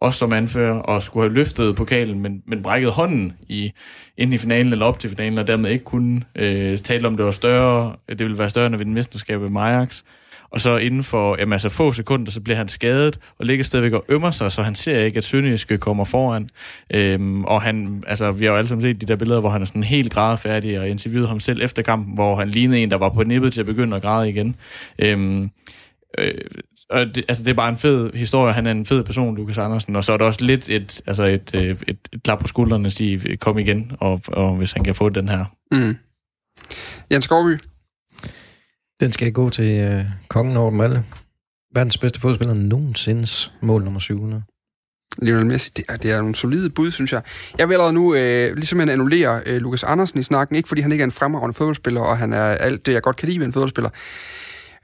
også 0.00 0.18
som 0.18 0.32
anfører, 0.32 0.74
og 0.74 1.02
skulle 1.02 1.28
have 1.28 1.34
løftet 1.34 1.76
pokalen, 1.76 2.20
men, 2.20 2.42
men 2.46 2.62
brækket 2.62 2.90
hånden 2.90 3.32
i, 3.48 3.72
inden 4.16 4.34
i 4.34 4.38
finalen 4.38 4.72
eller 4.72 4.86
op 4.86 4.98
til 4.98 5.10
finalen, 5.10 5.38
og 5.38 5.46
dermed 5.46 5.70
ikke 5.70 5.84
kunne 5.84 6.22
øh, 6.36 6.78
tale 6.78 7.06
om, 7.06 7.16
det 7.16 7.24
var 7.24 7.30
større, 7.30 7.96
det 8.08 8.18
ville 8.18 8.38
være 8.38 8.50
større, 8.50 8.66
end 8.66 8.74
at 8.74 8.78
vinde 8.78 8.92
mesterskabet 8.92 9.52
med 9.52 9.60
Ajax. 9.60 10.02
Og 10.50 10.60
så 10.60 10.76
inden 10.76 11.04
for 11.04 11.36
jamen, 11.38 11.52
altså 11.52 11.68
få 11.68 11.92
sekunder, 11.92 12.30
så 12.30 12.40
bliver 12.40 12.56
han 12.56 12.68
skadet, 12.68 13.18
og 13.38 13.46
ligger 13.46 13.64
stadigvæk 13.64 13.92
og 13.92 14.04
ømmer 14.08 14.30
sig, 14.30 14.52
så 14.52 14.62
han 14.62 14.74
ser 14.74 15.04
ikke, 15.04 15.18
at 15.18 15.24
Sønderjyske 15.24 15.78
kommer 15.78 16.04
foran. 16.04 16.48
Øhm, 16.94 17.44
og 17.44 17.62
han, 17.62 18.04
altså, 18.06 18.32
vi 18.32 18.44
har 18.44 18.52
jo 18.52 18.58
alle 18.58 18.68
sammen 18.68 18.82
set 18.82 19.00
de 19.00 19.06
der 19.06 19.16
billeder, 19.16 19.40
hvor 19.40 19.48
han 19.48 19.62
er 19.62 19.66
sådan 19.66 19.82
helt 19.82 20.12
grædefærdig, 20.12 20.80
og 20.80 20.88
interviewede 20.88 21.28
ham 21.28 21.40
selv 21.40 21.62
efter 21.62 21.82
kampen, 21.82 22.14
hvor 22.14 22.36
han 22.36 22.48
lignede 22.48 22.82
en, 22.82 22.90
der 22.90 22.96
var 22.96 23.08
på 23.08 23.22
nippet 23.22 23.52
til 23.52 23.60
at 23.60 23.66
begynde 23.66 23.96
at 23.96 24.02
græde 24.02 24.28
igen. 24.28 24.56
Øhm, 24.98 25.50
øh, 26.18 26.34
og 26.90 27.06
det, 27.14 27.24
altså, 27.28 27.44
det 27.44 27.50
er 27.50 27.54
bare 27.54 27.68
en 27.68 27.76
fed 27.76 28.12
historie. 28.12 28.52
Han 28.52 28.66
er 28.66 28.70
en 28.70 28.86
fed 28.86 29.04
person, 29.04 29.36
Lukas 29.36 29.58
Andersen. 29.58 29.96
Og 29.96 30.04
så 30.04 30.12
er 30.12 30.16
det 30.16 30.26
også 30.26 30.44
lidt 30.44 30.68
et, 30.68 31.02
altså 31.06 31.22
et, 31.22 31.50
øh, 31.54 31.76
et, 31.86 31.98
et 32.12 32.22
klap 32.22 32.40
på 32.40 32.46
skuldrene 32.46 32.86
at 32.86 32.92
sige, 32.92 33.36
kom 33.36 33.58
igen, 33.58 33.92
og, 34.00 34.20
og 34.26 34.56
hvis 34.56 34.72
han 34.72 34.84
kan 34.84 34.94
få 34.94 35.08
den 35.08 35.28
her. 35.28 35.44
Mm. 35.72 35.96
Jens 37.10 37.24
Skovby. 37.24 37.58
Den 39.00 39.12
skal 39.12 39.32
gå 39.32 39.50
til 39.50 39.80
øh, 39.80 40.04
kongen 40.28 40.56
over 40.56 40.70
dem 40.70 40.80
alle. 40.80 41.04
Verdens 41.74 41.98
bedste 41.98 42.20
fodspiller 42.20 42.54
nogensinde 42.54 43.28
mål 43.60 43.84
nummer 43.84 44.00
700. 44.00 44.42
Lionel 45.22 45.46
Messi, 45.46 45.70
det 45.76 45.84
er, 45.88 45.96
det 45.96 46.10
er 46.10 46.18
nogle 46.18 46.34
solide 46.34 46.70
bud, 46.70 46.90
synes 46.90 47.12
jeg. 47.12 47.22
Jeg 47.58 47.68
vil 47.68 47.74
allerede 47.74 47.92
nu 47.92 48.14
øh, 48.14 48.54
ligesom 48.54 48.78
han 48.78 48.88
annullere 48.88 49.42
øh, 49.46 49.56
Lukas 49.56 49.84
Andersen 49.84 50.20
i 50.20 50.22
snakken, 50.22 50.56
ikke 50.56 50.68
fordi 50.68 50.80
han 50.80 50.92
ikke 50.92 51.02
er 51.02 51.06
en 51.06 51.12
fremragende 51.12 51.54
fodboldspiller, 51.54 52.00
og 52.00 52.18
han 52.18 52.32
er 52.32 52.44
alt 52.44 52.86
det, 52.86 52.92
jeg 52.92 53.02
godt 53.02 53.16
kan 53.16 53.28
lide 53.28 53.38
ved 53.38 53.46
en 53.46 53.52
fodboldspiller. 53.52 53.90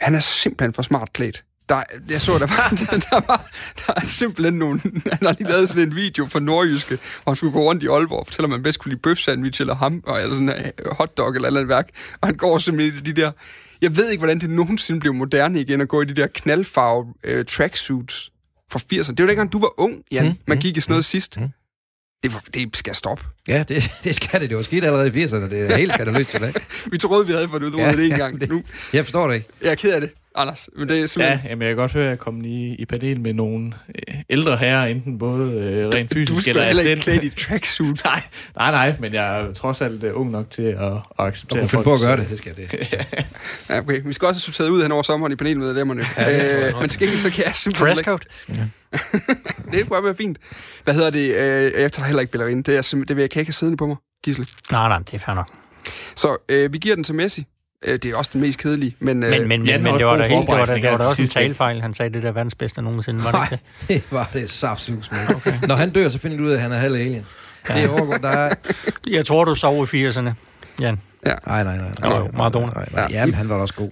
Han 0.00 0.14
er 0.14 0.20
simpelthen 0.20 0.74
for 0.74 0.82
smart 0.82 1.12
klædt. 1.12 1.44
Der, 1.68 1.82
jeg 2.08 2.22
så, 2.22 2.32
der 2.32 2.38
var, 2.46 2.68
der 3.10 3.26
var 3.26 3.50
der 3.86 3.92
er 4.02 4.06
simpelthen 4.06 4.54
nogle... 4.54 4.80
Han 5.12 5.18
har 5.22 5.36
lige 5.38 5.48
lavet 5.50 5.68
sådan 5.68 5.82
en 5.82 5.96
video 5.96 6.26
for 6.26 6.38
Nordjyske, 6.40 6.98
hvor 7.22 7.30
han 7.32 7.36
skulle 7.36 7.52
gå 7.52 7.62
rundt 7.62 7.82
i 7.82 7.86
Aalborg 7.86 8.18
og 8.20 8.26
fortælle, 8.26 8.44
om 8.44 8.50
man 8.50 8.62
bedst 8.62 8.78
kunne 8.78 8.90
lide 8.92 9.00
bøf 9.02 9.18
sandwich 9.18 9.60
eller 9.60 9.74
ham, 9.74 10.02
og, 10.06 10.22
eller 10.22 10.34
sådan 10.34 10.48
en 10.48 10.72
hotdog 10.92 11.34
eller 11.34 11.48
andet 11.48 11.68
værk. 11.68 11.88
Og 12.20 12.28
han 12.28 12.36
går 12.36 12.58
simpelthen 12.58 13.02
i 13.06 13.12
de 13.12 13.20
der... 13.20 13.30
Jeg 13.82 13.96
ved 13.96 14.10
ikke, 14.10 14.20
hvordan 14.20 14.38
det 14.40 14.50
nogensinde 14.50 15.00
blev 15.00 15.14
moderne 15.14 15.60
igen 15.60 15.80
at 15.80 15.88
gå 15.88 16.02
i 16.02 16.04
de 16.04 16.14
der 16.14 16.26
knaldfarve 16.26 17.06
øh, 17.24 17.44
tracksuits 17.44 18.30
fra 18.72 18.78
80'erne. 18.92 19.10
Det 19.14 19.20
var 19.20 19.26
dengang, 19.26 19.52
du 19.52 19.58
var 19.58 19.80
ung, 19.80 20.02
Jan. 20.12 20.24
Mm, 20.26 20.36
Man 20.48 20.56
mm, 20.56 20.62
gik 20.62 20.76
i 20.76 20.80
sådan 20.80 20.92
noget 20.92 21.04
sidst. 21.04 21.40
mm. 21.40 21.48
Det, 22.22 22.32
det 22.54 22.76
skal 22.76 22.94
stoppe. 22.94 23.24
Ja, 23.48 23.62
det, 23.68 23.90
det 24.04 24.14
skal 24.16 24.40
det. 24.40 24.48
Det 24.48 24.56
var 24.56 24.62
skidt 24.62 24.84
allerede 24.84 25.08
i 25.20 25.24
80'erne. 25.24 25.34
Det 25.50 25.70
er 25.72 25.76
helt 25.76 25.92
skandaløst. 25.92 26.36
Vi 26.92 26.98
troede, 26.98 27.26
vi 27.26 27.32
havde 27.32 27.48
fået 27.48 27.62
det 27.62 27.68
ud 27.74 27.80
ja, 27.80 27.92
det 27.92 28.04
en 28.12 28.18
gang. 28.18 28.40
det- 28.40 28.48
Nu, 28.48 28.62
Jeg 28.92 29.04
forstår 29.04 29.28
det 29.28 29.34
ikke. 29.34 29.48
jeg 29.62 29.70
er 29.70 29.74
ked 29.74 29.92
af 29.92 30.00
det, 30.00 30.10
Anders. 30.36 30.68
Men 30.76 30.88
det 30.88 30.96
er 30.96 31.00
Ja, 31.00 31.06
simpelthen... 31.06 31.50
jamen, 31.50 31.62
jeg 31.62 31.70
kan 31.70 31.76
godt 31.76 31.92
høre, 31.92 32.04
at 32.04 32.10
jeg 32.10 32.18
kom 32.18 32.40
i, 32.44 32.74
i 32.74 32.84
panel 32.84 33.20
med 33.20 33.34
nogle 33.34 33.72
øh, 34.08 34.14
ældre 34.30 34.56
herrer, 34.56 34.86
enten 34.86 35.18
både 35.18 35.52
øh, 35.52 35.88
rent 35.88 36.10
du 36.10 36.14
fysisk 36.14 36.40
skal 36.40 36.50
eller 36.50 36.64
heller 36.64 36.82
ikke 36.82 36.92
assent. 37.00 37.20
klædt 37.20 37.40
i 37.40 37.44
tracksuit. 37.44 38.04
Nej, 38.04 38.22
nej, 38.56 38.70
nej, 38.70 38.94
men 39.00 39.14
jeg 39.14 39.40
er 39.40 39.52
trods 39.52 39.80
alt 39.80 40.04
øh, 40.04 40.20
ung 40.20 40.30
nok 40.30 40.50
til 40.50 40.62
at, 40.62 40.74
at 40.84 40.92
Du 41.18 41.22
acceptere 41.22 41.60
kunne 41.60 41.68
finde 41.68 41.84
på 41.84 41.94
at 41.94 42.00
gøre 42.00 42.16
det. 42.16 42.26
Det 42.30 42.38
skal 42.38 42.56
det. 42.56 42.72
Ja, 43.68 43.78
okay. 43.78 44.02
Vi 44.04 44.12
skal 44.12 44.28
også 44.28 44.46
have 44.46 44.52
sorteret 44.54 44.68
ud 44.68 44.82
hen 44.82 44.92
over 44.92 45.02
sommeren 45.02 45.32
i 45.32 45.36
panelmedlemmerne. 45.36 46.04
Ja, 46.16 46.68
øh, 46.68 46.80
men 46.80 46.88
til 46.88 47.00
gengæld 47.00 47.18
så 47.20 47.30
kan 47.30 47.44
jeg 47.44 47.54
simpelthen 47.54 47.88
ikke... 47.98 48.10
Dresscode? 48.10 48.70
Det 49.72 49.88
kunne 49.88 50.04
være 50.04 50.14
fint. 50.14 50.38
Hvad 50.84 50.94
hedder 50.94 51.10
det? 51.10 51.34
Øh, 51.34 51.82
jeg 51.82 51.92
tager 51.92 52.06
heller 52.06 52.20
ikke 52.20 52.32
ballerine. 52.32 52.62
Det, 52.62 52.76
er 52.76 52.82
simpelthen, 52.82 53.08
det 53.08 53.16
vil 53.16 53.22
jeg 53.22 53.30
kan 53.30 53.40
ikke 53.40 53.48
have 53.48 53.52
siddende 53.54 53.76
på 53.76 53.86
mig, 53.86 53.96
Gisle. 54.24 54.46
Nej, 54.70 54.88
nej, 54.88 54.98
det 54.98 55.14
er 55.14 55.18
fair 55.18 55.34
nok. 55.34 55.50
Så 56.16 56.36
øh, 56.48 56.72
vi 56.72 56.78
giver 56.78 56.94
den 56.94 57.04
til 57.04 57.14
Messi. 57.14 57.46
Øh, 57.82 57.92
det 57.92 58.04
er 58.04 58.16
også 58.16 58.30
den 58.32 58.40
mest 58.40 58.58
kedelige, 58.58 58.96
men... 58.98 59.20
Men, 59.20 59.34
øh, 59.34 59.48
men, 59.48 59.62
men, 59.62 59.82
men 59.82 59.94
det 59.94 60.06
var 60.06 60.16
da 60.16 60.22
helt, 60.22 60.46
det 60.48 60.56
var 60.56 60.64
da, 60.64 60.74
det 60.74 60.90
var 60.90 60.98
da 60.98 61.04
også 61.04 61.22
en 61.22 61.24
ikke? 61.24 61.34
talefejl. 61.34 61.80
Han 61.80 61.94
sagde, 61.94 62.12
det 62.14 62.22
der 62.22 62.28
er 62.28 62.32
verdens 62.32 62.54
bedste 62.54 62.82
nogensinde. 62.82 63.24
Var 63.24 63.30
det 63.30 63.40
Nej, 63.40 63.48
ikke 63.52 63.64
det? 63.80 63.88
det 64.10 64.12
var 64.12 64.30
det 64.32 64.50
saftsus. 64.50 65.10
Okay. 65.34 65.52
Når 65.68 65.76
han 65.76 65.90
dør, 65.90 66.08
så 66.08 66.18
finder 66.18 66.36
du 66.36 66.44
ud 66.44 66.50
af, 66.50 66.54
at 66.54 66.60
han 66.60 66.72
er 66.72 66.78
halv 66.78 66.94
alien. 66.94 67.26
Det 67.68 67.84
er 67.84 67.88
overgået. 67.88 68.22
Der 68.22 68.28
er... 68.28 68.54
Jeg 69.06 69.26
tror, 69.26 69.44
du 69.44 69.54
sov 69.54 69.88
i 69.94 70.06
80'erne, 70.08 70.30
Jan. 70.80 71.00
Nej, 71.26 71.38
nej, 71.46 71.62
nej. 71.64 71.76
nej, 71.76 72.10
Jo, 72.10 72.18
nej, 72.18 72.28
Maradona. 72.34 72.66
Nej, 72.66 72.88
nej. 72.92 73.06
Ja. 73.10 73.18
Jamen, 73.20 73.34
han 73.34 73.48
var 73.48 73.54
da 73.54 73.62
også 73.62 73.74
god. 73.74 73.90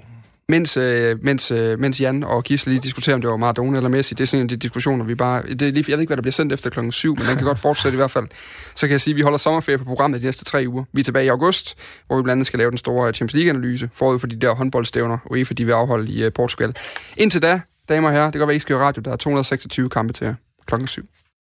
Mens, 0.52 0.76
øh, 0.76 1.24
mens, 1.24 1.50
øh, 1.50 1.78
mens 1.78 2.00
Jan 2.00 2.24
og 2.24 2.44
Gisle 2.44 2.72
lige 2.72 2.82
diskuterer, 2.82 3.14
om 3.14 3.20
det 3.20 3.30
var 3.30 3.36
Maradona 3.36 3.76
eller 3.76 3.90
Messi, 3.90 4.14
det 4.14 4.22
er 4.22 4.26
sådan 4.26 4.40
en 4.40 4.44
af 4.44 4.48
de 4.48 4.56
diskussioner, 4.56 5.04
vi 5.04 5.14
bare... 5.14 5.42
Det 5.42 5.62
er 5.62 5.72
lige, 5.72 5.84
jeg 5.88 5.96
ved 5.96 6.00
ikke, 6.00 6.08
hvad 6.08 6.16
der 6.16 6.22
bliver 6.22 6.32
sendt 6.32 6.52
efter 6.52 6.70
klokken 6.70 6.92
7, 6.92 7.16
men 7.16 7.26
den 7.26 7.36
kan 7.36 7.46
godt 7.46 7.58
fortsætte 7.58 7.96
i 7.96 8.00
hvert 8.00 8.10
fald. 8.10 8.26
Så 8.74 8.86
kan 8.86 8.92
jeg 8.92 9.00
sige, 9.00 9.12
at 9.12 9.16
vi 9.16 9.22
holder 9.22 9.38
sommerferie 9.38 9.78
på 9.78 9.84
programmet 9.84 10.20
de 10.20 10.26
næste 10.26 10.44
tre 10.44 10.64
uger. 10.68 10.84
Vi 10.92 11.00
er 11.00 11.04
tilbage 11.04 11.24
i 11.24 11.28
august, 11.28 11.74
hvor 12.06 12.16
vi 12.16 12.22
blandt 12.22 12.36
andet 12.36 12.46
skal 12.46 12.58
lave 12.58 12.70
den 12.70 12.78
store 12.78 13.12
Champions 13.12 13.34
League-analyse 13.34 13.90
forud 13.92 14.18
for 14.18 14.26
de 14.26 14.36
der 14.36 14.54
håndboldstævner, 14.54 15.18
UEFA 15.30 15.54
de 15.54 15.64
vil 15.64 15.72
afholde 15.72 16.12
i 16.12 16.24
øh, 16.24 16.32
Portugal. 16.32 16.76
Indtil 17.16 17.42
da, 17.42 17.60
damer 17.88 18.08
og 18.08 18.14
herrer, 18.14 18.26
det 18.26 18.32
kan 18.32 18.38
godt 18.38 18.48
være, 18.48 18.56
I 18.56 18.60
skal 18.60 18.76
høre 18.76 18.86
radio, 18.86 19.02
der 19.02 19.12
er 19.12 19.16
226 19.16 19.88
kampe 19.88 20.12
til 20.12 20.24
jer 20.24 20.34
klokken 20.66 20.88
7. 20.88 21.08